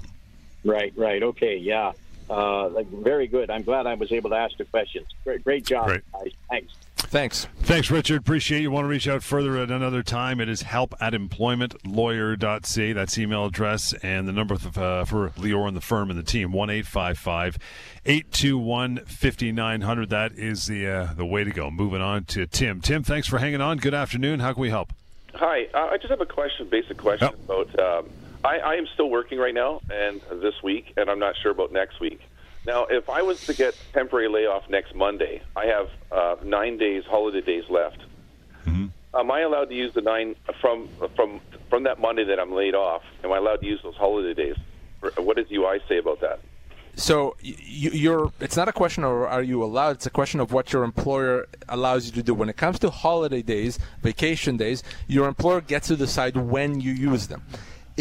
Right, 0.64 0.94
right. 0.96 1.22
Okay, 1.24 1.58
yeah. 1.58 1.92
Uh, 2.30 2.70
like, 2.70 2.88
very 2.88 3.28
good. 3.28 3.50
I'm 3.50 3.64
glad 3.64 3.88
I 3.88 3.96
was 3.96 4.12
able 4.12 4.30
to 4.30 4.36
ask 4.38 4.56
the 4.58 4.64
questions. 4.66 5.08
Great, 5.26 5.44
great 5.44 5.66
job, 5.66 5.88
Great. 5.88 6.02
guys. 6.14 6.32
Thanks. 6.50 6.74
Thanks. 6.96 7.48
Thanks, 7.64 7.92
Richard. 7.92 8.22
Appreciate 8.22 8.62
you. 8.62 8.72
Want 8.72 8.86
to 8.86 8.88
reach 8.90 9.08
out 9.08 9.22
further 9.22 9.58
at 9.58 9.70
another 9.70 10.02
time? 10.02 10.40
It 10.40 10.48
is 10.48 10.62
help 10.62 10.96
at 11.02 11.12
employmentlawyer.ca. 11.14 12.94
That's 12.94 13.18
email 13.18 13.46
address 13.46 13.94
and 14.02 14.28
the 14.28 14.32
number 14.32 14.54
of, 14.54 14.78
uh, 14.78 15.04
for 15.06 15.30
Lior 15.32 15.68
and 15.68 15.76
the 15.76 15.82
firm 15.82 16.10
and 16.10 16.18
the 16.18 16.24
team 16.24 16.52
one 16.54 16.70
eight 16.70 16.86
five 16.86 17.18
five 17.18 17.58
eight 18.06 18.32
two 18.32 18.58
one 18.58 18.98
fifty 19.06 19.52
nine 19.52 19.82
hundred. 19.82 20.10
That 20.10 20.34
is 20.38 20.68
the 20.68 20.88
uh, 20.88 21.14
the 21.14 21.26
way 21.26 21.44
to 21.44 21.52
go. 21.52 21.70
Moving 21.70 22.02
on 22.02 22.24
to 22.26 22.48
Tim. 22.48 22.80
Tim, 22.82 23.04
thanks 23.04 23.28
for 23.28 23.40
hanging 23.40 23.62
on. 23.62 23.78
Good 23.78 23.94
afternoon. 23.94 24.40
How 24.40 24.54
can 24.54 24.62
we 24.62 24.70
help? 24.70 24.94
Hi, 25.34 25.68
uh, 25.74 25.88
I 25.92 25.98
just 25.98 26.10
have 26.10 26.22
a 26.22 26.26
question, 26.26 26.68
basic 26.70 26.98
question 26.98 27.30
Yep. 27.30 27.40
about. 27.46 27.80
Um, 27.80 28.10
I, 28.44 28.58
I 28.58 28.76
am 28.76 28.88
still 28.94 29.10
working 29.10 29.38
right 29.38 29.54
now, 29.54 29.82
and 29.94 30.22
this 30.42 30.56
week, 30.64 30.94
and 30.98 31.10
I'm 31.10 31.20
not 31.20 31.36
sure 31.42 31.52
about 31.52 31.72
next 31.72 32.00
week. 32.00 32.20
Now, 32.66 32.86
if 32.86 33.10
I 33.10 33.22
was 33.22 33.46
to 33.48 33.54
get 33.54 33.76
temporary 33.94 34.28
layoff 34.30 34.70
next 34.70 34.96
Monday, 34.96 35.42
I 35.56 35.66
have 35.66 35.90
uh, 36.12 36.36
nine 36.44 36.78
days 36.78 37.04
holiday 37.06 37.42
days 37.42 37.64
left. 37.70 38.00
Mm-hmm. 38.66 38.88
Am 39.16 39.32
I 39.32 39.42
allowed 39.42 39.70
to 39.70 39.76
use 39.76 39.94
the 39.94 40.02
nine 40.02 40.36
uh, 40.48 40.54
from 40.62 40.90
uh, 41.02 41.08
from 41.16 41.40
from 41.70 41.84
that 41.84 42.00
Monday 42.00 42.24
that 42.26 42.40
I'm 42.40 42.54
laid 42.54 42.76
off? 42.76 43.04
Am 43.24 43.32
I 43.32 43.38
allowed 43.38 43.62
to 43.62 43.66
use 43.66 43.80
those 43.84 43.96
holiday 43.96 44.34
days? 44.34 44.56
Uh, 45.04 45.22
what 45.22 45.38
does 45.38 45.48
UI 45.52 45.80
say 45.88 45.98
about 45.98 46.22
that? 46.22 46.40
So 46.96 47.36
y- 47.44 47.56
y- 47.58 47.92
you're. 47.94 48.32
It's 48.40 48.58
not 48.58 48.68
a 48.68 48.74
question 48.74 49.04
of 49.04 49.12
are 49.12 49.42
you 49.42 49.64
allowed. 49.64 49.96
It's 49.98 50.06
a 50.06 50.12
question 50.12 50.40
of 50.40 50.52
what 50.52 50.72
your 50.72 50.84
employer 50.84 51.48
allows 51.68 52.06
you 52.06 52.12
to 52.14 52.24
do. 52.24 52.34
When 52.36 52.50
it 52.50 52.58
comes 52.58 52.78
to 52.80 52.92
holiday 52.92 53.42
days, 53.42 53.80
vacation 54.04 54.58
days, 54.58 54.84
your 55.08 55.28
employer 55.28 55.62
gets 55.62 55.88
to 55.88 55.96
decide 55.96 56.38
when 56.38 56.80
you 56.80 56.92
use 56.92 57.28
them. 57.28 57.42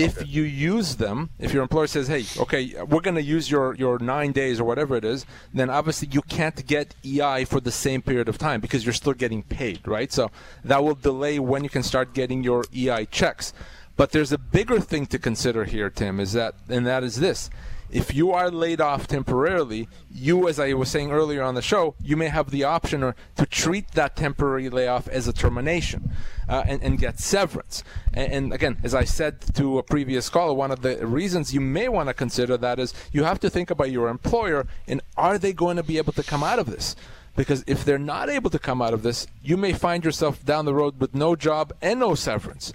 If 0.05 0.29
you 0.29 0.43
use 0.43 0.97
them, 0.97 1.31
if 1.39 1.53
your 1.53 1.63
employer 1.63 1.87
says, 1.87 2.09
"Hey, 2.09 2.25
okay, 2.39 2.75
we're 2.85 3.01
going 3.01 3.17
to 3.17 3.23
use 3.23 3.51
your 3.51 3.75
your 3.75 3.99
nine 3.99 4.33
days 4.33 4.61
or 4.61 4.65
whatever 4.65 4.97
it 4.97 5.05
is," 5.05 5.27
then 5.53 5.71
obviously 5.71 6.09
you 6.11 6.23
can't 6.23 6.67
get 6.67 6.95
EI 7.05 7.45
for 7.45 7.61
the 7.61 7.71
same 7.71 8.03
period 8.03 8.29
of 8.29 8.39
time 8.39 8.61
because 8.61 8.85
you're 8.85 8.93
still 8.93 9.15
getting 9.15 9.43
paid, 9.43 9.87
right? 9.87 10.13
So 10.13 10.31
that 10.65 10.83
will 10.85 10.95
delay 10.95 11.39
when 11.39 11.65
you 11.65 11.71
can 11.71 11.83
start 11.83 12.15
getting 12.15 12.43
your 12.43 12.65
EI 12.75 13.07
checks. 13.07 13.53
But 13.97 14.13
there's 14.13 14.33
a 14.33 14.39
bigger 14.39 14.81
thing 14.81 15.07
to 15.09 15.19
consider 15.19 15.65
here, 15.65 15.91
Tim, 15.91 16.21
is 16.21 16.33
that, 16.33 16.55
and 16.71 16.87
that 16.87 17.05
is 17.05 17.17
this. 17.17 17.51
If 17.92 18.14
you 18.14 18.31
are 18.33 18.50
laid 18.50 18.81
off 18.81 19.07
temporarily, 19.07 19.88
you, 20.12 20.48
as 20.48 20.59
I 20.61 20.72
was 20.74 20.88
saying 20.90 21.11
earlier 21.11 21.42
on 21.42 21.55
the 21.55 21.62
show, 21.62 21.94
you 22.03 22.16
may 22.16 22.29
have 22.29 22.50
the 22.50 22.64
option 22.64 23.03
or 23.03 23.16
to 23.37 23.46
treat 23.46 23.92
that 23.92 24.16
temporary 24.16 24.68
layoff 24.70 25.09
as 25.09 25.26
a 25.26 25.33
termination 25.33 26.11
uh, 26.48 26.62
and, 26.66 26.83
and 26.83 26.98
get 26.98 27.18
severance. 27.18 27.83
And, 28.14 28.33
and 28.33 28.53
again, 28.53 28.79
as 28.83 28.94
I 28.94 29.05
said 29.05 29.40
to 29.55 29.79
a 29.79 29.83
previous 29.83 30.29
caller, 30.29 30.55
one 30.55 30.70
of 30.70 30.83
the 30.83 31.05
reasons 31.07 31.53
you 31.53 31.61
may 31.61 31.88
want 31.88 32.09
to 32.09 32.14
consider 32.14 32.57
that 32.59 32.79
is 32.79 32.94
you 33.12 33.24
have 33.24 33.40
to 33.40 33.50
think 33.50 33.70
about 33.70 33.90
your 33.90 34.09
employer 34.09 34.66
and 34.87 35.00
are 35.16 35.38
they 35.38 35.53
going 35.53 35.76
to 35.76 35.83
be 35.83 35.98
able 35.98 36.12
to 36.14 36.22
come 36.22 36.42
out 36.42 36.59
of 36.59 36.66
this? 36.66 36.94
Because 37.37 37.62
if 37.68 37.85
they're 37.85 37.96
not 37.96 38.29
able 38.29 38.50
to 38.50 38.59
come 38.59 38.83
out 38.83 38.92
of 38.92 39.05
this, 39.05 39.29
you 39.40 39.57
may 39.57 39.72
find 39.72 40.05
yourself 40.05 40.44
down 40.44 40.64
the 40.64 40.74
road 40.74 41.00
with 41.00 41.14
no 41.14 41.37
job 41.37 41.72
and 41.81 42.00
no 42.00 42.16
severance. 42.16 42.72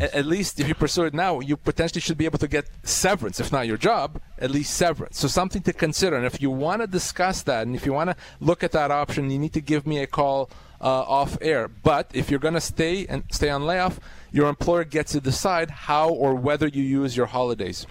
A- 0.00 0.16
At 0.16 0.26
least 0.26 0.58
if 0.58 0.66
you 0.66 0.74
pursue 0.74 1.04
it 1.04 1.14
now, 1.14 1.38
you 1.38 1.56
potentially 1.56 2.00
should 2.00 2.18
be 2.18 2.24
able 2.24 2.38
to 2.40 2.48
get 2.48 2.68
severance, 2.82 3.38
if 3.38 3.52
not 3.52 3.68
your 3.68 3.76
job, 3.76 4.20
at 4.42 4.50
least 4.50 4.74
severance. 4.74 5.18
So 5.20 5.28
something 5.28 5.62
to 5.62 5.72
consider. 5.72 6.16
And 6.16 6.26
if 6.26 6.42
you 6.42 6.50
want 6.50 6.82
to 6.82 6.88
discuss 6.88 7.42
that, 7.42 7.66
and 7.66 7.76
if 7.76 7.86
you 7.86 7.92
want 7.92 8.10
to 8.10 8.16
look 8.40 8.64
at 8.64 8.72
that 8.72 8.90
option, 8.90 9.30
you 9.30 9.38
need 9.38 9.52
to 9.52 9.60
give 9.60 9.86
me 9.86 9.98
a 10.00 10.06
call 10.06 10.50
uh, 10.80 10.86
off 10.86 11.38
air. 11.40 11.68
But 11.68 12.10
if 12.12 12.28
you're 12.28 12.40
going 12.40 12.54
to 12.54 12.60
stay 12.60 13.06
and 13.06 13.22
stay 13.30 13.48
on 13.48 13.64
layoff, 13.64 14.00
your 14.32 14.48
employer 14.48 14.84
gets 14.84 15.12
to 15.12 15.20
decide 15.20 15.70
how 15.70 16.10
or 16.10 16.34
whether 16.34 16.66
you 16.66 16.82
use 16.82 17.16
your 17.16 17.26
holidays. 17.26 17.86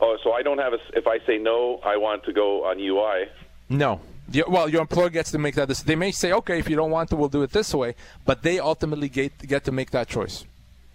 Oh, 0.00 0.16
so 0.24 0.32
I 0.32 0.42
don't 0.42 0.58
have 0.58 0.72
a. 0.72 0.78
If 0.94 1.06
I 1.06 1.18
say 1.26 1.38
no, 1.38 1.80
I 1.84 1.96
want 1.98 2.24
to 2.24 2.32
go 2.32 2.64
on 2.64 2.80
UI. 2.80 3.28
No. 3.68 4.00
The- 4.28 4.44
well, 4.48 4.68
your 4.68 4.80
employer 4.80 5.10
gets 5.10 5.30
to 5.32 5.38
make 5.38 5.54
that 5.56 5.68
decision. 5.68 5.86
They 5.86 5.96
may 5.96 6.10
say, 6.10 6.32
okay, 6.32 6.58
if 6.58 6.68
you 6.70 6.76
don't 6.76 6.90
want 6.90 7.10
to, 7.10 7.16
we'll 7.16 7.28
do 7.28 7.42
it 7.42 7.50
this 7.50 7.74
way, 7.74 7.94
but 8.24 8.42
they 8.42 8.58
ultimately 8.58 9.10
get, 9.10 9.36
get 9.46 9.64
to 9.64 9.72
make 9.72 9.90
that 9.90 10.08
choice. 10.08 10.44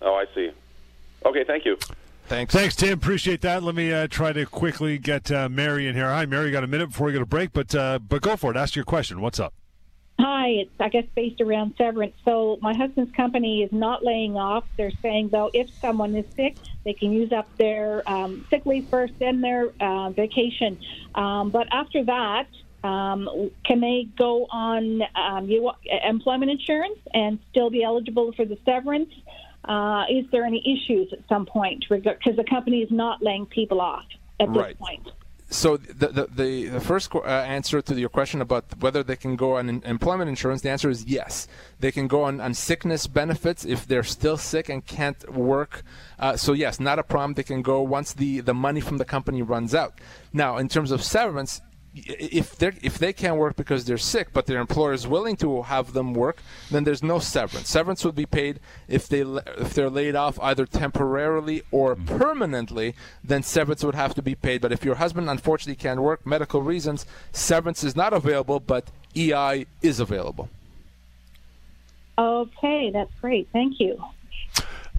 Oh, 0.01 0.15
I 0.15 0.25
see. 0.33 0.51
Okay, 1.25 1.43
thank 1.43 1.65
you. 1.65 1.77
Thanks. 2.29 2.53
Thanks, 2.53 2.75
Tim. 2.75 2.93
Appreciate 2.93 3.41
that. 3.41 3.63
Let 3.63 3.73
me 3.73 3.91
uh, 3.91 4.05
try 4.07 4.33
to 4.33 4.45
quickly 4.45 4.99
get 4.99 5.31
uh, 5.31 5.49
Mary 5.49 5.87
in 5.87 5.95
here. 5.95 6.07
Hi, 6.07 6.27
Mary. 6.27 6.45
You 6.45 6.51
got 6.51 6.63
a 6.63 6.67
minute 6.67 6.89
before 6.89 7.07
we 7.07 7.13
go 7.13 7.17
to 7.17 7.25
break, 7.25 7.53
but 7.53 7.73
uh, 7.73 7.97
but 7.97 8.21
go 8.21 8.35
for 8.35 8.51
it. 8.51 8.57
Ask 8.57 8.75
your 8.75 8.85
question. 8.85 9.19
What's 9.19 9.39
up? 9.39 9.51
Hi, 10.19 10.49
it's 10.49 10.71
I 10.79 10.89
guess 10.89 11.05
based 11.15 11.41
around 11.41 11.73
severance. 11.75 12.13
So 12.25 12.59
my 12.61 12.75
husband's 12.75 13.15
company 13.15 13.63
is 13.63 13.71
not 13.71 14.05
laying 14.05 14.37
off. 14.37 14.63
They're 14.77 14.91
saying 15.01 15.29
though 15.29 15.49
if 15.55 15.71
someone 15.81 16.15
is 16.15 16.25
sick, 16.35 16.55
they 16.85 16.93
can 16.93 17.11
use 17.11 17.31
up 17.31 17.47
their 17.57 18.07
um, 18.07 18.45
sick 18.51 18.63
leave 18.67 18.87
first, 18.89 19.13
then 19.17 19.41
their 19.41 19.69
uh, 19.79 20.11
vacation. 20.11 20.77
Um, 21.15 21.49
but 21.49 21.67
after 21.71 22.03
that, 22.03 22.45
um, 22.83 23.49
can 23.65 23.81
they 23.81 24.07
go 24.17 24.45
on 24.51 25.01
um, 25.15 25.49
employment 26.03 26.51
insurance 26.51 26.99
and 27.11 27.39
still 27.49 27.71
be 27.71 27.83
eligible 27.83 28.33
for 28.33 28.45
the 28.45 28.57
severance? 28.65 29.11
Uh, 29.65 30.05
is 30.09 30.25
there 30.31 30.45
any 30.45 30.63
issues 30.65 31.11
at 31.11 31.19
some 31.27 31.45
point 31.45 31.85
because 31.89 32.35
the 32.35 32.45
company 32.49 32.81
is 32.81 32.91
not 32.91 33.21
laying 33.21 33.45
people 33.45 33.81
off 33.81 34.05
at 34.39 34.51
this 34.53 34.73
point? 34.77 35.07
So 35.51 35.77
the 35.77 36.27
the, 36.29 36.67
the, 36.67 36.79
first 36.79 37.09
qu- 37.09 37.21
uh, 37.21 37.45
answer 37.47 37.81
to 37.81 37.99
your 37.99 38.09
question 38.09 38.39
about 38.39 38.65
whether 38.79 39.01
they 39.01 39.15
can 39.15 39.35
go 39.35 39.57
on 39.57 39.67
in- 39.67 39.83
employment 39.83 40.29
insurance, 40.29 40.61
the 40.61 40.69
answer 40.69 40.91
is 40.91 41.05
yes. 41.05 41.47
They 41.79 41.91
can 41.91 42.07
go 42.07 42.23
on, 42.23 42.39
on 42.39 42.53
sickness 42.53 43.07
benefits 43.07 43.65
if 43.65 43.87
they're 43.87 44.03
still 44.03 44.37
sick 44.37 44.69
and 44.69 44.85
can't 44.85 45.33
work. 45.33 45.81
Uh, 46.19 46.37
so 46.37 46.53
yes, 46.53 46.79
not 46.79 46.99
a 46.99 47.03
problem. 47.03 47.33
They 47.33 47.43
can 47.43 47.63
go 47.63 47.81
once 47.81 48.13
the, 48.13 48.41
the 48.41 48.53
money 48.53 48.79
from 48.79 48.97
the 48.97 49.05
company 49.05 49.41
runs 49.41 49.73
out. 49.73 49.95
Now, 50.33 50.57
in 50.57 50.69
terms 50.69 50.91
of 50.91 51.03
severance, 51.03 51.61
if 51.95 52.55
they 52.57 52.71
if 52.81 52.97
they 52.97 53.13
can't 53.13 53.37
work 53.37 53.55
because 53.55 53.85
they're 53.85 53.97
sick, 53.97 54.29
but 54.33 54.45
their 54.45 54.59
employer 54.59 54.93
is 54.93 55.07
willing 55.07 55.35
to 55.37 55.63
have 55.63 55.93
them 55.93 56.13
work, 56.13 56.41
then 56.69 56.83
there's 56.83 57.01
no 57.01 57.19
severance. 57.19 57.69
Severance 57.69 58.05
would 58.05 58.15
be 58.15 58.25
paid 58.25 58.59
if 58.87 59.07
they 59.07 59.21
if 59.21 59.73
they're 59.73 59.89
laid 59.89 60.15
off 60.15 60.39
either 60.41 60.65
temporarily 60.65 61.63
or 61.71 61.95
mm-hmm. 61.95 62.17
permanently. 62.17 62.95
Then 63.23 63.43
severance 63.43 63.83
would 63.83 63.95
have 63.95 64.13
to 64.15 64.21
be 64.21 64.35
paid. 64.35 64.61
But 64.61 64.71
if 64.71 64.85
your 64.85 64.95
husband 64.95 65.29
unfortunately 65.29 65.81
can't 65.81 66.01
work, 66.01 66.25
medical 66.25 66.61
reasons, 66.61 67.05
severance 67.31 67.83
is 67.83 67.95
not 67.95 68.13
available, 68.13 68.59
but 68.59 68.91
EI 69.15 69.65
is 69.81 69.99
available. 69.99 70.49
Okay, 72.17 72.91
that's 72.91 73.13
great. 73.21 73.47
Thank 73.53 73.79
you. 73.79 73.97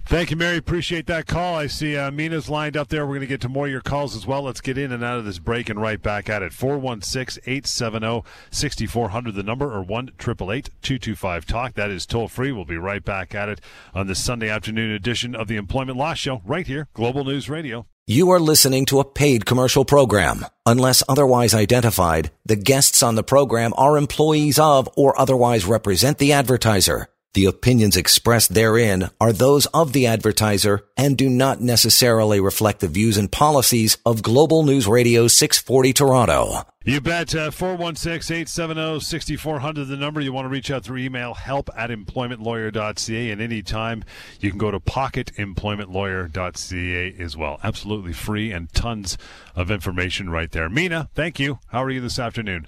Thank 0.05 0.29
you, 0.29 0.35
Mary. 0.35 0.57
Appreciate 0.57 1.05
that 1.07 1.25
call. 1.25 1.55
I 1.55 1.67
see 1.67 1.95
uh, 1.95 2.11
Mina's 2.11 2.49
lined 2.49 2.75
up 2.75 2.89
there. 2.89 3.05
We're 3.05 3.13
going 3.13 3.21
to 3.21 3.27
get 3.27 3.41
to 3.41 3.49
more 3.49 3.67
of 3.67 3.71
your 3.71 3.81
calls 3.81 4.15
as 4.15 4.27
well. 4.27 4.41
Let's 4.41 4.59
get 4.59 4.77
in 4.77 4.91
and 4.91 5.03
out 5.03 5.19
of 5.19 5.25
this 5.25 5.39
break 5.39 5.69
and 5.69 5.81
right 5.81 6.01
back 6.01 6.29
at 6.29 6.41
it. 6.41 6.51
416 6.51 7.41
870 7.45 8.23
6400, 8.49 9.35
the 9.35 9.43
number, 9.43 9.71
or 9.71 9.81
1 9.81 10.11
225 10.17 11.45
Talk. 11.45 11.75
That 11.75 11.91
is 11.91 12.05
toll 12.05 12.27
free. 12.27 12.51
We'll 12.51 12.65
be 12.65 12.77
right 12.77 13.03
back 13.03 13.33
at 13.33 13.47
it 13.47 13.61
on 13.93 14.07
this 14.07 14.21
Sunday 14.23 14.49
afternoon 14.49 14.91
edition 14.91 15.33
of 15.33 15.47
the 15.47 15.55
Employment 15.55 15.97
Law 15.97 16.13
Show 16.13 16.41
right 16.45 16.67
here, 16.67 16.89
Global 16.93 17.23
News 17.23 17.49
Radio. 17.49 17.85
You 18.07 18.31
are 18.31 18.39
listening 18.39 18.85
to 18.87 18.99
a 18.99 19.05
paid 19.05 19.45
commercial 19.45 19.85
program. 19.85 20.45
Unless 20.65 21.03
otherwise 21.07 21.53
identified, 21.53 22.31
the 22.45 22.57
guests 22.57 23.01
on 23.01 23.15
the 23.15 23.23
program 23.23 23.73
are 23.77 23.95
employees 23.95 24.59
of 24.59 24.89
or 24.97 25.17
otherwise 25.17 25.65
represent 25.65 26.17
the 26.17 26.33
advertiser. 26.33 27.07
The 27.33 27.45
opinions 27.45 27.95
expressed 27.95 28.53
therein 28.53 29.09
are 29.21 29.31
those 29.31 29.65
of 29.67 29.93
the 29.93 30.05
advertiser 30.05 30.83
and 30.97 31.17
do 31.17 31.29
not 31.29 31.61
necessarily 31.61 32.41
reflect 32.41 32.81
the 32.81 32.89
views 32.89 33.15
and 33.15 33.31
policies 33.31 33.97
of 34.05 34.21
Global 34.21 34.63
News 34.63 34.85
Radio 34.85 35.29
640 35.29 35.93
Toronto. 35.93 36.63
You 36.83 36.99
bet. 36.99 37.33
Uh, 37.33 37.51
416 37.51 38.35
870 38.35 38.99
6400, 38.99 39.85
the 39.85 39.95
number. 39.95 40.19
You 40.19 40.33
want 40.33 40.43
to 40.45 40.49
reach 40.49 40.71
out 40.71 40.83
through 40.83 40.97
email, 40.97 41.35
help 41.35 41.69
at 41.77 41.89
employmentlawyer.ca. 41.89 43.29
And 43.29 43.39
anytime 43.39 44.03
you 44.41 44.49
can 44.49 44.57
go 44.57 44.71
to 44.71 44.81
pocketemploymentlawyer.ca 44.81 47.15
as 47.17 47.37
well. 47.37 47.61
Absolutely 47.63 48.11
free 48.11 48.51
and 48.51 48.73
tons 48.73 49.17
of 49.55 49.71
information 49.71 50.29
right 50.29 50.51
there. 50.51 50.69
Mina, 50.69 51.09
thank 51.13 51.39
you. 51.39 51.59
How 51.67 51.81
are 51.81 51.91
you 51.91 52.01
this 52.01 52.19
afternoon? 52.19 52.67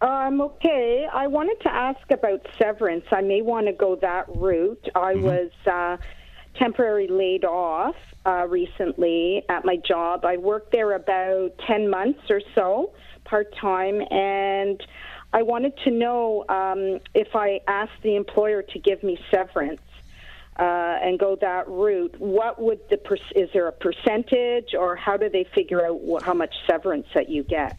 I'm 0.00 0.40
okay. 0.40 1.06
I 1.12 1.26
wanted 1.26 1.60
to 1.62 1.72
ask 1.72 2.00
about 2.10 2.46
severance. 2.58 3.04
I 3.10 3.20
may 3.20 3.42
want 3.42 3.66
to 3.66 3.72
go 3.72 3.96
that 3.96 4.24
route. 4.34 4.88
I 4.94 5.14
was 5.14 5.50
uh, 5.70 5.98
temporarily 6.58 7.08
laid 7.08 7.44
off 7.44 7.96
uh, 8.24 8.46
recently 8.48 9.44
at 9.48 9.64
my 9.64 9.76
job. 9.76 10.24
I 10.24 10.38
worked 10.38 10.72
there 10.72 10.92
about 10.92 11.50
10 11.66 11.90
months 11.90 12.20
or 12.30 12.40
so, 12.54 12.92
part 13.24 13.54
time, 13.56 14.00
and 14.10 14.82
I 15.34 15.42
wanted 15.42 15.76
to 15.84 15.90
know 15.90 16.44
um, 16.48 17.00
if 17.14 17.36
I 17.36 17.60
asked 17.68 18.02
the 18.02 18.16
employer 18.16 18.62
to 18.62 18.78
give 18.78 19.02
me 19.02 19.18
severance. 19.30 19.80
Uh, 20.58 20.98
and 21.02 21.18
go 21.18 21.38
that 21.40 21.66
route. 21.68 22.14
What 22.18 22.60
would 22.60 22.80
the 22.90 22.98
per- 22.98 23.16
is 23.34 23.48
there 23.54 23.66
a 23.68 23.72
percentage, 23.72 24.74
or 24.78 24.94
how 24.94 25.16
do 25.16 25.30
they 25.30 25.44
figure 25.54 25.86
out 25.86 25.98
wh- 26.06 26.22
how 26.22 26.34
much 26.34 26.54
severance 26.68 27.06
that 27.14 27.30
you 27.30 27.44
get? 27.44 27.78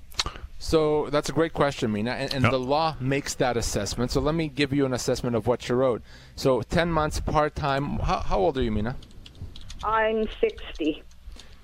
So 0.62 1.09
that's 1.09 1.28
a 1.28 1.32
great 1.32 1.53
question, 1.53 1.91
Mina, 1.91 2.12
and, 2.12 2.32
and 2.36 2.45
the 2.45 2.59
law 2.59 2.95
makes 2.99 3.34
that 3.36 3.57
assessment. 3.57 4.12
So 4.12 4.22
let 4.22 4.36
me 4.36 4.47
give 4.47 4.72
you 4.72 4.86
an 4.86 4.93
assessment 4.93 5.36
of 5.36 5.47
what 5.47 5.68
you 5.68 5.74
wrote. 5.74 6.03
So 6.36 6.62
10 6.62 6.91
months 6.91 7.20
part 7.20 7.55
time. 7.55 7.97
How, 7.97 8.20
how 8.20 8.39
old 8.39 8.59
are 8.59 8.62
you, 8.62 8.70
Mina? 8.70 8.95
I'm 9.84 10.28
60. 10.39 11.01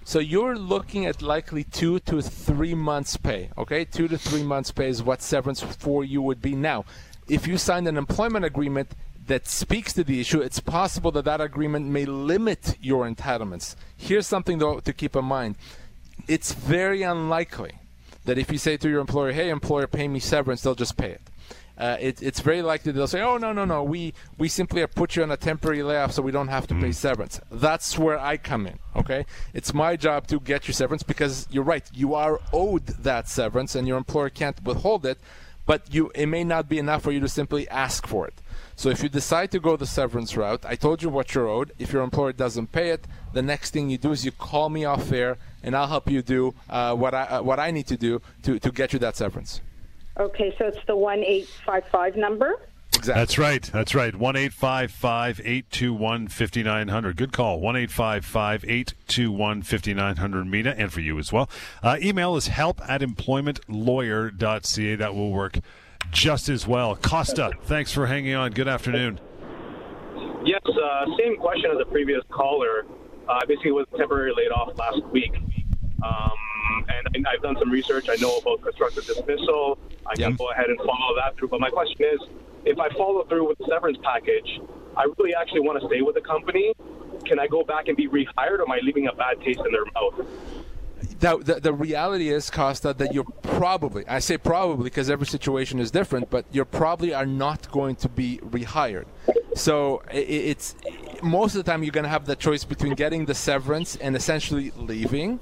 So 0.04 0.18
you're 0.18 0.56
looking 0.58 1.06
at 1.06 1.22
likely 1.22 1.64
two 1.64 2.00
to 2.00 2.24
three 2.24 2.74
months' 2.74 3.18
pay. 3.18 3.52
Okay, 3.56 3.86
two 3.86 4.08
to 4.08 4.18
three 4.18 4.42
months' 4.42 4.72
pay 4.72 4.90
is 4.90 5.04
what 5.04 5.22
severance 5.22 5.62
for 5.62 6.04
you 6.04 6.24
would 6.24 6.42
be. 6.42 6.56
Now, 6.56 6.84
if 7.30 7.46
you 7.46 7.60
signed 7.60 7.88
an 7.88 7.98
employment 7.98 8.46
agreement 8.46 8.94
that 9.28 9.48
speaks 9.48 9.94
to 9.94 10.04
the 10.04 10.20
issue, 10.20 10.42
it's 10.42 10.60
possible 10.60 11.12
that 11.12 11.26
that 11.26 11.40
agreement 11.40 11.86
may 11.86 12.06
limit 12.06 12.76
your 12.82 13.08
entitlements. 13.08 13.76
Here's 13.96 14.26
something 14.26 14.58
though 14.58 14.80
to 14.80 14.92
keep 14.92 15.16
in 15.16 15.26
mind: 15.26 15.56
it's 16.28 16.52
very 16.52 17.04
unlikely 17.04 17.74
that 18.28 18.38
if 18.38 18.52
you 18.52 18.58
say 18.58 18.78
to 18.78 18.88
your 18.88 19.02
employer, 19.02 19.32
"Hey, 19.32 19.50
employer, 19.50 19.88
pay 19.88 20.08
me 20.08 20.20
severance," 20.20 20.62
they'll 20.62 20.76
just 20.76 20.98
pay 20.98 21.12
it. 21.12 21.22
Uh, 21.78 21.96
it, 22.00 22.22
it's 22.24 22.40
very 22.40 22.62
likely 22.62 22.92
they'll 22.92 23.08
say, 23.08 23.22
"Oh 23.22 23.38
no, 23.38 23.54
no, 23.54 23.66
no, 23.66 23.84
we 23.84 24.14
we 24.38 24.48
simply 24.48 24.82
have 24.82 24.94
put 24.94 25.16
you 25.16 25.24
on 25.24 25.32
a 25.32 25.38
temporary 25.38 25.84
layoff, 25.84 26.12
so 26.12 26.22
we 26.22 26.32
don't 26.32 26.50
have 26.50 26.68
to 26.68 26.76
pay 26.76 26.92
severance." 26.92 27.40
That's 27.52 27.98
where 27.98 28.20
I 28.20 28.38
come 28.38 28.68
in. 28.68 28.80
Okay, 28.96 29.26
it's 29.54 29.74
my 29.74 29.96
job 29.96 30.28
to 30.28 30.40
get 30.40 30.68
you 30.68 30.74
severance 30.74 31.04
because 31.04 31.48
you're 31.50 31.64
right, 31.64 31.90
you 31.94 32.16
are 32.16 32.40
owed 32.52 32.88
that 32.88 33.28
severance, 33.30 33.76
and 33.76 33.88
your 33.88 33.98
employer 33.98 34.30
can't 34.30 34.62
withhold 34.64 35.06
it. 35.06 35.20
But 35.66 35.94
you, 35.94 36.12
it 36.16 36.28
may 36.28 36.46
not 36.46 36.70
be 36.70 36.80
enough 36.80 37.04
for 37.04 37.12
you 37.12 37.20
to 37.20 37.28
simply 37.28 37.68
ask 37.68 38.08
for 38.08 38.26
it. 38.26 38.36
So 38.78 38.90
if 38.90 39.02
you 39.02 39.10
decide 39.10 39.50
to 39.52 39.60
go 39.60 39.76
the 39.76 39.88
severance 39.88 40.38
route, 40.38 40.64
I 40.64 40.76
told 40.76 41.02
you 41.02 41.10
what 41.10 41.34
you're 41.34 41.48
owed. 41.48 41.72
If 41.80 41.92
your 41.92 42.04
employer 42.04 42.32
doesn't 42.32 42.72
pay 42.72 42.92
it, 42.92 43.08
the 43.34 43.42
next 43.42 43.72
thing 43.72 43.90
you 43.90 43.98
do 43.98 44.12
is 44.12 44.24
you 44.24 44.32
call 44.32 44.70
me 44.70 44.86
off 44.86 45.12
air, 45.12 45.38
and 45.64 45.76
I'll 45.76 45.88
help 45.88 46.08
you 46.12 46.22
do 46.22 46.54
uh, 46.70 46.94
what 46.94 47.16
I 47.16 47.24
uh, 47.24 47.42
what 47.42 47.60
I 47.60 47.72
need 47.72 47.88
to 47.88 47.98
do 47.98 48.22
to, 48.44 48.60
to 48.60 48.72
get 48.72 48.94
you 48.94 49.00
that 49.00 49.16
severance. 49.18 49.62
Okay, 50.20 50.54
so 50.60 50.68
it's 50.68 50.78
the 50.86 50.96
one 50.96 51.24
eight 51.24 51.48
five 51.66 51.86
five 51.92 52.16
number. 52.16 52.54
Exactly. 52.94 53.20
That's 53.20 53.38
right. 53.40 53.64
That's 53.64 53.96
right. 53.96 54.16
1 54.16 54.36
821 54.36 56.28
5900. 56.30 57.16
Good 57.16 57.32
call. 57.32 57.60
1 57.60 57.76
821 57.76 59.62
5900, 59.62 60.46
Mina, 60.46 60.74
and 60.76 60.92
for 60.92 61.02
you 61.02 61.20
as 61.20 61.32
well. 61.32 61.48
Uh, 61.84 61.98
email 62.02 62.36
is 62.36 62.48
help 62.48 62.82
at 62.90 63.02
employmentlawyer.ca. 63.02 64.96
That 64.96 65.14
will 65.14 65.32
work 65.32 65.60
just 66.12 66.50
as 66.50 66.68
well. 66.68 66.96
Costa, 66.96 67.52
thanks 67.64 67.92
for 67.92 68.06
hanging 68.06 68.36
on. 68.36 68.52
Good 68.52 68.68
afternoon. 68.68 69.20
Yes, 70.46 70.62
uh, 70.66 71.06
same 71.20 71.38
question 71.38 71.72
as 71.72 71.78
the 71.78 71.86
previous 71.86 72.22
caller. 72.30 72.86
Uh, 73.28 73.40
basically 73.48 73.72
was 73.74 73.86
temporarily 73.98 74.44
laid 74.44 74.52
off 74.52 74.78
last 74.78 75.04
week. 75.12 75.34
Um, 76.04 76.32
and 76.88 77.28
I- 77.28 77.32
I've 77.34 77.42
done 77.42 77.58
some 77.60 77.70
research. 77.70 78.08
I 78.10 78.16
know 78.16 78.38
about 78.38 78.62
constructive 78.62 79.06
dismissal. 79.06 79.78
I 80.06 80.16
can 80.16 80.36
go 80.36 80.50
ahead 80.52 80.70
and 80.70 80.78
follow 80.80 81.16
that 81.18 81.36
through. 81.38 81.50
But 81.50 81.60
my 81.60 81.70
question 81.70 81.98
is 82.02 82.20
if 82.64 82.80
I 82.80 82.90
follow 82.90 83.24
through 83.26 83.48
with 83.48 83.58
the 83.58 83.66
severance 83.66 83.98
package, 84.04 84.62
I 84.96 85.04
really 85.18 85.34
actually 85.36 85.62
want 85.62 85.82
to 85.82 85.88
stay 85.88 86.02
with 86.02 86.16
the 86.16 86.22
company. 86.22 86.74
Can 87.26 87.40
I 87.40 87.48
go 87.48 87.64
back 87.64 87.88
and 87.88 87.98
be 87.98 88.08
rehired, 88.08 88.60
or 88.60 88.62
am 88.62 88.72
I 88.72 88.80
leaving 88.82 89.08
a 89.08 89.14
bad 89.14 89.42
taste 89.42 89.60
in 89.66 89.72
their 89.72 89.86
mouth? 89.94 90.26
The, 91.20 91.38
the, 91.38 91.60
the 91.60 91.74
reality 91.74 92.30
is, 92.30 92.50
Costa, 92.50 92.94
that 92.94 93.14
you're 93.14 93.24
probably, 93.42 94.08
I 94.08 94.20
say 94.20 94.38
probably 94.38 94.84
because 94.84 95.10
every 95.10 95.26
situation 95.28 95.80
is 95.80 95.92
different, 95.92 96.30
but 96.30 96.46
you 96.52 96.64
probably 96.66 97.14
are 97.14 97.26
not 97.26 97.72
going 97.72 97.96
to 97.98 98.10
be 98.10 98.38
rehired. 98.40 99.06
So 99.56 100.02
i- 100.10 100.18
i- 100.18 100.46
it's 100.52 100.76
most 101.24 101.56
of 101.56 101.64
the 101.66 101.72
time 101.72 101.84
you're 101.84 101.92
going 101.92 102.04
to 102.04 102.10
have 102.10 102.26
the 102.26 102.36
choice 102.36 102.64
between 102.64 102.94
getting 102.94 103.26
the 103.26 103.34
severance 103.34 103.96
and 103.96 104.16
essentially 104.16 104.72
leaving 104.78 105.40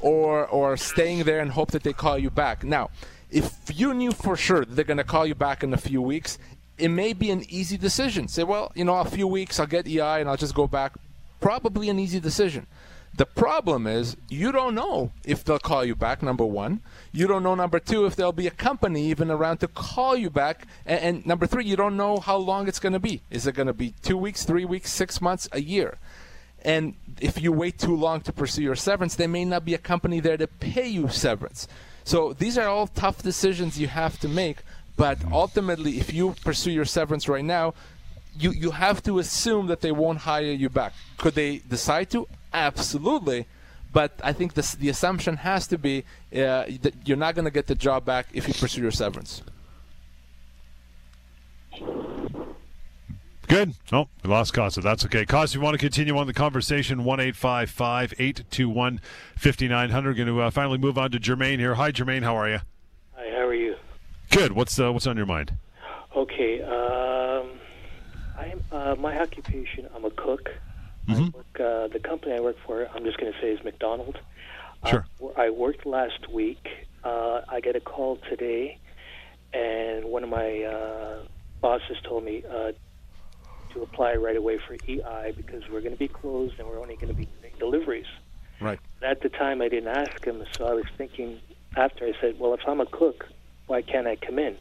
or, 0.00 0.46
or 0.46 0.76
staying 0.76 1.24
there 1.24 1.40
and 1.40 1.50
hope 1.50 1.70
that 1.72 1.82
they 1.82 1.92
call 1.92 2.18
you 2.18 2.30
back. 2.30 2.62
Now, 2.62 2.90
if 3.30 3.50
you 3.74 3.92
knew 3.94 4.12
for 4.12 4.36
sure 4.36 4.64
that 4.64 4.74
they're 4.76 4.84
going 4.84 4.98
to 4.98 5.04
call 5.04 5.26
you 5.26 5.34
back 5.34 5.64
in 5.64 5.74
a 5.74 5.76
few 5.78 6.00
weeks, 6.00 6.38
it 6.78 6.88
may 6.88 7.12
be 7.12 7.30
an 7.30 7.42
easy 7.48 7.76
decision. 7.76 8.28
Say, 8.28 8.44
well, 8.44 8.70
you 8.74 8.84
know, 8.84 8.96
a 8.98 9.04
few 9.04 9.26
weeks, 9.26 9.58
I'll 9.58 9.66
get 9.66 9.88
EI 9.88 10.20
and 10.20 10.28
I'll 10.28 10.36
just 10.36 10.54
go 10.54 10.66
back. 10.68 10.92
Probably 11.40 11.88
an 11.88 11.98
easy 11.98 12.20
decision. 12.20 12.66
The 13.16 13.26
problem 13.26 13.86
is 13.86 14.16
you 14.28 14.52
don't 14.52 14.74
know 14.74 15.10
if 15.24 15.42
they'll 15.42 15.58
call 15.58 15.84
you 15.84 15.94
back. 15.94 16.22
Number 16.22 16.44
one, 16.44 16.80
you 17.12 17.26
don't 17.26 17.42
know. 17.42 17.54
Number 17.54 17.78
two, 17.78 18.04
if 18.04 18.14
there'll 18.14 18.32
be 18.32 18.46
a 18.46 18.50
company 18.50 19.06
even 19.06 19.30
around 19.30 19.58
to 19.58 19.68
call 19.68 20.16
you 20.16 20.28
back. 20.28 20.66
And, 20.84 21.00
and 21.00 21.26
number 21.26 21.46
three, 21.46 21.64
you 21.64 21.76
don't 21.76 21.96
know 21.96 22.18
how 22.18 22.36
long 22.36 22.68
it's 22.68 22.78
going 22.78 22.92
to 22.92 22.98
be. 22.98 23.22
Is 23.30 23.46
it 23.46 23.54
going 23.54 23.68
to 23.68 23.72
be 23.72 23.94
two 24.02 24.18
weeks, 24.18 24.44
three 24.44 24.66
weeks, 24.66 24.92
six 24.92 25.22
months, 25.22 25.48
a 25.52 25.60
year? 25.62 25.96
And 26.62 26.94
if 27.20 27.40
you 27.40 27.52
wait 27.52 27.78
too 27.78 27.96
long 27.96 28.20
to 28.22 28.32
pursue 28.32 28.62
your 28.62 28.74
severance, 28.74 29.14
there 29.14 29.28
may 29.28 29.44
not 29.44 29.64
be 29.64 29.72
a 29.72 29.78
company 29.78 30.20
there 30.20 30.36
to 30.36 30.46
pay 30.46 30.86
you 30.86 31.08
severance. 31.08 31.68
So 32.04 32.34
these 32.34 32.58
are 32.58 32.68
all 32.68 32.86
tough 32.86 33.22
decisions 33.22 33.78
you 33.78 33.88
have 33.88 34.18
to 34.20 34.28
make. 34.28 34.58
But 34.96 35.18
ultimately, 35.30 35.98
if 35.98 36.12
you 36.12 36.34
pursue 36.44 36.70
your 36.70 36.84
severance 36.84 37.28
right 37.28 37.44
now, 37.44 37.74
you, 38.38 38.50
you 38.50 38.72
have 38.72 39.02
to 39.04 39.18
assume 39.18 39.68
that 39.68 39.80
they 39.80 39.92
won't 39.92 40.18
hire 40.18 40.44
you 40.44 40.68
back. 40.68 40.92
Could 41.16 41.34
they 41.34 41.58
decide 41.58 42.10
to? 42.10 42.28
Absolutely. 42.56 43.46
But 43.92 44.18
I 44.24 44.32
think 44.32 44.54
this, 44.54 44.72
the 44.74 44.88
assumption 44.88 45.36
has 45.36 45.66
to 45.68 45.78
be 45.78 46.04
uh, 46.34 46.64
that 46.82 46.94
you're 47.04 47.16
not 47.16 47.34
going 47.34 47.44
to 47.44 47.50
get 47.50 47.66
the 47.66 47.74
job 47.74 48.04
back 48.04 48.28
if 48.32 48.48
you 48.48 48.54
pursue 48.54 48.80
your 48.80 48.90
severance. 48.90 49.42
Good. 53.48 53.74
Oh, 53.92 54.08
we 54.22 54.30
lost 54.30 54.54
Costa. 54.54 54.80
That's 54.80 55.04
okay. 55.04 55.24
Costa, 55.24 55.56
if 55.56 55.60
you 55.60 55.64
want 55.64 55.74
to 55.74 55.78
continue 55.78 56.16
on 56.16 56.26
the 56.26 56.32
conversation, 56.32 57.04
1 57.04 57.20
821 57.20 59.00
5900. 59.36 60.16
Going 60.16 60.26
to 60.26 60.40
uh, 60.40 60.50
finally 60.50 60.78
move 60.78 60.98
on 60.98 61.10
to 61.12 61.20
Jermaine 61.20 61.58
here. 61.58 61.74
Hi, 61.74 61.92
Jermaine. 61.92 62.22
How 62.22 62.36
are 62.36 62.48
you? 62.48 62.60
Hi, 63.14 63.30
how 63.30 63.46
are 63.46 63.54
you? 63.54 63.76
Good. 64.30 64.52
What's 64.52 64.80
uh, 64.80 64.92
what's 64.92 65.06
on 65.06 65.16
your 65.16 65.26
mind? 65.26 65.52
Okay. 66.16 66.62
Um, 66.62 67.50
I'm 68.36 68.64
uh, 68.72 68.94
my 68.96 69.20
occupation. 69.20 69.86
I'm 69.94 70.06
a 70.06 70.10
cook. 70.10 70.50
Mm-hmm. 71.08 71.24
I 71.24 71.28
work, 71.28 71.60
uh, 71.60 71.88
the 71.88 72.00
company 72.00 72.32
I 72.34 72.40
work 72.40 72.56
for. 72.66 72.86
I'm 72.94 73.04
just 73.04 73.18
going 73.18 73.32
to 73.32 73.40
say 73.40 73.52
is 73.52 73.62
McDonald's. 73.64 74.18
Sure. 74.88 75.06
Uh, 75.22 75.28
I 75.36 75.50
worked 75.50 75.86
last 75.86 76.28
week. 76.28 76.66
Uh, 77.04 77.42
I 77.48 77.60
get 77.60 77.76
a 77.76 77.80
call 77.80 78.18
today, 78.28 78.78
and 79.52 80.06
one 80.06 80.24
of 80.24 80.30
my 80.30 80.62
uh, 80.62 81.22
bosses 81.60 81.96
told 82.02 82.24
me 82.24 82.42
uh, 82.48 82.72
to 83.72 83.82
apply 83.82 84.14
right 84.14 84.36
away 84.36 84.58
for 84.66 84.74
EI 84.74 85.32
because 85.36 85.62
we're 85.70 85.80
going 85.80 85.92
to 85.92 85.98
be 85.98 86.08
closed 86.08 86.58
and 86.58 86.66
we're 86.66 86.80
only 86.80 86.96
going 86.96 87.08
to 87.08 87.14
be 87.14 87.28
doing 87.40 87.52
deliveries. 87.58 88.06
Right. 88.60 88.80
At 89.02 89.20
the 89.20 89.28
time, 89.28 89.62
I 89.62 89.68
didn't 89.68 89.94
ask 89.94 90.24
him, 90.24 90.42
so 90.52 90.66
I 90.66 90.72
was 90.72 90.86
thinking 90.96 91.40
after 91.76 92.06
I 92.06 92.12
said, 92.20 92.40
"Well, 92.40 92.54
if 92.54 92.60
I'm 92.66 92.80
a 92.80 92.86
cook, 92.86 93.26
why 93.66 93.82
can't 93.82 94.06
I 94.06 94.16
come 94.16 94.38
in?" 94.38 94.56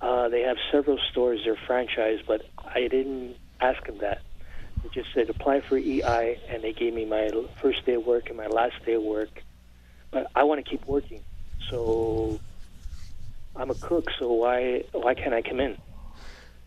Uh, 0.00 0.28
they 0.28 0.42
have 0.42 0.56
several 0.72 0.98
stores, 1.10 1.40
they're 1.44 1.58
franchised, 1.68 2.26
but 2.26 2.42
I 2.58 2.88
didn't 2.88 3.36
ask 3.60 3.86
him 3.86 3.98
that. 3.98 4.19
Just 4.92 5.12
said 5.14 5.30
apply 5.30 5.60
for 5.60 5.76
EI, 5.76 6.38
and 6.48 6.62
they 6.62 6.72
gave 6.72 6.94
me 6.94 7.04
my 7.04 7.30
first 7.60 7.84
day 7.86 7.94
of 7.94 8.04
work 8.04 8.28
and 8.28 8.36
my 8.36 8.48
last 8.48 8.84
day 8.84 8.94
of 8.94 9.02
work. 9.02 9.42
But 10.10 10.26
I 10.34 10.42
want 10.42 10.64
to 10.64 10.68
keep 10.68 10.84
working, 10.86 11.22
so 11.68 12.40
I'm 13.54 13.70
a 13.70 13.74
cook. 13.74 14.08
So 14.18 14.32
why 14.32 14.84
why 14.92 15.14
can't 15.14 15.34
I 15.34 15.42
come 15.42 15.60
in? 15.60 15.78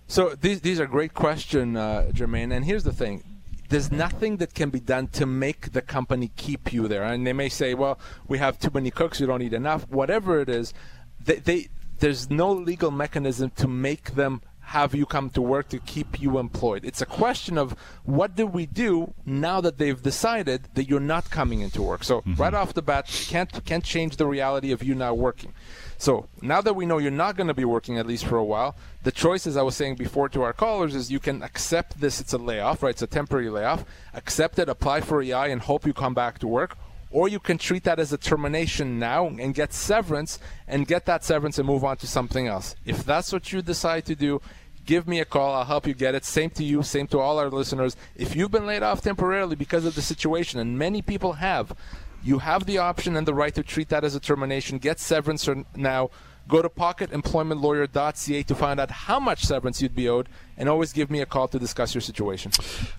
So 0.08 0.36
these 0.36 0.62
these 0.62 0.80
are 0.80 0.88
great 0.88 1.14
questions, 1.14 1.78
uh, 1.78 2.12
Jermaine. 2.14 2.54
And 2.56 2.64
here's 2.64 2.86
the 2.86 2.94
thing: 2.94 3.24
there's 3.70 3.92
nothing 3.92 4.38
that 4.38 4.54
can 4.54 4.70
be 4.70 4.80
done 4.80 5.08
to 5.08 5.26
make 5.26 5.74
the 5.74 5.82
company 5.82 6.32
keep 6.38 6.72
you 6.72 6.88
there. 6.88 7.04
And 7.04 7.26
they 7.28 7.34
may 7.34 7.50
say, 7.50 7.74
"Well, 7.74 8.00
we 8.28 8.38
have 8.38 8.60
too 8.60 8.72
many 8.74 8.92
cooks; 8.92 9.20
we 9.20 9.28
don't 9.28 9.40
need 9.40 9.54
enough." 9.54 9.90
Whatever 9.90 10.40
it 10.40 10.50
is, 10.50 10.74
they, 11.20 11.36
they 11.38 11.68
there's 12.00 12.30
no 12.30 12.52
legal 12.52 12.92
mechanism 12.92 13.50
to 13.52 13.68
make 13.68 14.12
them 14.16 14.42
have 14.64 14.96
you 14.96 15.06
come 15.06 15.30
to 15.30 15.42
work 15.42 15.70
to 15.70 15.80
keep 15.80 16.20
you 16.22 16.40
employed. 16.40 16.86
It's 16.86 17.02
a 17.02 17.06
question 17.06 17.58
of 17.58 17.74
what 18.06 18.36
do 18.36 18.48
we 18.48 18.66
do 18.66 19.14
now 19.26 19.62
that 19.62 19.78
they've 19.78 20.02
decided 20.02 20.70
that 20.74 20.90
you're 20.90 21.00
not 21.00 21.30
coming 21.30 21.62
into 21.62 21.82
work. 21.82 22.04
So 22.04 22.22
mm-hmm. 22.22 22.36
right 22.36 22.54
off 22.54 22.74
the 22.74 22.82
bat, 22.82 23.06
can't 23.28 23.64
can't 23.66 23.84
change 23.84 24.18
the 24.18 24.26
reality 24.26 24.72
of 24.72 24.82
you 24.82 24.96
not 24.96 25.18
working. 25.18 25.54
So 25.98 26.28
now 26.42 26.62
that 26.62 26.76
we 26.76 26.86
know 26.86 26.98
you're 26.98 27.12
not 27.12 27.38
going 27.38 27.48
to 27.48 27.54
be 27.54 27.66
working 27.66 27.98
at 27.98 28.08
least 28.08 28.26
for 28.26 28.38
a 28.38 28.44
while, 28.44 28.76
the 29.04 29.12
choice, 29.12 29.46
as 29.46 29.56
I 29.58 29.62
was 29.62 29.76
saying 29.76 29.96
before 29.96 30.28
to 30.30 30.42
our 30.42 30.54
callers, 30.54 30.96
is 30.96 31.12
you 31.12 31.20
can 31.20 31.44
accept 31.44 32.00
this. 32.02 32.20
It's 32.20 32.34
a 32.34 32.38
layoff, 32.38 32.84
right? 32.84 32.90
It's 32.90 33.02
a 33.02 33.08
temporary 33.08 33.50
layoff. 33.50 33.86
Accept 34.14 34.60
it, 34.60 34.70
apply 34.70 35.02
for 35.02 35.22
EI, 35.22 35.52
and 35.52 35.62
hope 35.62 35.86
you 35.86 35.94
come 35.94 36.14
back 36.14 36.40
to 36.40 36.48
work. 36.48 36.78
Or 37.14 37.28
you 37.28 37.40
can 37.40 37.60
treat 37.60 37.84
that 37.84 38.00
as 38.00 38.12
a 38.12 38.18
termination 38.18 38.98
now 38.98 39.28
and 39.28 39.54
get 39.54 39.72
severance 39.72 40.40
and 40.68 40.88
get 40.88 41.06
that 41.06 41.24
severance 41.24 41.60
and 41.60 41.68
move 41.68 41.84
on 41.84 41.98
to 41.98 42.08
something 42.08 42.48
else. 42.48 42.76
If 42.86 43.06
that's 43.06 43.32
what 43.32 43.54
you 43.54 43.62
decide 43.62 44.06
to 44.08 44.16
do, 44.16 44.42
give 44.84 45.08
me 45.08 45.20
a 45.20 45.26
call. 45.26 45.54
I'll 45.54 45.64
help 45.64 45.86
you 45.86 45.94
get 45.94 46.16
it. 46.16 46.26
Same 46.26 46.50
to 46.50 46.64
you, 46.64 46.82
same 46.82 47.06
to 47.08 47.20
all 47.20 47.38
our 47.38 47.52
listeners. 47.52 47.96
If 48.16 48.36
you've 48.36 48.50
been 48.50 48.66
laid 48.66 48.82
off 48.82 49.02
temporarily 49.02 49.56
because 49.56 49.86
of 49.86 49.94
the 49.94 50.02
situation, 50.02 50.60
and 50.60 50.78
many 50.78 51.04
people 51.04 51.34
have, 51.34 51.78
you 52.24 52.40
have 52.40 52.66
the 52.66 52.80
option 52.80 53.16
and 53.16 53.28
the 53.28 53.34
right 53.36 53.54
to 53.54 53.62
treat 53.62 53.90
that 53.90 54.04
as 54.04 54.16
a 54.16 54.20
termination. 54.20 54.80
Get 54.80 55.00
severance 55.00 55.48
now. 55.76 56.10
Go 56.48 56.62
to 56.62 56.70
pocketemploymentlawyer.ca 56.70 58.44
to 58.44 58.56
find 58.56 58.80
out 58.80 58.92
how 58.92 59.20
much 59.20 59.46
severance 59.46 59.82
you'd 59.82 59.96
be 59.96 60.10
owed, 60.10 60.28
and 60.58 60.68
always 60.68 60.92
give 60.92 61.10
me 61.10 61.22
a 61.22 61.26
call 61.26 61.48
to 61.48 61.58
discuss 61.58 61.94
your 61.96 62.02
situation. 62.02 62.52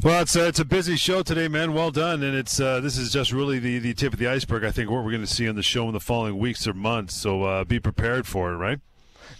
Well, 0.02 0.22
it's 0.22 0.34
uh, 0.36 0.40
it's 0.40 0.60
a 0.60 0.64
busy 0.64 0.96
show 0.96 1.22
today, 1.22 1.48
man. 1.48 1.74
Well 1.74 1.90
done, 1.90 2.22
and 2.22 2.36
it's 2.36 2.58
uh, 2.58 2.80
this 2.80 2.96
is 2.96 3.12
just 3.12 3.32
really 3.32 3.58
the, 3.58 3.78
the 3.78 3.94
tip 3.94 4.12
of 4.12 4.18
the 4.18 4.28
iceberg. 4.28 4.64
I 4.64 4.70
think 4.70 4.90
what 4.90 5.04
we're 5.04 5.10
going 5.10 5.20
to 5.20 5.26
see 5.26 5.48
on 5.48 5.56
the 5.56 5.62
show 5.62 5.86
in 5.88 5.92
the 5.92 6.00
following 6.00 6.38
weeks 6.38 6.66
or 6.66 6.74
months. 6.74 7.14
So 7.14 7.42
uh, 7.42 7.64
be 7.64 7.78
prepared 7.78 8.26
for 8.26 8.52
it, 8.52 8.56
right? 8.56 8.80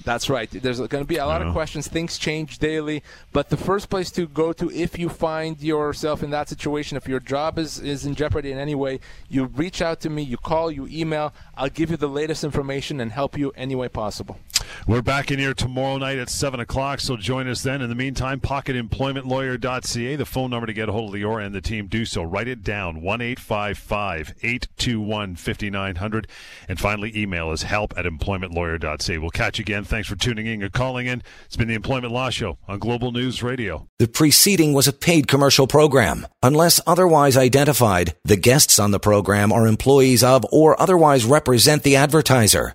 That's 0.05 0.29
right. 0.29 0.51
There's 0.51 0.79
going 0.79 1.05
to 1.05 1.05
be 1.05 1.17
a 1.17 1.27
lot 1.27 1.43
of 1.43 1.53
questions. 1.53 1.89
Things 1.89 2.19
change 2.19 2.59
daily, 2.59 3.03
but 3.33 3.49
the 3.49 3.57
first 3.57 3.89
place 3.89 4.11
to 4.13 4.27
go 4.27 4.53
to 4.53 4.71
if 4.71 4.99
you 4.99 5.09
find 5.09 5.61
yourself 5.61 6.23
in 6.23 6.31
that 6.31 6.49
situation, 6.49 6.97
if 6.97 7.09
your 7.09 7.21
job 7.21 7.59
is, 7.59 7.79
is 7.79 8.07
in 8.07 8.15
jeopardy 8.15 8.53
in 8.53 8.59
any 8.59 8.75
way, 8.75 9.01
you 9.29 9.47
reach 9.47 9.83
out 9.83 10.01
to 10.01 10.11
me, 10.11 10.23
you 10.23 10.37
call, 10.37 10.71
you 10.71 10.87
email. 10.91 11.33
I'll 11.57 11.69
give 11.69 11.91
you 11.91 11.97
the 11.97 12.09
latest 12.09 12.45
information 12.45 13.01
and 13.01 13.13
help 13.13 13.39
you 13.39 13.53
any 13.57 13.75
way 13.75 13.89
possible. 13.89 14.39
We're 14.87 15.03
back 15.03 15.31
in 15.31 15.39
here 15.39 15.55
tomorrow 15.55 15.99
night 15.99 16.19
at 16.19 16.29
7 16.29 16.61
o'clock, 16.61 17.01
so 17.01 17.17
join 17.17 17.49
us 17.49 17.63
then. 17.63 17.83
In 17.83 17.89
the 17.89 17.95
meantime, 17.95 18.41
pocketemploymentlawyer.ca, 18.41 20.17
the 20.17 20.27
phone 20.27 20.51
number 20.51 20.67
to 20.67 20.73
get 20.73 20.89
a 20.89 20.93
hold 20.93 21.15
of 21.15 21.21
the 21.21 21.23
Lior 21.23 21.45
and 21.45 21.55
the 21.55 21.61
team. 21.61 21.87
Do 21.87 22.05
so. 22.05 22.23
Write 22.23 22.49
it 22.49 22.63
down 22.63 23.01
1 23.01 23.21
821 23.23 25.37
5900. 25.37 26.29
And 26.69 26.81
finally, 26.81 27.17
email 27.17 27.51
us 27.51 27.63
help 27.63 27.95
at 27.97 28.05
employmentlawyer.ca. 28.05 29.19
We'll 29.19 29.31
catch 29.31 29.59
you 29.59 29.63
again. 29.63 29.85
Thanks 29.85 30.09
for 30.09 30.17
tuning 30.17 30.47
in 30.47 30.63
and 30.63 30.73
calling 30.73 31.07
in. 31.07 31.23
It's 31.47 31.57
been 31.57 31.69
the 31.69 31.75
Employment 31.75 32.13
Law 32.13 32.31
Show 32.31 32.59
on 32.69 32.79
Global 32.79 33.13
News 33.13 33.43
Radio. 33.43 33.89
The 33.99 34.09
preceding 34.09 34.73
was 34.73 34.89
a 34.89 34.93
paid 34.93 35.29
commercial 35.29 35.67
program. 35.67 36.27
Unless 36.43 36.81
otherwise 36.87 37.37
identified, 37.37 38.15
the 38.25 38.37
guests 38.37 38.79
on 38.79 38.91
the 38.91 39.01
program 39.01 39.53
are 39.53 39.67
employees 39.67 40.23
of 40.23 40.45
or 40.53 40.81
otherwise 40.81 41.25
represent 41.25 41.83
the 41.83 41.97
advertiser. 41.97 42.75